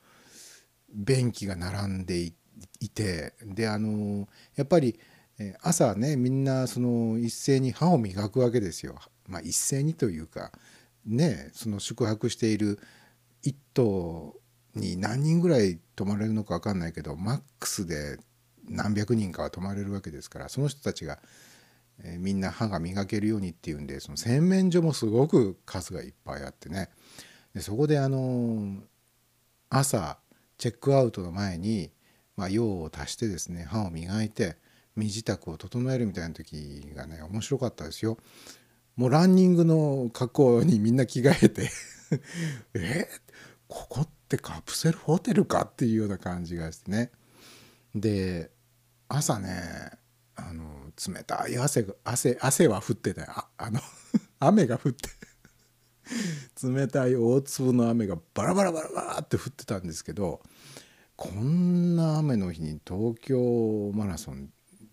[0.93, 2.21] 便器が並んで
[2.81, 4.99] いてであのやっぱり
[5.61, 9.01] 朝ねみんなその一斉に歯を磨くわけですよ。
[9.27, 10.53] まあ、一斉にというか
[11.07, 12.79] ねその宿泊している
[13.43, 14.37] 一棟
[14.75, 18.19] に何人ぐらい泊まれるのか分かんないけどマックスで
[18.69, 21.19] 何百人かは泊まれるわけですからその人たちが、
[22.03, 26.89] えーみんな歯が磨けるようにっていうんでその洗面所もすごく数がいっぱいあってね
[27.55, 28.79] でそこであの
[29.69, 30.19] 朝
[30.59, 31.91] チェックアウトの前に、
[32.37, 34.57] まあ、用を足してですね歯を磨いて
[34.97, 38.19] 身支度を整えるみたいな時がね面白かったですよ。
[38.97, 41.71] もうランニングの格好にみんな着替えて
[42.75, 43.09] え
[43.69, 47.11] ここってカプセルホテルかっていうような感じがしてね。
[47.95, 48.51] で
[49.09, 49.91] 朝ね
[50.35, 53.81] あの冷たい汗が汗汗は降ってたああの
[54.41, 55.09] 雨が降って
[56.63, 60.41] 冷たい大粒の雨がバラバラバラバラって降ってたんですけど
[61.17, 64.51] こんな雨の日に東京マラソン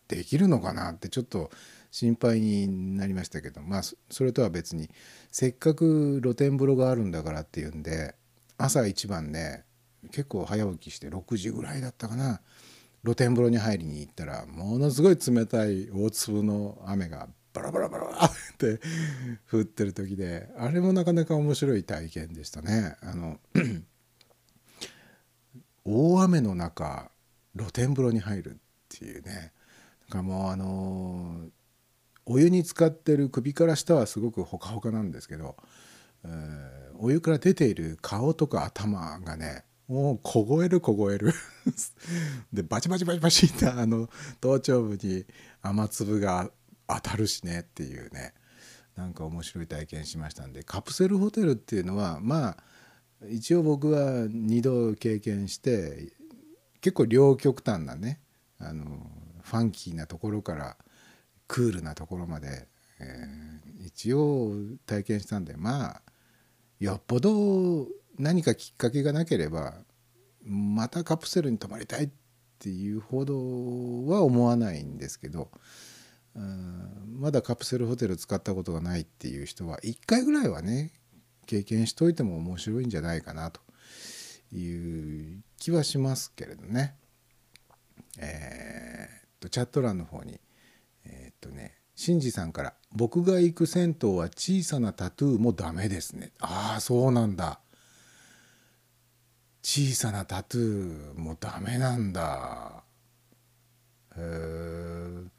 [0.08, 1.50] できるのかなってちょっと
[1.91, 4.90] 心配になりましたけどまあそれとは別に
[5.32, 8.16] せっかく露天風呂があるんだからっていうんで
[8.57, 9.64] 朝一番ね
[10.11, 12.41] 結構早起きして6時ぐらいだったかな
[13.03, 18.80] 露天風呂に入りに行ったらものすごい冷たい大粒の雨がバラバラバラって
[19.52, 22.95] 降ってる時であれもなかなか面白い体験でしたね。
[23.02, 23.40] あの
[25.84, 27.10] 大雨の中
[27.57, 28.56] 露天風呂に入るっ
[28.90, 29.52] ていうね
[30.10, 31.48] なんかもうあの
[32.30, 35.58] お湯に浸かってる首から下はすごくほかほかなんですけど、
[36.24, 41.34] えーお湯から出ている顔とか頭がねもう凍える凍える。
[42.54, 45.26] でバチバチバチバチってあの頭頂部に
[45.62, 46.52] 雨粒が
[46.88, 48.34] 当たるしねっていうね
[48.96, 52.58] なんか面白い体験しましたんでカプセルホテルっていうのはまあ
[53.30, 56.14] 一応僕は2度経験して
[56.82, 58.20] 結構両極端なね
[58.58, 59.10] あの
[59.42, 60.78] ファンキーなところから
[61.50, 62.68] クールなところまで、
[63.02, 63.50] えー
[63.82, 64.54] 一応
[64.86, 66.02] 体験したんでまあ
[66.80, 69.74] よっぽど何かきっかけがなければ
[70.44, 72.10] またカプセルに泊まりたいっ
[72.60, 73.36] ていうほど
[74.08, 75.50] は思わないんですけど
[76.36, 80.92] うんまだカプセルホテル使ったことがないっていう人は1回ぐらいはね
[81.46, 83.62] 経験しといても面白いんじゃないかなと
[84.54, 86.96] いう気はしますけれどね。
[88.20, 90.40] えーっとチャット欄の方に
[91.40, 97.60] とねしんじさんから「僕が行く銭湯は小さなタトゥーもダメですね」ああそうなんだ。
[99.61, 102.84] 小さなタトゥーもダメなんだ。
[104.16, 105.30] へえ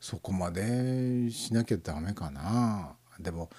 [0.00, 2.96] そこまでしなきゃダメかな。
[3.18, 3.50] でも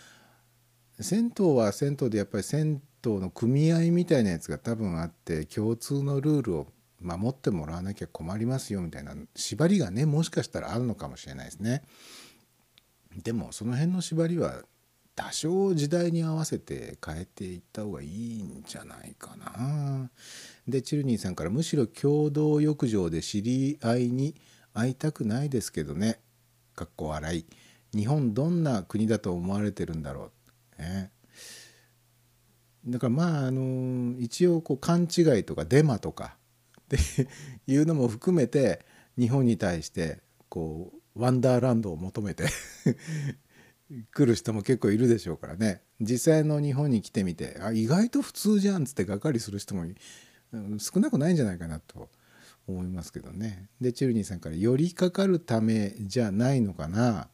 [0.99, 6.67] 銭湯は銭湯でやっぱり銭湯の組合みたいなやつが多分あって共通のルールを
[7.01, 11.83] 守ってもらわなきゃ困りますよみたいな縛りがねもしかしたらあるのかもしれないですね。
[13.23, 14.61] でもその辺の縛りは
[15.15, 20.09] 多少時代に合わせて変えていった方がいいんじゃないかな。
[20.67, 24.35] でチルニーさんからむしろ共同浴場で知り合いに
[24.73, 26.19] 会いたくないですけどね。
[26.75, 27.45] かっこ笑い。
[27.93, 30.31] 日本どんな国だと思われてるんだろ
[30.79, 30.81] う。
[30.81, 31.11] ね、
[32.85, 36.37] だからまああの一応こう勘違いとかデマとか
[36.95, 37.27] って
[37.67, 38.85] いうのも含めて
[39.17, 40.19] 日本に対して
[40.49, 42.45] こうワンダーランドを求めて
[44.13, 49.85] 来る人も結構いるでしょうからね実際の日本に来てみてあ意外と普通じゃんっつってがっかりする人も
[50.79, 52.09] 少なくないんじゃないかなと
[52.67, 53.67] 思いますけどね。
[53.81, 57.29] でチルニーさんから「寄りかかるためじゃないのかな」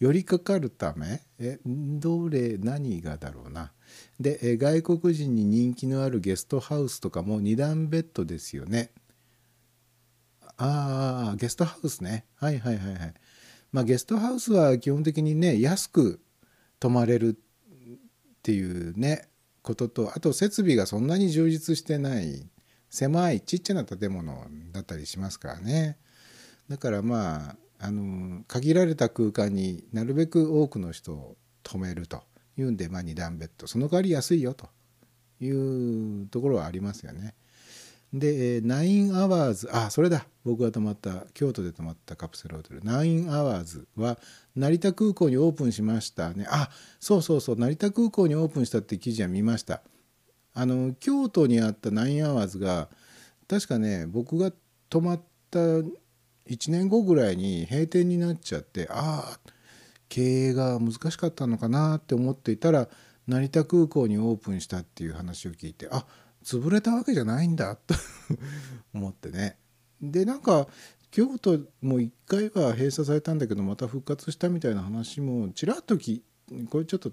[0.00, 1.22] 寄りかかるため？
[1.38, 3.72] えどれ何がだろうな？
[4.20, 8.90] でえ外国人に人気のあるゲストハウスとかも2段ベッドですよね。
[10.56, 12.26] ああゲストハウスね。
[12.36, 13.14] はいはいはいはい。
[13.72, 16.20] まあゲストハウスは基本的にね安く
[16.78, 19.28] 泊まれるっていうね
[19.62, 22.48] こととあと設備がそんなに充実してない
[22.90, 25.98] 狭いちっちゃな建物だったりしますからね。
[26.68, 32.22] だからまああの限られた空間になるべく多くの人を泊めると。
[32.56, 33.66] いうんで、まあ、2段ベッド。
[33.66, 34.68] その代わり安いよと
[35.40, 37.34] いうところはありますよね。
[38.12, 40.26] で、えー、9アワーズあそれだ。
[40.44, 42.80] 僕が泊まった京都で泊まったカプセルホテル。
[42.82, 44.18] 9アワーズは
[44.54, 46.46] 成田空港にオープンしましたね。
[46.48, 46.70] あ
[47.00, 47.56] そうそうそう。
[47.56, 49.82] 成田空港にオープンしたって記事は見ました。
[50.54, 52.88] あの京都にあった9アワーズが
[53.48, 54.52] 確かね僕が
[54.88, 59.38] 泊まった1年後ぐらいに閉店になっちゃってああ
[60.08, 62.88] 経営が難しかったのかなって思っていたら
[63.26, 66.04] 成田空港にオープンしたっていう話を聞いてあ
[66.44, 67.94] 潰れたわけじゃないんだと
[68.92, 69.56] 思ってね。
[70.02, 70.68] でなんか
[71.10, 76.22] 京都も一回は閉鎖されたんだけどまた復活したみたいな話もちらっとき
[76.68, 77.12] これちょっと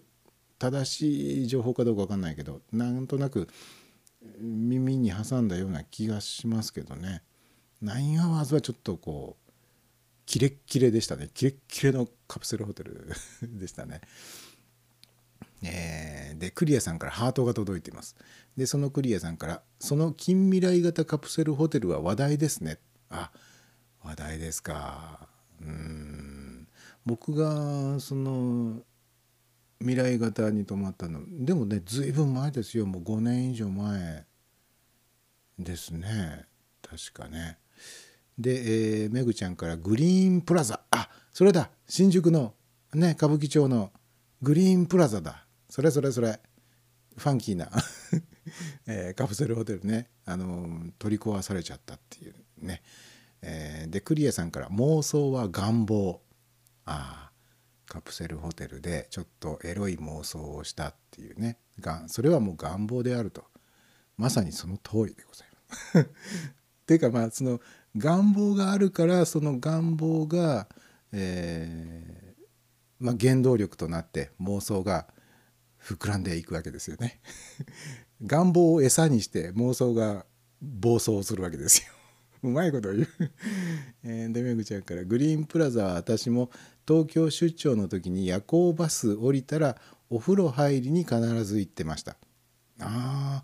[0.59, 3.47] 正しい情報かどうか分かんないけどなんとなく
[4.39, 7.23] 耳に挟んだような気がしますけどね。
[7.81, 9.40] ナインアワーズはちょっとこう
[10.31, 11.29] キレッキレでしたね。
[11.33, 13.05] キレッキレのカプセルホテル
[13.43, 13.99] でしたね。
[15.61, 18.15] えーでクリアさんからハートが届いています。
[18.55, 22.79] でそのクリアさんから「その近未来型カプセルホテルは話題ですね」
[23.11, 23.29] あ
[23.99, 25.27] 話題ですか。
[25.59, 26.67] うん。
[27.05, 28.85] 僕がその
[29.79, 32.85] 未来型に泊まったのでもねずいぶん前ですよ。
[32.85, 34.25] もう5年以上前
[35.59, 36.45] ですね。
[36.81, 37.60] 確かね。
[38.41, 40.81] で、えー、めぐちゃんからグリーンプラザ。
[40.91, 41.69] あそれだ。
[41.87, 42.53] 新宿の
[42.93, 43.91] ね歌舞伎町の
[44.41, 45.45] グリーンプラザだ。
[45.69, 46.39] それそれそれ。
[47.17, 47.69] ファンキーな、
[48.87, 52.81] えーカプセルホテルね、あのー取り壊されちゃったっていうね、
[53.41, 56.21] えーでクリアさんから「妄想は願望」
[56.85, 61.57] あーカプセルホテルでちょっとエロい妄想をしたっていうね。
[61.79, 63.45] がそれはもう願望であると。
[64.17, 65.99] まさにその通りでございます。
[65.99, 66.05] っ
[66.87, 67.59] ていうかまあその
[67.97, 70.67] 願望があるからその願望が、
[71.11, 72.31] えー
[72.99, 75.07] まあ、原動力となって妄想が
[75.83, 77.19] 膨らんでいくわけですよね。
[78.23, 80.25] 願望を餌にして妄想が
[80.61, 81.91] 暴走するわけですよ。
[82.43, 83.07] うまいこと言う。
[84.03, 86.51] えーでめぐちゃんから「グリーンプラザは私も
[86.87, 92.17] 東京出張の時に夜行バス降りたらお風呂入りに必ず行ってました」
[92.79, 93.43] あ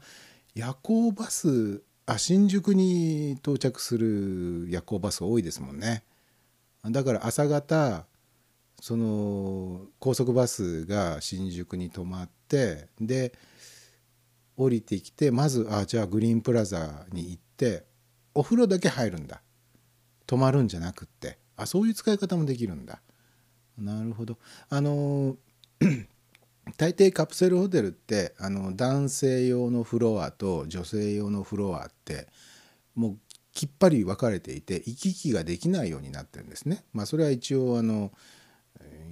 [0.53, 6.03] 夜行バスあ新宿に到着する夜行バス多いですもんね。
[6.85, 8.05] だから朝方
[8.79, 13.33] その高速バスが新宿に止まってで
[14.55, 17.83] 降りてきてまずあじゃあグリーンプラザに行って
[18.33, 19.41] お風呂だけ入るんだ。
[20.25, 21.37] 泊まるんじゃなくって。
[21.57, 23.01] あそういう使い方もできるんだ。
[23.77, 24.37] なるほど。
[24.69, 25.35] あの
[26.75, 32.27] 大抵カプセルホテルってあの男性用のフロアと女性用のフロアって
[32.95, 33.17] もう
[33.53, 36.83] きっぱり分かれていて行き来ができないようになってるんですね。
[36.93, 38.11] まあ、それは一応あの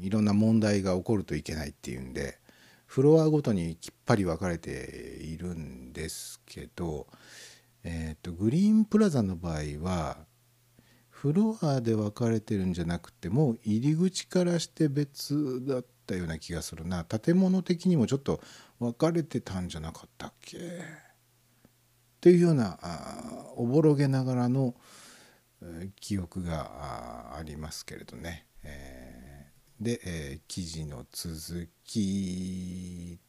[0.02, 2.38] いろんな問題が起こるといけないっていうんで
[2.86, 7.08] フロアごとにきっぱり分かれているんですけど、
[7.84, 10.18] えー、とグリーンプラザの場合は
[11.10, 17.04] フロアで分かれてるんじゃなくてもう入り口からして別だったような気がするな。
[17.04, 18.42] 建物的にもちょっと
[18.80, 20.58] 分かれてたんじゃなかったっけ？
[20.58, 20.62] っ
[22.22, 24.76] ていうようなあおぼろげながらの
[25.62, 28.46] え記憶があありますけれどね。
[28.64, 33.20] えーで、えー記事の続き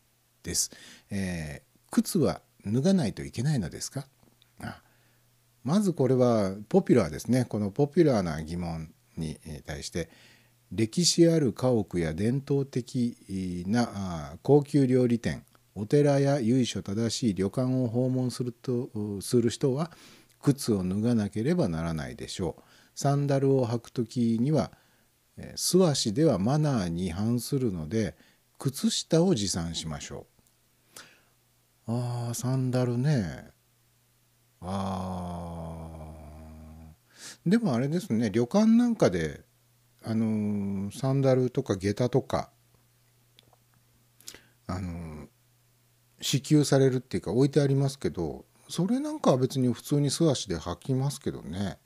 [0.43, 0.71] です、
[1.11, 4.07] えー靴は脱がないといけないのですか？
[4.61, 4.81] あ
[5.65, 7.45] まずこれはポピュラーですね。
[7.45, 10.09] このポピュラーな疑問に対して
[10.73, 15.45] 歴史ある家屋や伝統的な高級料理店
[15.75, 19.91] お寺や由緒正しい旅館を訪問するとする人は
[20.41, 22.63] 靴を脱がなければならないでしょう。
[22.95, 24.73] サンダルを履く時には
[25.55, 28.17] 素足ではマナーに反するので
[28.59, 30.27] 靴下を持参しましょ
[31.87, 31.93] う。
[31.93, 33.51] あーサンダルね。
[34.63, 37.51] あー。
[37.51, 39.46] でもあれですね旅館なんかで
[40.09, 42.51] あのサンダルとか下駄とか
[44.69, 45.27] あの
[46.21, 51.79] 支給されるっていうか置いてありますけどそれなんかは別に普通に素足で履きますけどね。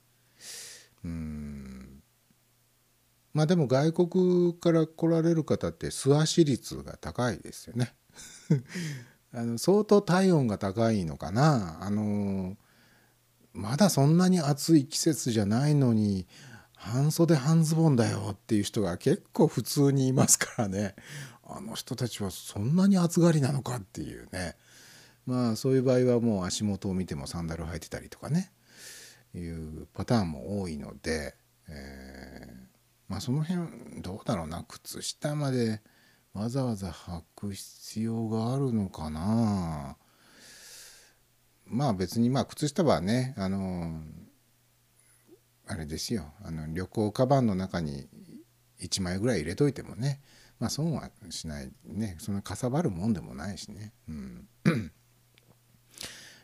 [1.04, 2.02] うん。
[3.32, 7.94] まあでも外国から来られる方って素足率が高いですよね。
[9.32, 11.82] あの相当体温が高いのかな。
[11.82, 12.56] あの
[13.52, 16.26] まだそんなに暑い季節じゃないのに
[16.82, 20.94] 半袖半ズボンだよっていう人が結構普通にいますからね。
[21.44, 24.56] あの人たちはそんなに暑がりなのかっていうね。
[25.26, 28.50] まあそういう場合はもう足元を見てもサンダル履いてたりとかね。
[29.34, 31.36] いうパターンも多いので、
[31.68, 32.60] えー
[33.08, 34.64] まあその辺どうだろうな。
[34.66, 35.82] 靴下まで
[36.32, 39.96] わざわざ履く必要があるのかな。
[41.66, 44.00] まあ別にまあ靴下はねあの
[45.70, 46.32] あれですよ。
[46.42, 48.08] あの旅行カバンの中に
[48.80, 50.20] 1枚ぐらい入れといてもね。
[50.58, 52.16] まあ損はしないね。
[52.18, 53.92] そんなかさばるもんでもないしね。
[54.08, 54.48] うん。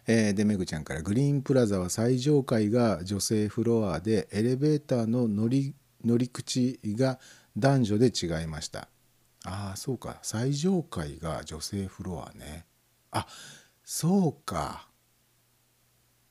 [0.06, 5.74] えーでめぐちゃんから「グリーンプラザは最上階が女性フロアでエレベーターの乗り
[6.04, 7.18] 乗り口が
[7.56, 8.88] 男女で違いました」
[9.44, 10.20] ああそうか。
[10.22, 12.64] 最上階が女性フロアね。
[13.10, 13.26] あ
[13.84, 14.88] そうか。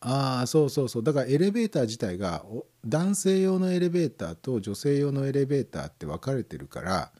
[0.07, 2.45] ああそうそうそうだからエレベーター自体が
[2.85, 7.11] 男性用のエレベーターと女性用のエレベーターって分かれてるから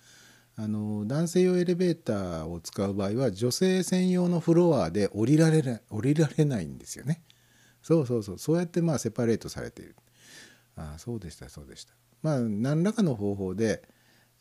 [0.56, 7.24] あの男性用エレベーターを使う場合は女性専用のフロアで降りられない降りられないんですよね。
[7.82, 9.95] そうそうそうそうやってまあセパレートされている。
[10.76, 11.94] ああそうでしたそうでした。
[12.22, 13.82] まあ何らかの方法で、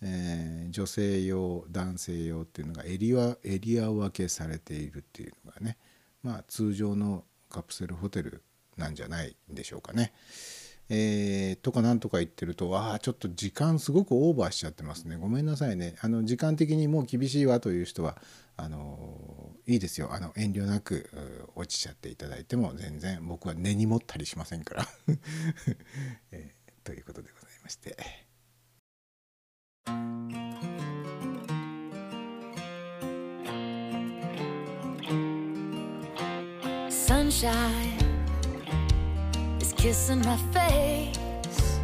[0.03, 5.79] えー女性用男性用っていうのがエリアエリア分けされているっていうのがね
[6.23, 7.25] まあ通常の
[7.55, 8.43] カプセルホテル
[8.77, 10.13] なんじゃないんでしょうかね。
[10.91, 18.19] えーとかなんとか言ってるとああちょっと時間すごくオーバーしちゃってますねごめんなさいねあの時間的にもう厳しいわという人は
[18.59, 21.09] あのいいですよあの遠慮なく
[21.55, 24.87] 落ちちゃっていただいても全然僕は根に持ったりしませんから、
[26.33, 27.97] えーということでございまして。
[37.35, 37.99] Sunshine
[39.61, 41.81] is kissing my face.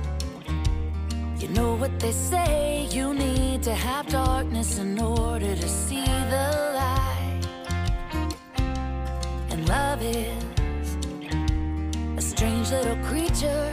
[1.40, 6.72] You know what they say, you need to have darkness in order to see the
[6.80, 7.40] light.
[9.50, 10.96] And love is
[12.16, 13.72] a strange little creature.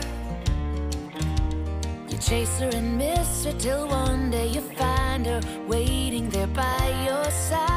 [2.08, 7.06] You chase her and miss her till one day you find her waiting there by
[7.06, 7.68] your side.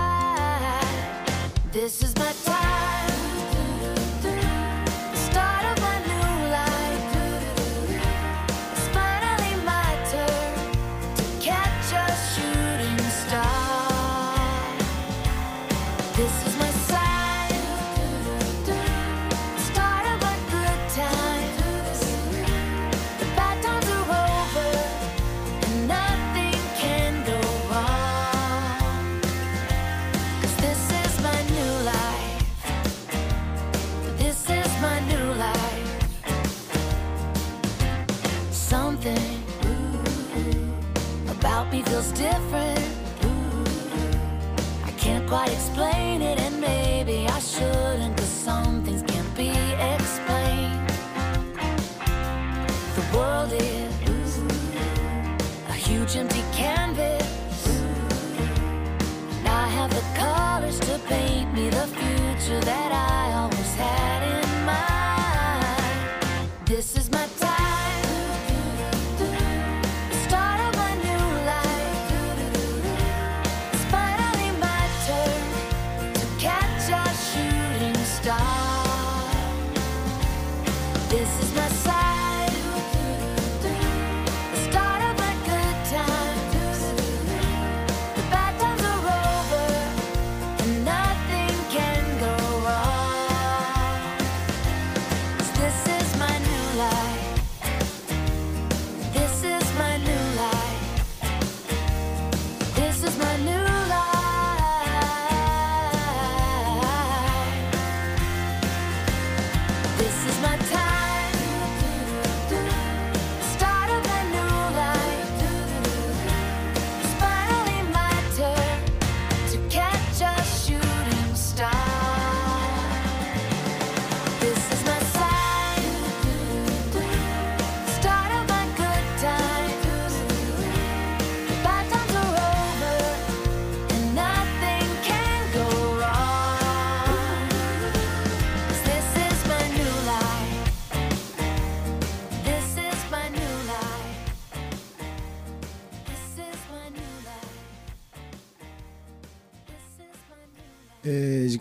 [1.72, 2.32] This is my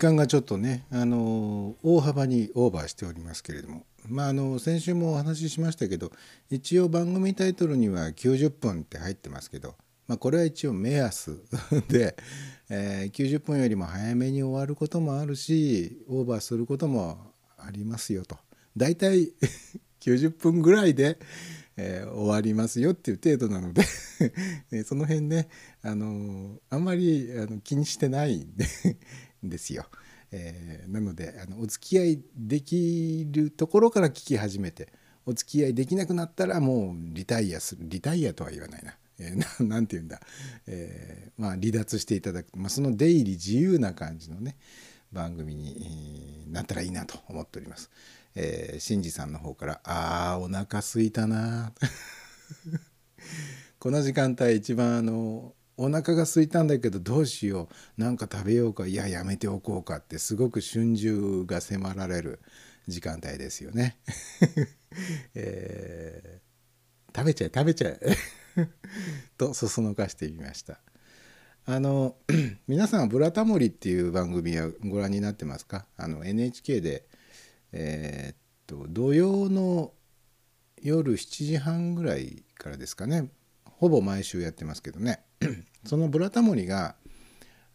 [0.01, 6.11] 間がちょっとね、あの大幅にオーバーしておりますけれども、まあ、あの先週もお話ししましたけど
[6.49, 9.75] 一応番組タイトルには90分って入ってますけど、
[10.07, 11.37] まあ、これは一応目安
[11.87, 12.17] で、
[12.69, 18.37] えー90分よりも早めに終わることもあるしオーバーすることもありますよと。
[18.75, 19.31] 大体
[20.01, 21.19] 90分ぐらいで、
[21.77, 23.83] えー終わりますよっていう程度なので
[24.71, 25.47] えー その辺ね、
[25.83, 28.65] あのあんまりあの気にしてないんで
[29.43, 29.85] ですよ。
[30.31, 34.91] えーなのであのお付き合いできるところから聞き始めて
[35.25, 38.95] お付き合いできなくなったらもうリタイアするリタイアとは言わないな。
[39.19, 40.19] えー なて言うんだ、
[40.67, 44.57] えーまあ、離脱していただく、まあ、その出入り自由な感じのね
[45.11, 47.89] 番組にえーなったらいいなと思っております。
[48.35, 51.73] えー、新次さんの方から「あーお腹すいたな」
[53.79, 58.01] この時間帯一番あのお腹が空いたんだけどどうしよう。
[58.01, 58.85] なんか食べようか。
[58.87, 62.39] いややめておこうかってすごく春秋が迫られる
[62.87, 63.97] 時間帯ですよね。
[65.35, 66.41] えー
[67.13, 67.99] 食べちゃえ食べちゃえ。
[69.37, 70.79] とそそのかしてみました。
[71.65, 72.15] あの
[72.67, 75.85] 皆さんは「ブラタモリ」っていう番組はご覧になってますか？
[75.97, 77.05] あの NHK で、
[77.73, 79.93] えーっと土曜の
[80.81, 83.29] 夜7時半ぐらいからですかね。
[83.65, 85.21] ほぼ毎週やってますけどね。
[85.85, 86.95] その「ブラタモリ」が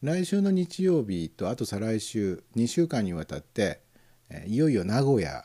[0.02, 3.80] 来週の日曜日とあと再来週2週間にわたって
[4.46, 5.44] いよいよ名古屋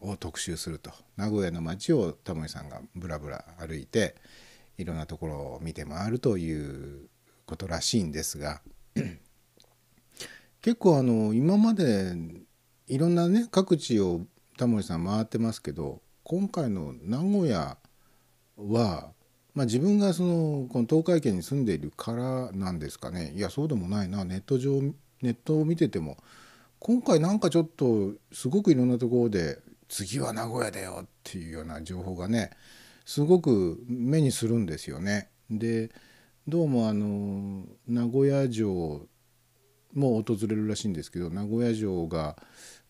[0.00, 0.90] を特集すると。
[1.16, 4.16] 名古屋の街をタモリさんがブラブラ歩いて
[4.78, 7.08] いろんなところを見て回るという
[7.46, 8.62] ことらしいんですが
[10.62, 12.14] 結構あの今まで
[12.86, 14.22] いろんなね各地を
[14.56, 17.76] タモリさん回ってますけど今回の名古屋
[18.56, 19.12] は、
[19.54, 24.80] まあ、自分がそのこの東海圏に住んでいるからなんですかねいやそうでもないなネット上
[25.20, 26.16] ネットを見てても
[26.78, 29.58] 今回なんかちょっとすごくいろんなところで
[29.88, 32.50] 次は名古屋だよっていうような情報がね
[33.04, 35.28] すごく目にするんですよね。
[35.50, 35.90] で
[36.48, 39.06] どうもあの名古屋城
[39.92, 42.36] も訪れるらしいんですけど名古屋城が、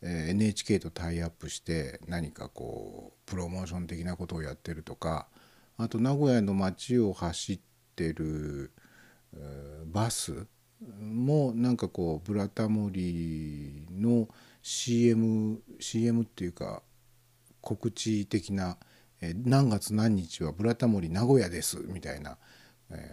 [0.00, 5.28] NHK とタイアップして何かこうプロモーション的なことをやってるとか
[5.76, 7.60] あと名古屋の街を走っ
[7.96, 8.72] てる、
[9.86, 10.46] バス
[11.00, 14.28] もなんかこう「ブラタモリ」の
[14.62, 16.82] CM, CM っていうか
[17.60, 18.78] 告知的な、
[19.20, 22.38] 何月何日は「ブラタモリ名古屋です」みたいな、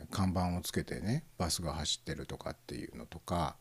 [0.09, 3.55] 看板をつけてねバスが走ってるとかっていうのとか。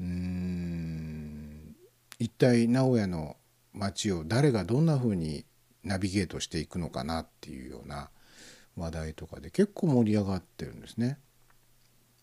[0.00, 1.76] うーん
[2.18, 3.36] 一体名古屋の
[3.72, 5.44] 街を誰がどんな風に
[5.84, 8.10] ナビゲートしていくのかなっていうような
[8.76, 11.18] 話題とかで結構盛り上がってるんですね。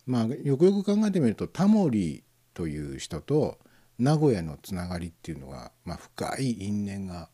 [0.05, 2.23] まあよくよく考えてみるとタモリ
[2.53, 3.59] という人と
[3.99, 7.29] 名古屋のつながりっていうのが、まあ、深い因縁が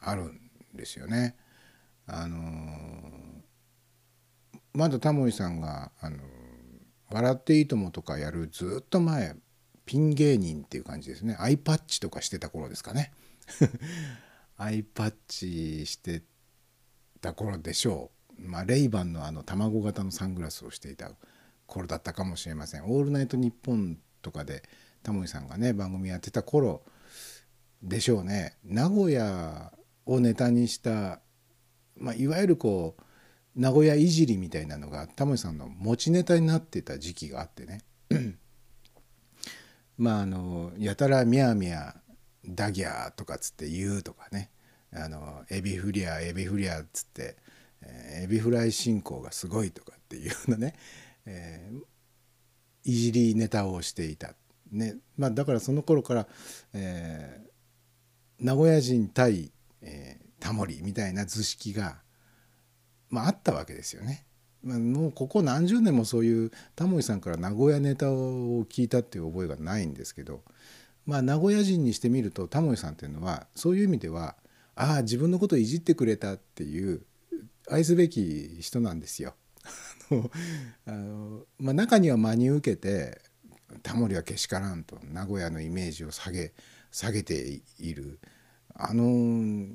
[0.00, 0.40] あるん
[0.74, 1.36] ですよね。
[2.06, 3.38] あのー
[4.74, 6.20] まだタモリさんが「あのー
[7.10, 9.34] 笑っていいとも」とかやるずっと前
[9.86, 13.12] ピン芸人っていう感じですねアイパッチとかしてた頃ですかね
[14.58, 16.22] アイパッチして
[17.20, 21.12] た頃でしょう、まあ、レイバンのあの卵型のサングラスをしていた
[21.66, 24.62] 頃だったかもしれません「オールナイトニッポン」とかで
[25.02, 26.82] タモリさんがね番組やってた頃
[27.82, 28.56] でしょうね。
[28.64, 29.72] 名古屋
[30.04, 31.20] をネタにした、
[31.96, 33.02] まあ、いわゆるこう
[33.54, 37.82] 名古屋いじりみたいなのがタモリさんの持ちネタになってた時期があってね。
[39.96, 41.94] まああのやたらミャーミャー
[42.48, 44.50] ダギャーとかっつって言うとかね
[44.92, 47.36] あのエビフリアエビフリアっつって、
[47.82, 50.74] えーエビフライ進行がすごいとかっていうようなね、
[51.26, 51.78] えー
[52.84, 54.34] いじりネタをしていた。
[54.72, 56.26] ねまあ、だからその頃から、
[56.72, 57.48] えー
[58.40, 59.50] 名古屋人対、
[59.82, 61.96] えタモリみたいな図式が、
[63.10, 64.24] まあ、あったわけですよね。
[64.62, 70.42] まあ、もうここ何十年もそういうタモリさんから名古屋ネタを聞いたっていう覚えがないんですけど、
[71.08, 74.36] まあ、名古屋人にしてみるとタモリさんっていうのはそういう意味では
[74.76, 77.00] ああ自分のことをいじってくれたっていう
[77.70, 79.34] 愛すべき人なんですよ。
[80.84, 83.22] あのまあ、中には真に受けて
[83.82, 86.52] タモリはけしからんと名古屋のイメージを下げ
[86.90, 88.18] 下げている
[88.74, 89.66] あの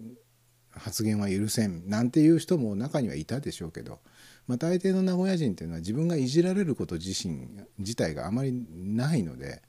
[0.69, 4.01] 発言は許せんなんていう人も中にはいたでしょうけど、
[4.45, 7.47] まあ、大抵の名古屋人っていうのは自分がいじられること自身
[7.79, 9.63] 自体があまりないので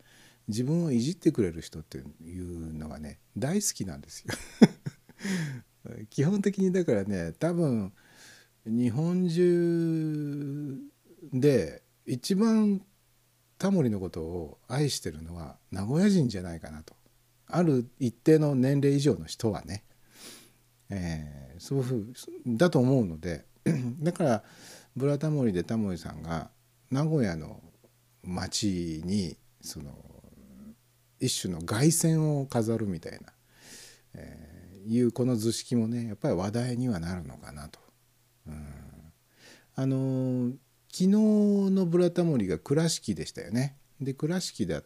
[0.49, 2.03] 自分をいじってくれる人ってい
[2.41, 4.35] うのがね大好きなんですよ。
[6.11, 7.93] 基本的にだからね多分
[8.67, 10.79] 日本中
[11.33, 12.83] で一番
[13.59, 16.95] タモリのことを愛してるのは名古屋人じゃないかなと。
[17.47, 19.85] ある一定の年齢以上の人はね、
[20.91, 22.13] えーそういうふう
[22.47, 23.45] だと思うので。
[24.01, 24.45] だから
[24.97, 26.51] 「ブラタモリ」でタモリさんが
[26.91, 27.63] 名古屋の
[28.23, 29.93] 街にその
[31.21, 33.33] 一種の凱旋を飾るみたいな、
[34.15, 34.55] えー
[34.87, 37.81] いうこの図式もねやっぱり話題にはなるのかなと。
[38.47, 38.67] うん
[39.77, 40.55] あのー
[40.97, 43.77] 昨日の「ブラタモリ」が倉敷でしたよね。
[44.01, 44.85] で倉敷だっ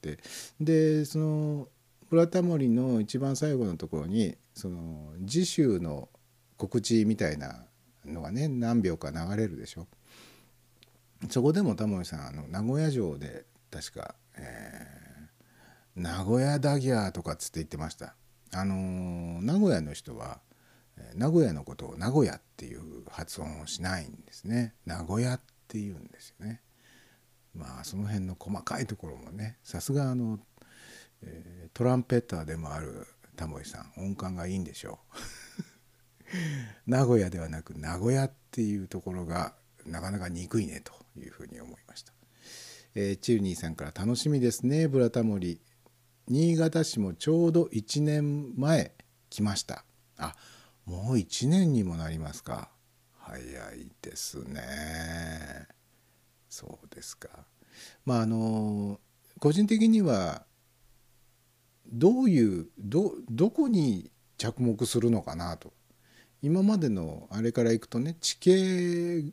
[0.00, 0.18] て
[0.60, 1.68] でその
[2.08, 6.08] 「ブラタモリ」の一番最後のところにその次週の
[6.56, 7.66] 告知みたいな
[8.04, 9.88] のがね何秒か流れるでしょ。
[11.30, 14.99] そこでもタモリさんあの名古屋城で確か、えー
[16.00, 18.14] 名古屋ダギャーとかっつって言ってました。
[18.54, 20.40] あのー名古屋の人は
[20.96, 24.74] え名古屋のことを名古屋っていう発音をしないんですね。
[24.86, 26.62] 名古屋っていうんですよね。
[27.54, 30.38] まあその辺の細かいところもねさすがあの、
[31.22, 33.06] えートランペッターでもある
[33.36, 36.30] タモリさん音感がいいんでしょう。
[36.90, 39.54] 名古屋ではなく名古屋っていうところが
[39.84, 42.14] なかなか憎いねというふうに思いました、
[42.94, 45.60] えーチルニーさんから楽しみですねブラタモリ。
[46.30, 48.92] 新潟市もちょうど1年前
[49.30, 49.84] 来ました。
[50.16, 50.36] あ
[50.86, 52.70] もう1年にもなりますか。
[53.18, 53.40] 早
[53.74, 55.66] いですね。
[56.48, 57.30] そうですか。
[58.06, 59.00] まああの
[59.40, 60.44] 個人的には
[61.88, 65.72] どういうどどこに着目するのかなと。
[66.42, 69.24] 今までのあれからいくとね地形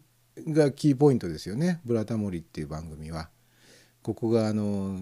[0.48, 3.30] がキーポイントですよね「ブラタモリ」っていう番組は。
[4.02, 5.00] ここがあの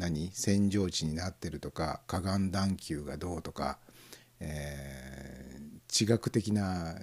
[0.00, 0.32] 何？
[0.34, 3.78] 扇状地になってるとか河岸段丘がどうとか、
[4.40, 5.60] えー
[5.92, 6.94] 地学的な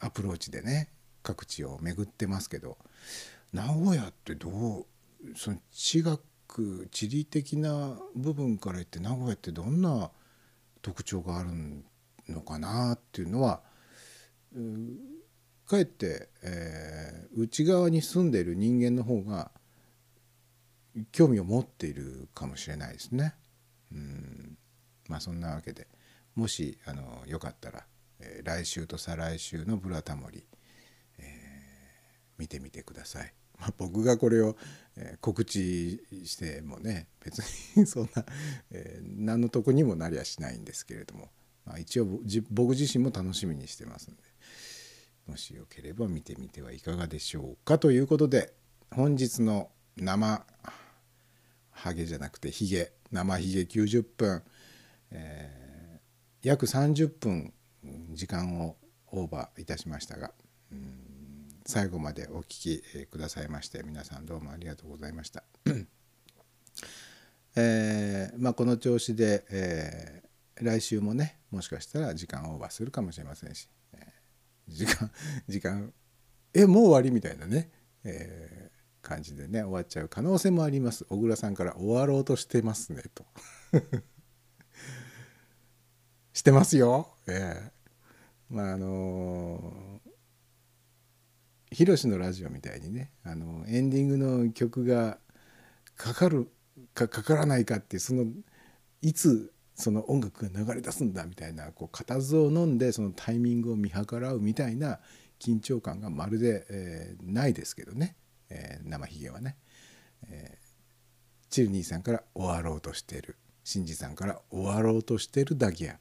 [0.00, 0.90] アプローチでね
[1.22, 2.76] 各地を巡ってますけど
[3.54, 4.86] 名古屋ってどう？
[5.34, 6.20] その地学
[6.90, 10.10] 地理的な部分から言って名古屋ってどんな
[10.82, 11.50] 特徴がある
[12.28, 13.62] のかなっていうのは
[15.66, 19.50] かえって、えー内側に住んでいる人間の方が
[21.12, 23.34] 興味を持っているかもしれないですね。
[23.92, 24.58] うん
[25.08, 25.88] まあそんなわけで
[26.34, 27.86] もしあのよかったら、
[28.20, 30.44] えー来週と再来週の「ブラタモリ」
[31.18, 31.26] えー
[32.38, 33.34] 見てみてください。
[33.58, 34.56] まあ、僕がこれを、
[34.96, 37.38] えー告知してもね別
[37.76, 38.24] に そんな、
[38.70, 41.30] えー何の得にもなりゃしないんですけれども、
[41.64, 42.20] まあ、一応
[42.50, 44.22] 僕自身も楽しみにしてますんで
[45.26, 48.54] もしよければ見てみてはいかがでしょうかということで
[48.90, 49.70] 本日の
[50.00, 50.44] 生
[51.70, 52.92] ハゲじゃなくてヒゲ。
[53.10, 54.42] 生ヒゲ90分、
[55.10, 55.58] えー
[56.42, 57.52] 約30分
[58.12, 58.76] 時間を
[59.08, 60.30] オーバーいたしましたが
[60.70, 65.42] うん最後までお聞きくださいまして皆さんどうもありがとうございました。
[67.56, 70.28] えーまあ、この調子で、えー
[70.64, 75.10] 来週もねもしかしたら時間オーバーするかもしれませんし、えー時間
[75.48, 75.92] 時間
[76.54, 77.70] えもう終わりみたいなね、
[78.04, 78.70] え
[79.08, 81.04] 感じでね終わっちゃう可能性もあります。
[81.08, 83.24] 小倉さんから「終わろうとしてますね」と。
[86.34, 87.14] してますよ。
[87.26, 87.72] ええ。
[88.50, 90.00] まああの
[91.70, 95.18] ヒロシのラジオみたいにねあのエンディングの曲が
[95.96, 96.50] かかる
[96.94, 98.26] かかからないかってその
[99.02, 104.98] いつその音楽が流れ出すんだみたいなこう固唾を飲んでそのタイミングを見計らうみたいな
[105.38, 108.16] 緊張感がまるで、えーないですけどね、
[108.50, 109.56] えー生ひげはね、
[110.28, 110.68] えー
[111.50, 115.98] チルニーさんから終わろうとしてるシンジさんから終わろうとしてるダギア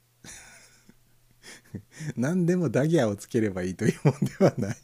[2.18, 4.78] 何でもダギアをつければいいというもんではない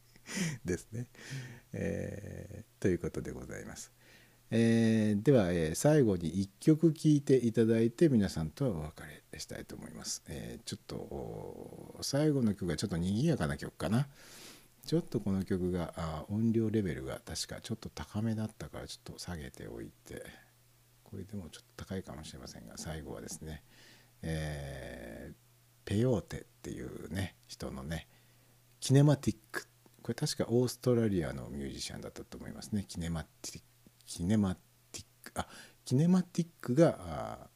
[0.64, 1.06] ですね、
[1.72, 3.92] えーということでございます。
[4.50, 9.02] えーでは、えー最後に1曲聴いていただいて皆さんとはお別
[9.32, 10.22] れしたいと思います。
[10.28, 14.08] えーちょっと最後の曲がちょっと賑やかな曲かな。
[14.88, 20.24] ちょっとこの曲があ音量レベルが確かちょっと高めだったからちょっと下げておいて
[21.04, 23.62] これでもちょっと高いかもしれませんが最後はですね、
[24.22, 25.34] えー
[25.84, 28.08] ペヨーテっていうね人のね
[28.80, 29.66] キネマティック。
[30.02, 32.84] これ確かオーストラリアのミュージシャンだったと思いますね。
[32.86, 33.62] キネマティック
[34.06, 35.46] キネマティックあ
[35.86, 37.48] キネマティックが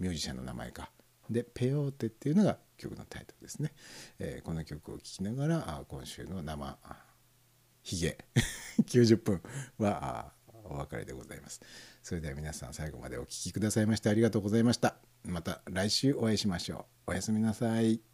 [0.00, 0.90] ミュージシャンの名前か。
[1.30, 3.72] でペヨーテっていうのが曲のタイトルですね、
[4.18, 6.76] えーこの曲を聴きながら今週の生
[7.82, 8.18] ヒゲ。
[8.82, 9.42] 90分
[9.78, 10.32] は
[10.64, 11.60] お別れでございます。
[12.02, 14.96] それでは皆さん最後までお聴きくださいましてありがとうございました。
[15.24, 17.10] また来週お会いしましょう。
[17.10, 18.00] おやすみなさい「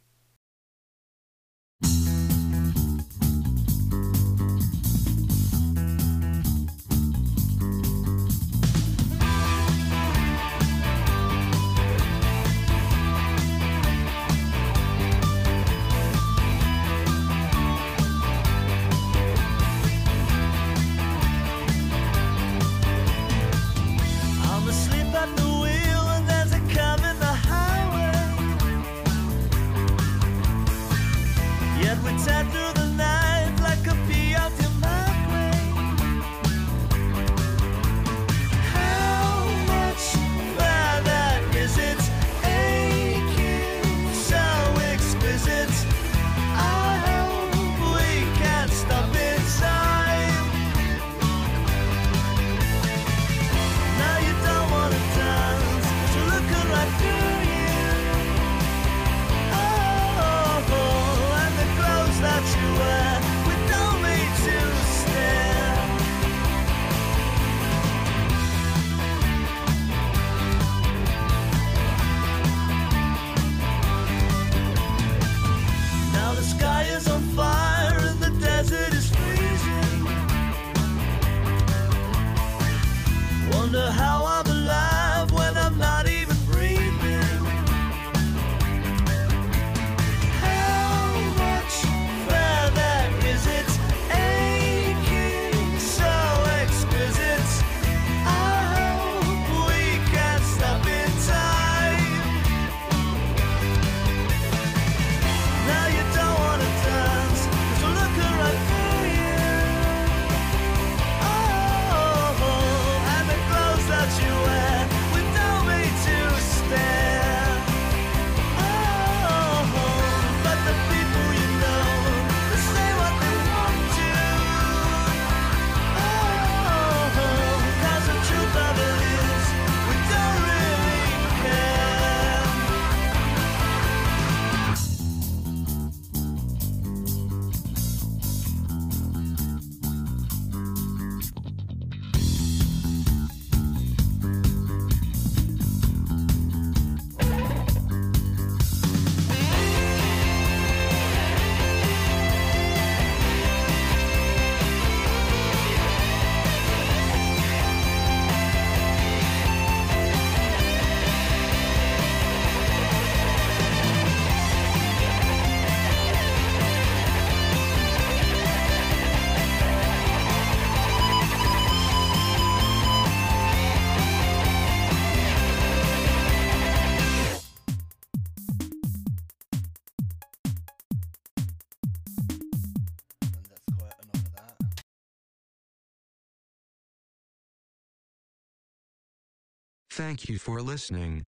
[190.15, 191.25] Thank you for listening.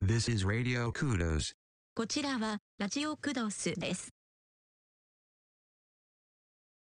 [0.00, 1.52] This is Radio Kudos.
[1.94, 4.08] こちらはラジオクドスです。